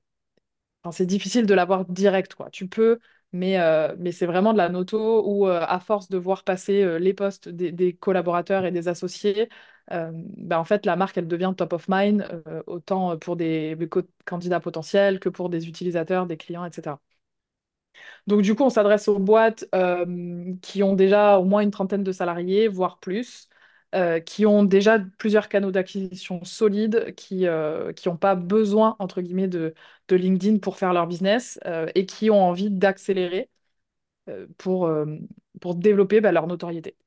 c'est 0.92 1.06
difficile 1.06 1.46
de 1.46 1.54
l'avoir 1.54 1.86
direct, 1.86 2.36
quoi. 2.36 2.50
Tu 2.52 2.68
peux, 2.68 3.00
mais, 3.32 3.60
euh, 3.60 3.96
mais 4.00 4.12
c'est 4.12 4.26
vraiment 4.26 4.54
de 4.54 4.58
la 4.58 4.70
noto 4.70 5.24
où, 5.28 5.48
euh, 5.48 5.62
à 5.68 5.80
force 5.80 6.10
de 6.10 6.18
voir 6.18 6.44
passer 6.44 6.84
euh, 6.84 7.00
les 7.00 7.14
postes 7.14 7.50
des, 7.50 7.94
collaborateurs 7.96 8.66
et 8.66 8.72
des 8.72 8.88
associés, 8.88 9.50
bah, 9.90 10.60
en 10.60 10.64
fait, 10.66 10.86
la 10.86 10.96
marque, 10.96 11.18
elle 11.18 11.28
devient 11.28 11.54
top 11.58 11.74
of 11.74 11.86
mind, 11.90 12.26
autant 12.68 13.18
pour 13.18 13.36
des, 13.36 13.78
candidats 14.26 14.60
potentiels 14.62 15.20
que 15.20 15.30
pour 15.30 15.50
des 15.50 15.68
utilisateurs, 15.68 16.26
des 16.26 16.38
clients, 16.38 16.66
etc. 16.66 17.02
Donc, 18.28 18.42
du 18.42 18.56
coup, 18.56 18.64
on 18.64 18.70
s'adresse 18.70 19.08
aux 19.08 19.20
boîtes 19.20 19.66
qui 20.62 20.84
ont 20.84 20.94
déjà 20.96 21.38
au 21.40 21.46
moins 21.46 21.62
une 21.62 21.72
trentaine 21.72 22.04
de 22.04 22.12
salariés, 22.12 22.68
voire 22.68 23.00
plus, 23.00 23.50
euh, 23.94 24.20
qui 24.20 24.46
ont 24.46 24.64
déjà 24.64 25.00
plusieurs 25.18 25.50
canaux 25.50 25.72
d'acquisition 25.72 26.44
solides, 26.44 27.14
qui 27.16 27.48
euh, 27.48 27.92
n'ont 28.06 28.18
pas 28.18 28.36
besoin, 28.36 28.96
entre 29.00 29.22
guillemets, 29.22 29.48
de, 29.48 29.74
de 30.08 30.16
LinkedIn 30.16 30.60
pour 30.60 30.78
faire 30.78 30.94
leur 30.94 31.08
business 31.08 31.60
euh, 31.66 31.88
et 31.96 32.06
qui 32.06 32.30
ont 32.32 32.42
envie 32.44 32.70
d'accélérer 32.72 33.50
euh, 34.30 34.48
pour, 34.58 34.88
euh, 34.88 35.06
pour 35.62 35.76
développer 35.76 36.22
bah, 36.22 36.32
leur 36.32 36.48
notoriété. 36.48 36.98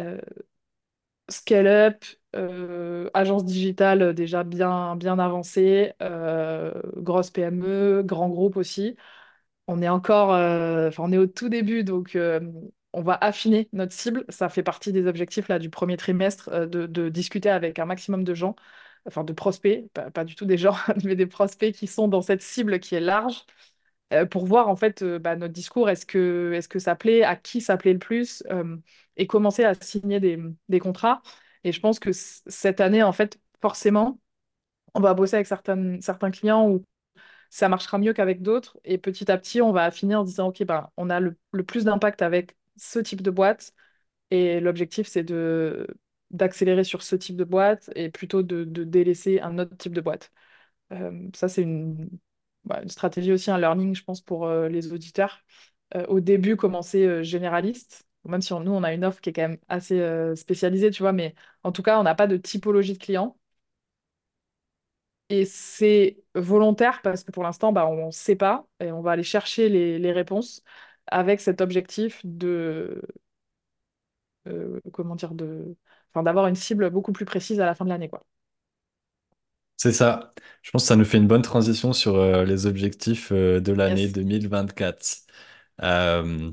Euh, 0.00 0.20
scale-up, 1.28 2.04
euh, 2.36 3.10
agence 3.14 3.44
digitale 3.44 4.14
déjà 4.14 4.44
bien, 4.44 4.96
bien 4.96 5.18
avancée, 5.18 5.92
euh, 6.02 6.72
grosse 6.96 7.30
PME, 7.30 8.02
grand 8.04 8.28
groupe 8.28 8.56
aussi. 8.56 8.96
On 9.68 9.82
est 9.82 9.88
encore, 9.88 10.34
euh, 10.34 10.90
on 10.98 11.12
est 11.12 11.18
au 11.18 11.26
tout 11.26 11.48
début, 11.48 11.84
donc 11.84 12.16
euh, 12.16 12.40
on 12.96 13.02
va 13.02 13.14
affiner 13.20 13.68
notre 13.72 13.92
cible. 13.92 14.24
Ça 14.30 14.48
fait 14.48 14.62
partie 14.62 14.90
des 14.92 15.06
objectifs 15.06 15.48
là, 15.48 15.58
du 15.58 15.70
premier 15.70 15.96
trimestre, 15.98 16.48
euh, 16.52 16.66
de, 16.66 17.08
discuter 17.10 17.50
avec 17.50 17.78
un 17.78 17.84
maximum 17.86 18.24
de 18.24 18.34
gens, 18.34 18.56
enfin 19.06 19.22
de 19.24 19.32
prospects, 19.34 19.84
pas, 19.92 20.24
du 20.24 20.34
tout 20.34 20.46
des 20.46 20.58
gens, 20.58 20.74
mais 21.04 21.14
des 21.16 21.26
prospects 21.26 21.74
qui 21.74 21.86
sont 21.86 22.08
dans 22.08 22.22
cette 22.22 22.42
cible 22.42 22.80
qui 22.80 22.94
est 22.94 23.00
large, 23.00 23.44
euh, 24.14 24.26
pour 24.26 24.46
voir 24.46 24.68
en 24.68 24.76
fait 24.76 25.02
euh, 25.02 25.18
bah, 25.18 25.36
notre 25.36 25.52
discours, 25.52 25.90
est-ce 25.90 26.06
que, 26.06 26.58
ça 26.78 26.96
plaît, 26.96 27.22
à 27.22 27.36
qui 27.36 27.60
ça 27.60 27.76
plaît 27.76 27.92
le 27.92 27.98
plus, 27.98 28.42
et 29.16 29.26
commencer 29.26 29.64
à 29.64 29.74
signer 29.74 30.20
des, 30.20 30.80
contrats. 30.80 31.22
Et 31.64 31.72
je 31.72 31.80
pense 31.80 31.98
que 32.00 32.10
cette 32.12 32.80
année, 32.80 33.02
en 33.02 33.12
fait, 33.12 33.38
forcément, 33.60 34.20
on 34.94 35.00
va 35.00 35.14
bosser 35.14 35.36
avec 35.36 35.46
certains 35.46 36.30
clients 36.30 36.80
ça 37.50 37.68
marchera 37.68 37.98
mieux 37.98 38.12
qu'avec 38.12 38.42
d'autres. 38.42 38.78
Et 38.84 38.98
petit 38.98 39.30
à 39.30 39.38
petit, 39.38 39.62
on 39.62 39.72
va 39.72 39.84
affiner 39.84 40.14
en 40.16 40.24
disant, 40.24 40.48
OK, 40.48 40.62
ben, 40.64 40.90
on 40.96 41.10
a 41.10 41.20
le 41.20 41.36
plus 41.66 41.84
d'impact 41.84 42.22
avec 42.22 42.55
ce 42.76 42.98
type 42.98 43.22
de 43.22 43.30
boîte. 43.30 43.72
Et 44.30 44.60
l'objectif, 44.60 45.06
c'est 45.08 45.24
de 45.24 45.86
d'accélérer 46.32 46.84
sur 46.84 47.02
ce 47.02 47.16
type 47.16 47.36
de 47.36 47.44
boîte 47.44 47.90
et 47.96 48.10
plutôt 48.10 48.42
de, 48.42 48.64
de 48.64 48.84
délaisser 48.84 49.40
un 49.40 49.58
autre 49.58 49.76
type 49.76 49.94
de 49.94 50.00
boîte. 50.00 50.32
Euh, 50.92 51.28
ça, 51.34 51.48
c'est 51.48 51.62
une, 51.62 52.08
bah, 52.64 52.80
une 52.82 52.88
stratégie 52.90 53.32
aussi, 53.32 53.50
un 53.50 53.58
learning, 53.58 53.94
je 53.94 54.04
pense, 54.04 54.20
pour 54.22 54.46
euh, 54.46 54.68
les 54.68 54.92
auditeurs. 54.92 55.40
Euh, 55.96 56.06
au 56.08 56.20
début, 56.20 56.56
commencer 56.56 57.24
généraliste, 57.24 58.06
même 58.24 58.42
si 58.42 58.52
nous, 58.54 58.72
on 58.72 58.82
a 58.84 58.92
une 58.94 59.04
offre 59.04 59.20
qui 59.20 59.30
est 59.30 59.32
quand 59.32 59.42
même 59.48 59.58
assez 59.68 60.00
spécialisée, 60.36 60.90
tu 60.90 61.02
vois, 61.02 61.12
mais 61.12 61.34
en 61.62 61.72
tout 61.72 61.82
cas, 61.82 61.98
on 62.00 62.02
n'a 62.04 62.14
pas 62.16 62.26
de 62.26 62.36
typologie 62.36 62.94
de 62.94 62.98
clients. 62.98 63.36
Et 65.28 65.44
c'est 65.44 66.22
volontaire 66.36 67.02
parce 67.02 67.24
que 67.24 67.32
pour 67.32 67.42
l'instant, 67.42 67.72
bah, 67.72 67.86
on 67.88 68.06
ne 68.06 68.10
sait 68.12 68.36
pas 68.36 68.66
et 68.80 68.92
on 68.92 69.00
va 69.02 69.12
aller 69.12 69.24
chercher 69.24 69.68
les, 69.68 69.98
les 69.98 70.12
réponses 70.12 70.62
avec 71.08 71.40
cet 71.40 71.60
objectif 71.60 72.20
de, 72.24 73.02
euh, 74.48 74.80
comment 74.92 75.16
dire, 75.16 75.34
de, 75.34 75.76
enfin, 76.12 76.22
d'avoir 76.22 76.46
une 76.46 76.54
cible 76.54 76.90
beaucoup 76.90 77.12
plus 77.12 77.24
précise 77.24 77.60
à 77.60 77.66
la 77.66 77.74
fin 77.74 77.84
de 77.84 77.90
l'année, 77.90 78.08
quoi. 78.08 78.24
C'est 79.76 79.92
ça. 79.92 80.34
Je 80.62 80.70
pense 80.70 80.82
que 80.84 80.88
ça 80.88 80.96
nous 80.96 81.04
fait 81.04 81.18
une 81.18 81.26
bonne 81.28 81.42
transition 81.42 81.92
sur 81.92 82.16
euh, 82.16 82.44
les 82.44 82.66
objectifs 82.66 83.30
euh, 83.32 83.60
de 83.60 83.72
l'année 83.72 84.08
Yes. 84.08 84.08
2024. 84.08 85.26
Euh, 85.82 86.50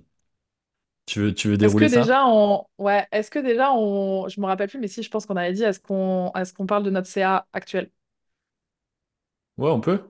tu 1.06 1.20
veux, 1.22 1.34
tu 1.34 1.47
veux 1.49 1.58
Est-ce 1.62 1.76
que 1.76 1.86
dérouler 1.86 1.88
ça? 1.88 2.08
déjà 2.08 2.26
on, 2.28 2.66
ouais, 2.78 3.08
est-ce 3.12 3.32
que 3.32 3.39
déjà 3.39 3.72
on, 3.74 4.28
je 4.28 4.41
me 4.41 4.45
rappelle 4.45 4.70
plus, 4.70 4.80
mais 4.80 4.88
si 4.89 5.01
je 5.04 5.10
pense 5.10 5.26
qu'on 5.26 5.38
avait 5.38 5.54
dit, 5.54 5.64
est-ce 5.64 5.80
qu'on, 5.80 6.32
est-ce 6.36 6.54
qu'on 6.54 6.66
parle 6.66 6.84
de 6.84 6.89
notre 6.89 7.08
CA 7.08 7.47
actuel? 7.54 7.89
Ouais, 9.58 9.70
on 9.70 9.82
peut. 9.82 10.08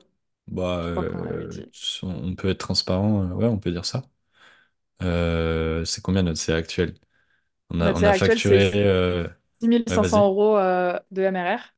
Bah, 0.47 0.81
Je 0.81 0.91
crois 0.91 1.03
qu'on 1.05 1.23
l'avait 1.23 1.47
euh, 1.47 1.47
dit. 1.47 1.65
on 2.03 2.35
peut 2.35 2.49
être 2.49 2.59
transparent. 2.59 3.23
euh, 3.23 3.33
Ouais, 3.35 3.45
on 3.47 3.59
peut 3.59 3.71
dire 3.71 3.85
ça. 3.85 4.03
Euh, 5.03 5.85
c'est 5.85 6.01
combien 6.01 6.23
notre 6.23 6.39
CA 6.39 6.55
actuel? 6.57 6.95
On 7.69 7.81
a, 7.81 7.93
Notre 7.93 7.99
on 7.99 8.05
a 8.05 8.09
CA 8.09 8.13
actuel, 8.13 8.39
c'est 8.39 8.49
facturé. 8.49 8.73
euh, 8.75 9.27
six 9.61 9.83
Ouais, 9.87 9.97
500 9.97 9.99
vas-y. 9.99 10.27
euros 10.27 10.57
euh, 10.57 10.99
de 11.11 11.21
MRR. 11.23 11.75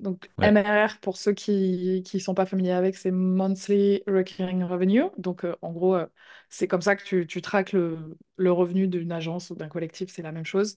Donc, 0.00 0.30
Ouais, 0.38 0.54
MRR, 0.54 1.00
pour 1.00 1.16
ceux 1.18 1.32
qui 1.34 2.02
qui 2.06 2.20
sont 2.20 2.34
pas 2.34 2.46
familiers 2.46 2.72
avec, 2.72 2.96
c'est 2.96 3.10
Monthly 3.12 4.02
Recurring 4.08 4.62
Revenue. 4.64 5.04
Donc, 5.18 5.44
euh, 5.44 5.56
en 5.62 5.72
gros, 5.72 5.96
euh, 5.96 6.06
c'est 6.50 6.68
comme 6.68 6.82
ça 6.82 6.96
que 6.96 7.04
tu, 7.04 7.26
tu 7.26 7.42
traques 7.42 7.72
le, 7.72 8.16
le 8.36 8.52
revenu 8.52 8.88
d'une 8.88 9.12
agence 9.12 9.50
ou 9.50 9.56
d'un 9.56 9.68
collectif, 9.68 10.10
c'est 10.10 10.22
la 10.22 10.32
même 10.32 10.46
chose, 10.46 10.76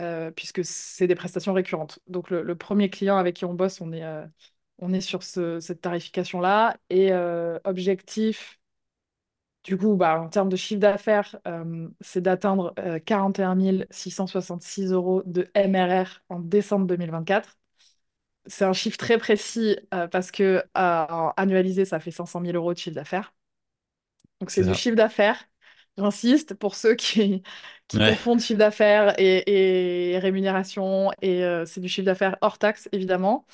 euh, 0.00 0.30
puisque 0.32 0.64
c'est 0.64 1.06
des 1.08 1.16
prestations 1.16 1.52
récurrentes. 1.54 2.00
Donc, 2.08 2.30
le, 2.30 2.42
le 2.42 2.56
premier 2.56 2.90
client 2.90 3.16
avec 3.18 3.36
qui 3.36 3.44
on 3.46 3.54
bosse, 3.54 3.80
on 3.82 3.92
est, 3.92 4.04
euh, 4.04 4.26
on 4.80 4.92
est 4.94 5.00
sur 5.02 5.22
ce- 5.24 5.60
cette 5.60 5.80
tarification-là. 5.82 6.78
Et 6.90 7.12
euh, 7.12 7.58
objectif, 7.64 8.59
du 9.64 9.76
coup, 9.76 9.96
bah, 9.96 10.20
en 10.20 10.28
termes 10.28 10.48
de 10.48 10.56
chiffre 10.56 10.80
d'affaires, 10.80 11.36
euh, 11.46 11.88
c'est 12.00 12.22
d'atteindre 12.22 12.74
euh, 12.78 12.98
41 12.98 13.58
666 13.90 14.92
euros 14.92 15.22
de 15.26 15.48
MRR 15.54 16.22
en 16.30 16.40
décembre 16.40 16.86
2024. 16.86 17.58
C'est 18.46 18.64
un 18.66 18.72
chiffre 18.74 18.98
très 18.98 19.18
précis 19.18 19.78
euh, 19.94 20.08
parce 20.08 20.30
que 20.32 20.64
euh, 20.78 21.30
annualisé, 21.38 21.84
ça 21.86 22.00
fait 22.00 22.10
500 22.12 22.40
000 22.40 22.56
euros 22.56 22.74
de 22.74 22.78
chiffre 22.78 22.96
d'affaires. 22.96 23.34
Donc 24.40 24.50
c'est 24.50 24.64
du 24.64 24.74
ça. 24.74 24.74
chiffre 24.74 24.96
d'affaires. 24.96 25.44
J'insiste 25.98 26.54
pour 26.54 26.74
ceux 26.76 26.94
qui, 26.94 27.42
qui 27.88 28.00
Ouais, 28.00 28.16
confondent 28.16 28.40
chiffre 28.40 28.58
d'affaires 28.58 29.14
et, 29.18 30.12
et 30.14 30.18
rémunération. 30.18 31.10
Et 31.22 31.44
euh, 31.44 31.64
c'est 31.66 31.80
du 31.80 31.88
chiffre 31.88 32.06
d'affaires 32.06 32.36
hors 32.40 32.58
taxe, 32.58 32.88
évidemment. 32.92 33.46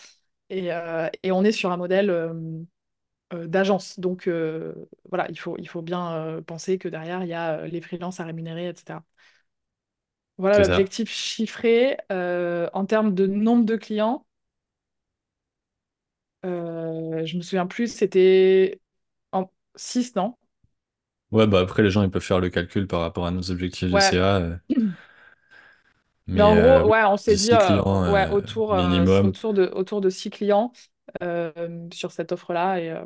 Et, 0.50 0.72
euh, 0.72 1.08
et 1.22 1.32
on 1.32 1.44
est 1.44 1.52
sur 1.52 1.72
un 1.72 1.76
modèle 1.78 2.10
euh, 2.10 2.34
euh, 2.34 2.64
d'agence. 3.32 3.98
Donc 4.00 4.28
euh, 4.28 4.74
voilà, 5.08 5.28
il 5.30 5.38
faut, 5.38 5.56
il 5.58 5.68
faut 5.68 5.82
bien 5.82 6.14
euh, 6.14 6.40
penser 6.42 6.78
que 6.78 6.88
derrière, 6.88 7.22
il 7.24 7.28
y 7.28 7.34
a 7.34 7.60
euh, 7.60 7.66
les 7.66 7.80
freelances 7.80 8.20
à 8.20 8.24
rémunérer, 8.24 8.68
etc. 8.68 9.04
Voilà 10.38 10.58
l'objectif 10.60 11.10
chiffré. 11.10 11.96
Euh, 12.12 12.68
en 12.74 12.86
termes 12.86 13.14
de 13.14 13.26
nombre 13.26 13.64
de 13.64 13.76
clients, 13.76 14.26
euh, 16.44 17.24
je 17.26 17.36
me 17.36 17.42
souviens 17.42 17.66
plus, 17.66 17.88
c'était 17.94 18.80
en 19.32 19.50
6, 19.76 20.14
non? 20.16 20.36
Ouais, 21.32 21.46
bah 21.46 21.60
après, 21.60 21.82
les 21.82 21.90
gens, 21.90 22.02
ils 22.02 22.10
peuvent 22.10 22.22
faire 22.22 22.40
le 22.40 22.50
calcul 22.50 22.86
par 22.86 23.00
rapport 23.00 23.26
à 23.26 23.30
nos 23.30 23.50
objectifs 23.50 23.90
de 23.90 23.98
Ouais. 23.98 24.12
CA. 24.12 24.36
euh, 24.36 24.56
Mais 26.34 26.42
en 26.42 26.54
mais 26.54 26.58
euh, 26.58 26.84
gros, 26.84 26.90
ouais, 26.90 27.04
on 27.04 27.16
s'est 27.16 27.34
dit 27.34 27.48
10 27.48 27.58
euh, 27.58 27.82
clients 27.82 28.04
ouais, 28.04 28.28
euh, 28.28 28.30
autour, 28.30 28.74
euh, 28.74 29.06
autour 29.20 29.54
de, 29.54 29.64
autour 29.74 30.00
de 30.00 30.10
6 30.10 30.30
clients 30.30 30.72
euh, 30.72 30.95
sur 31.92 32.12
cette 32.12 32.32
offre-là. 32.32 32.80
Et, 32.80 32.90
euh, 32.90 33.04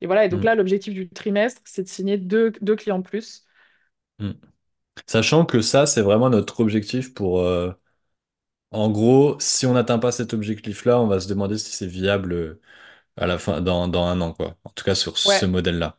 et 0.00 0.06
voilà, 0.06 0.24
et 0.24 0.28
donc 0.28 0.42
Mm, 0.42 0.44
là, 0.44 0.54
l'objectif 0.54 0.94
du 0.94 1.08
trimestre, 1.08 1.62
c'est 1.64 1.82
de 1.84 1.88
signer 1.88 2.18
deux, 2.18 2.52
deux 2.60 2.76
clients 2.76 2.98
de 2.98 3.04
plus. 3.08 3.46
mm. 4.18 4.32
Sachant 5.06 5.46
que 5.46 5.60
ça, 5.62 5.86
c'est 5.86 6.02
vraiment 6.02 6.30
notre 6.30 6.60
objectif 6.60 7.14
pour... 7.14 7.40
euh, 7.42 7.72
En 8.72 8.90
gros, 8.90 9.38
si 9.40 9.66
on 9.66 9.72
n'atteint 9.74 9.98
pas 9.98 10.12
cet 10.12 10.34
objectif-là, 10.34 11.00
on 11.00 11.06
va 11.06 11.20
se 11.20 11.28
demander 11.28 11.56
si 11.58 11.70
c'est 11.72 11.86
viable 11.86 12.32
euh, 12.32 12.60
à 13.16 13.26
la 13.26 13.38
fin, 13.38 13.60
dans, 13.60 13.88
dans 13.88 14.04
un 14.06 14.20
an, 14.22 14.32
quoi. 14.34 14.56
En 14.64 14.70
tout 14.70 14.84
cas, 14.84 14.94
sur 14.96 15.18
ce 15.18 15.46
modèle-là. 15.46 15.98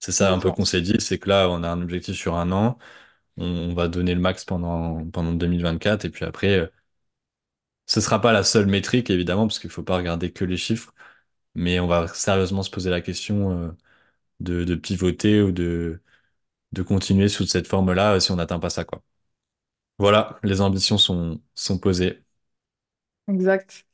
C'est 0.00 0.12
ça 0.12 0.32
un 0.32 0.38
peu 0.40 0.52
qu'on 0.52 0.64
s'est 0.66 0.82
dit, 0.82 0.96
c'est 1.00 1.18
que 1.18 1.28
là, 1.30 1.48
on 1.50 1.62
a 1.64 1.70
un 1.70 1.82
objectif 1.82 2.16
sur 2.16 2.36
un 2.36 2.52
an, 2.52 2.78
on, 3.38 3.46
on 3.46 3.74
va 3.74 3.88
donner 3.88 4.14
le 4.14 4.20
max 4.20 4.44
pendant, 4.44 5.06
pendant 5.10 5.32
2024, 5.34 6.04
et 6.06 6.10
puis 6.10 6.24
après, 6.26 6.58
euh, 6.60 6.68
ce 7.86 8.00
sera 8.00 8.20
pas 8.20 8.32
la 8.32 8.44
seule 8.44 8.66
métrique, 8.66 9.10
évidemment, 9.10 9.46
parce 9.46 9.58
qu'il 9.58 9.70
faut 9.70 9.82
pas 9.82 9.96
regarder 9.96 10.32
que 10.32 10.44
les 10.44 10.56
chiffres, 10.56 10.94
mais 11.54 11.80
on 11.80 11.86
va 11.88 12.08
sérieusement 12.08 12.62
se 12.64 12.70
poser 12.70 12.90
la 12.90 13.00
question 13.02 13.52
euh, 13.68 13.72
de, 14.40 14.74
pivoter 14.76 15.42
ou 15.42 15.52
de, 15.52 16.02
de 16.72 16.82
continuer 16.82 17.28
sous 17.28 17.46
cette 17.46 17.68
forme-là 17.68 18.14
euh, 18.16 18.20
si 18.20 18.32
on 18.32 18.36
n'atteint 18.36 18.60
pas 18.60 18.70
ça, 18.70 18.84
quoi. 18.84 19.02
Voilà, 19.98 20.38
les 20.44 20.60
ambitions 20.60 20.98
sont, 20.98 21.40
sont 21.54 21.78
posées. 21.78 22.24
Exact. 23.28 23.86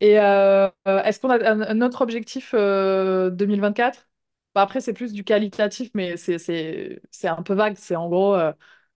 Et 0.00 0.20
euh, 0.20 0.70
est-ce 0.86 1.20
qu'on 1.20 1.30
a 1.30 1.38
un, 1.50 1.80
autre 1.82 2.02
objectif 2.02 2.52
euh, 2.54 3.30
2024? 3.30 4.08
Bah, 4.54 4.62
après, 4.62 4.80
c'est 4.80 4.94
plus 4.94 5.12
du 5.12 5.24
qualitatif, 5.24 5.90
mais 5.94 6.16
c'est 6.16 6.38
c'est- 6.38 7.00
un 7.28 7.42
peu 7.42 7.54
vague. 7.54 7.76
C'est 7.78 7.96
en 7.96 8.08
gros 8.08 8.36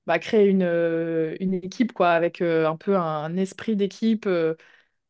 bah, 0.08 0.18
créer 0.18 0.46
une, 0.48 0.62
euh, 0.64 1.36
une 1.40 1.54
équipe 1.54 1.92
quoi, 1.92 2.10
avec 2.12 2.40
euh, 2.42 2.66
un 2.68 2.76
peu 2.76 2.96
un, 2.96 3.36
esprit 3.36 3.76
d'équipe. 3.76 4.26
euh, 4.26 4.56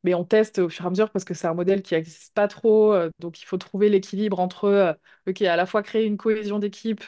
mais 0.05 0.15
on 0.15 0.25
teste 0.25 0.59
au 0.61 0.69
fur 0.69 0.85
et 0.85 0.89
à 0.89 0.91
mesure 0.91 1.11
parce 1.11 1.25
que 1.25 1.35
c'est 1.35 1.47
un 1.49 1.55
modèle 1.55 1.83
qui 1.83 1.95
n'existe 1.95 2.35
pas 2.35 2.49
trop. 2.49 2.95
donc, 3.21 3.41
il 3.43 3.45
faut 3.47 3.59
trouver 3.59 3.89
l'équilibre 3.91 4.41
entre, 4.41 4.99
OK, 5.29 5.43
à 5.43 5.57
la 5.57 5.67
fois 5.67 5.83
créer 5.83 6.05
une 6.07 6.17
cohésion 6.17 6.59
d'équipe, 6.61 7.05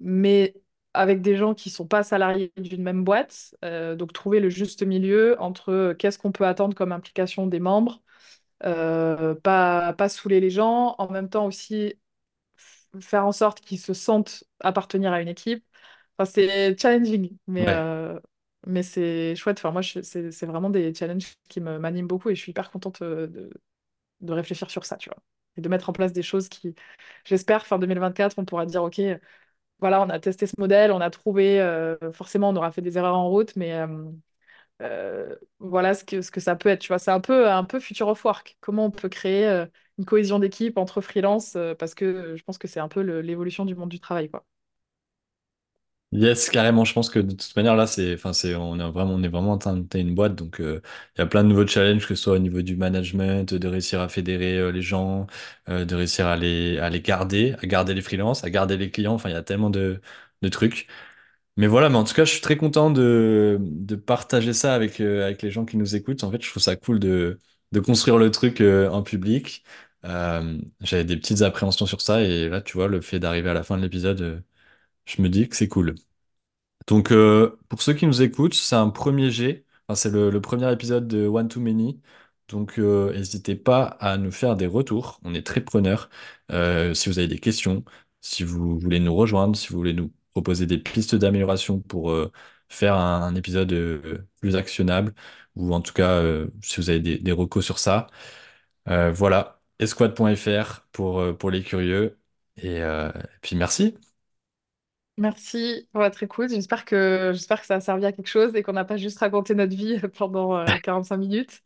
mais 0.00 0.54
avec 0.94 1.22
des 1.22 1.36
gens 1.36 1.54
qui 1.54 1.70
sont 1.70 1.86
pas 1.86 2.02
salariés 2.02 2.52
d'une 2.58 2.82
même 2.82 3.04
boîte. 3.04 3.54
Donc, 3.62 4.12
trouver 4.12 4.40
le 4.40 4.50
juste 4.50 4.82
milieu 4.82 5.40
entre 5.40 5.94
qu'est-ce 5.98 6.18
qu'on 6.18 6.32
peut 6.32 6.46
attendre 6.46 6.74
comme 6.76 6.92
implication 6.92 7.46
des 7.46 7.60
membres 7.60 8.02
pas, 8.60 9.92
pas 9.94 10.08
saouler 10.08 10.40
les 10.40 10.50
gens, 10.50 10.94
en 10.98 11.10
même 11.10 11.28
temps 11.30 11.46
aussi 11.46 11.94
faire 13.00 13.26
en 13.26 13.32
sorte 13.32 13.60
qu'ils 13.60 13.80
se 13.80 13.94
sentent 13.94 14.44
appartenir 14.60 15.12
à 15.12 15.20
une 15.20 15.28
équipe. 15.28 15.64
Enfin, 16.18 16.30
c'est 16.30 16.78
challenging, 16.80 17.36
mais, 17.46 17.66
Ouais. 17.66 17.72
euh, 17.72 18.18
mais 18.66 18.82
c'est 18.82 19.34
chouette. 19.36 19.58
Enfin, 19.58 19.70
moi, 19.70 19.82
je- 19.82 20.00
c'est 20.02 20.30
c'est 20.32 20.46
vraiment 20.46 20.70
des 20.70 20.94
challenges 20.94 21.34
qui 21.48 21.60
me 21.60 21.78
m'animent 21.78 22.06
beaucoup 22.08 22.30
et 22.30 22.34
je 22.34 22.40
suis 22.40 22.50
hyper 22.50 22.70
contente 22.70 23.02
euh, 23.02 23.26
de, 23.26 23.50
de 24.22 24.32
réfléchir 24.32 24.70
sur 24.70 24.84
ça, 24.86 24.96
tu 24.96 25.10
vois. 25.10 25.18
Et 25.56 25.60
de 25.62 25.68
mettre 25.68 25.90
en 25.90 25.92
place 25.94 26.12
des 26.12 26.22
choses 26.22 26.48
qui, 26.48 26.74
j'espère, 27.24 27.66
fin 27.66 27.78
2024, 27.78 28.36
on 28.38 28.44
pourra 28.46 28.66
dire, 28.66 28.82
OK, 28.84 29.00
voilà, 29.80 30.02
on 30.02 30.10
a 30.10 30.18
testé 30.20 30.46
ce 30.46 30.54
modèle, 30.58 30.92
on 30.92 31.00
a 31.00 31.10
trouvé, 31.10 31.60
euh, 31.60 31.96
forcément, 32.12 32.50
on 32.50 32.56
aura 32.56 32.72
fait 32.72 32.82
des 32.82 32.98
erreurs 32.98 33.16
en 33.16 33.28
route, 33.30 33.56
mais, 33.56 33.74
euh, 33.74 33.88
euh, 34.82 35.36
voilà 35.60 35.94
ce 35.94 36.04
que, 36.04 36.22
ce 36.22 36.30
que 36.30 36.40
ça 36.40 36.56
peut 36.56 36.68
être. 36.70 36.80
Tu 36.80 36.88
vois, 36.88 36.98
c'est 36.98 37.10
un 37.12 37.20
peu, 37.20 37.50
un 37.50 37.64
peu 37.64 37.80
future 37.80 38.08
of 38.08 38.24
work. 38.24 38.56
Comment 38.60 38.86
on 38.86 38.90
peut 38.90 39.08
créer 39.08 39.46
euh, 39.48 39.66
une 39.98 40.04
cohésion 40.06 40.38
d'équipe 40.40 40.78
entre 40.78 41.00
freelance, 41.00 41.56
euh, 41.56 41.74
parce 41.74 41.94
que 41.94 42.36
je 42.36 42.42
pense 42.44 42.58
que 42.58 42.68
c'est 42.68 42.80
un 42.80 42.88
peu 42.88 43.02
le- 43.02 43.20
l'évolution 43.22 43.64
du 43.66 43.74
monde 43.74 43.90
du 43.90 44.00
travail, 44.00 44.30
quoi. 44.30 44.44
Yes, 46.12 46.48
carrément. 46.50 46.84
Je 46.84 46.92
pense 46.94 47.10
que 47.10 47.18
de 47.18 47.32
toute 47.34 47.54
manière, 47.56 47.74
là, 47.76 47.86
c'est, 47.86 48.14
enfin, 48.14 48.32
c'est, 48.32 48.54
on 48.54 48.78
est 48.78 48.90
vraiment, 48.90 49.14
on 49.14 49.22
est 49.22 49.28
vraiment 49.28 49.52
en 49.52 49.58
train 49.58 49.74
de 49.74 49.80
monter 49.80 49.98
une 50.00 50.14
boîte. 50.14 50.34
Donc, 50.36 50.60
euh, 50.60 50.80
il 51.16 51.18
y 51.20 51.22
a 51.22 51.26
plein 51.26 51.42
de 51.42 51.48
nouveaux 51.48 51.66
challenges, 51.66 52.06
que 52.06 52.14
ce 52.14 52.22
soit 52.22 52.34
au 52.34 52.38
niveau 52.38 52.62
du 52.62 52.76
management, 52.76 53.52
de 53.52 53.68
réussir 53.68 54.00
à 54.00 54.08
fédérer 54.08 54.56
euh, 54.56 54.70
les 54.72 54.82
gens, 54.82 55.26
euh, 55.68 55.84
de 55.84 55.94
réussir 55.96 56.26
à 56.26 56.36
les, 56.36 56.78
à 56.78 56.88
les 56.90 57.02
garder, 57.02 57.54
à 57.60 57.66
garder 57.66 57.92
les 57.92 58.02
freelances, 58.02 58.44
à 58.44 58.50
garder 58.50 58.76
les 58.76 58.90
clients. 58.90 59.14
Enfin, 59.14 59.28
il 59.30 59.32
y 59.32 59.34
a 59.36 59.42
tellement 59.42 59.68
de, 59.68 60.00
de 60.42 60.48
trucs. 60.48 60.86
Mais 61.56 61.66
voilà, 61.68 61.88
mais 61.90 61.96
en 61.96 62.04
tout 62.04 62.14
cas, 62.14 62.24
je 62.24 62.32
suis 62.32 62.40
très 62.42 62.56
content 62.56 62.90
de, 62.90 63.58
de 63.60 63.96
partager 63.96 64.52
ça 64.54 64.74
avec, 64.74 65.00
avec 65.00 65.42
les 65.42 65.50
gens 65.50 65.64
qui 65.66 65.76
nous 65.78 65.96
écoutent. 65.96 66.24
En 66.24 66.30
fait, 66.32 66.42
je 66.42 66.50
trouve 66.50 66.62
ça 66.62 66.76
cool 66.76 67.00
de, 67.00 67.38
de 67.72 67.80
construire 67.80 68.18
le 68.18 68.30
truc 68.30 68.60
en 68.62 69.02
public. 69.02 69.64
J'avais 70.80 71.04
des 71.04 71.16
petites 71.16 71.42
appréhensions 71.42 71.86
sur 71.86 72.00
ça 72.00 72.22
et 72.22 72.48
là, 72.48 72.60
tu 72.60 72.74
vois, 72.74 72.88
le 72.88 73.00
fait 73.00 73.18
d'arriver 73.18 73.50
à 73.50 73.54
la 73.54 73.62
fin 73.62 73.76
de 73.76 73.82
l'épisode, 73.82 74.42
je 75.06 75.22
me 75.22 75.28
dis 75.28 75.48
que 75.48 75.56
c'est 75.56 75.68
cool. 75.68 75.94
Donc, 76.86 77.10
euh, 77.12 77.58
pour 77.68 77.82
ceux 77.82 77.94
qui 77.94 78.06
nous 78.06 78.22
écoutent, 78.22 78.54
c'est 78.54 78.76
un 78.76 78.90
premier 78.90 79.30
jet. 79.30 79.64
Enfin, 79.88 79.96
c'est 79.96 80.10
le, 80.10 80.40
premier 80.40 80.72
épisode 80.72 81.08
de 81.08 81.26
One 81.26 81.48
Too 81.48 81.60
Many. 81.60 82.00
Donc, 82.48 82.78
euh, 82.78 83.12
n'hésitez 83.12 83.56
pas 83.56 83.84
à 84.00 84.16
nous 84.18 84.30
faire 84.30 84.56
des 84.56 84.66
retours. 84.66 85.20
On 85.24 85.34
est 85.34 85.44
très 85.46 85.60
preneurs. 85.60 86.10
Euh, 86.52 86.94
si 86.94 87.08
vous 87.08 87.18
avez 87.18 87.28
des 87.28 87.38
questions, 87.38 87.84
si 88.20 88.44
vous 88.44 88.78
voulez 88.78 89.00
nous 89.00 89.14
rejoindre, 89.14 89.56
si 89.56 89.68
vous 89.68 89.76
voulez 89.76 89.94
nous 89.94 90.12
proposer 90.32 90.66
des 90.66 90.78
pistes 90.78 91.14
d'amélioration 91.16 91.80
pour 91.80 92.14
faire 92.68 92.94
un, 92.96 93.34
épisode 93.34 93.74
plus 94.40 94.56
actionnable, 94.56 95.14
ou 95.56 95.74
en 95.74 95.80
tout 95.80 95.92
cas, 95.94 96.22
si 96.62 96.80
vous 96.80 96.90
avez 96.90 97.00
des, 97.00 97.32
recos 97.32 97.64
sur 97.64 97.78
ça. 97.78 98.08
Voilà, 98.86 99.60
esquad.fr 99.78 100.82
pour, 100.92 101.36
pour 101.38 101.50
les 101.50 101.62
curieux. 101.62 102.18
Et 102.58 102.80
puis, 103.42 103.56
merci. 103.56 103.96
Merci 105.18 105.88
pour 105.92 106.02
votre 106.02 106.22
écoute. 106.22 106.50
J'espère 106.50 106.84
que, 106.84 107.30
j'espère 107.32 107.60
que 107.60 107.66
ça 107.66 107.76
a 107.76 107.80
servi 107.80 108.04
à 108.04 108.12
quelque 108.12 108.26
chose 108.28 108.54
et 108.54 108.62
qu'on 108.62 108.74
n'a 108.74 108.84
pas 108.84 108.98
juste 108.98 109.18
raconté 109.18 109.54
notre 109.54 109.74
vie 109.74 109.98
pendant 110.18 110.56
euh, 110.56 110.76
45 110.78 111.16
minutes. 111.16 111.62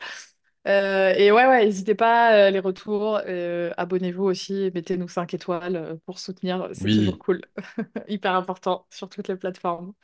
Euh, 0.69 1.15
et 1.17 1.33
ouais, 1.33 1.47
ouais, 1.47 1.65
n'hésitez 1.65 1.95
pas, 1.97 2.35
euh, 2.49 2.51
les 2.51 2.61
retours. 2.61 3.21
euh, 3.27 3.73
abonnez-vous 3.77 4.25
aussi, 4.25 4.71
mettez-nous 4.75 5.09
5 5.09 5.35
étoiles 5.35 5.77
euh, 5.77 5.97
pour 6.07 6.19
soutenir. 6.21 6.69
C'est 6.75 6.91
toujours 6.91 7.19
Oui, 7.19 7.21
cool. 7.21 7.43
Hyper 8.09 8.35
important 8.35 8.87
sur 8.91 9.09
toutes 9.09 9.29
les 9.29 9.37
plateformes. 9.37 9.95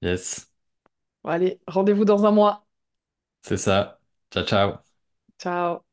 yes. 0.00 0.46
Bon, 1.24 1.30
allez, 1.30 1.60
rendez-vous 1.66 2.04
dans 2.06 2.24
un 2.26 2.30
mois. 2.30 2.66
C'est 3.42 3.56
ça. 3.56 4.00
Ciao, 4.30 4.44
ciao. 4.44 4.78
Ciao. 5.38 5.85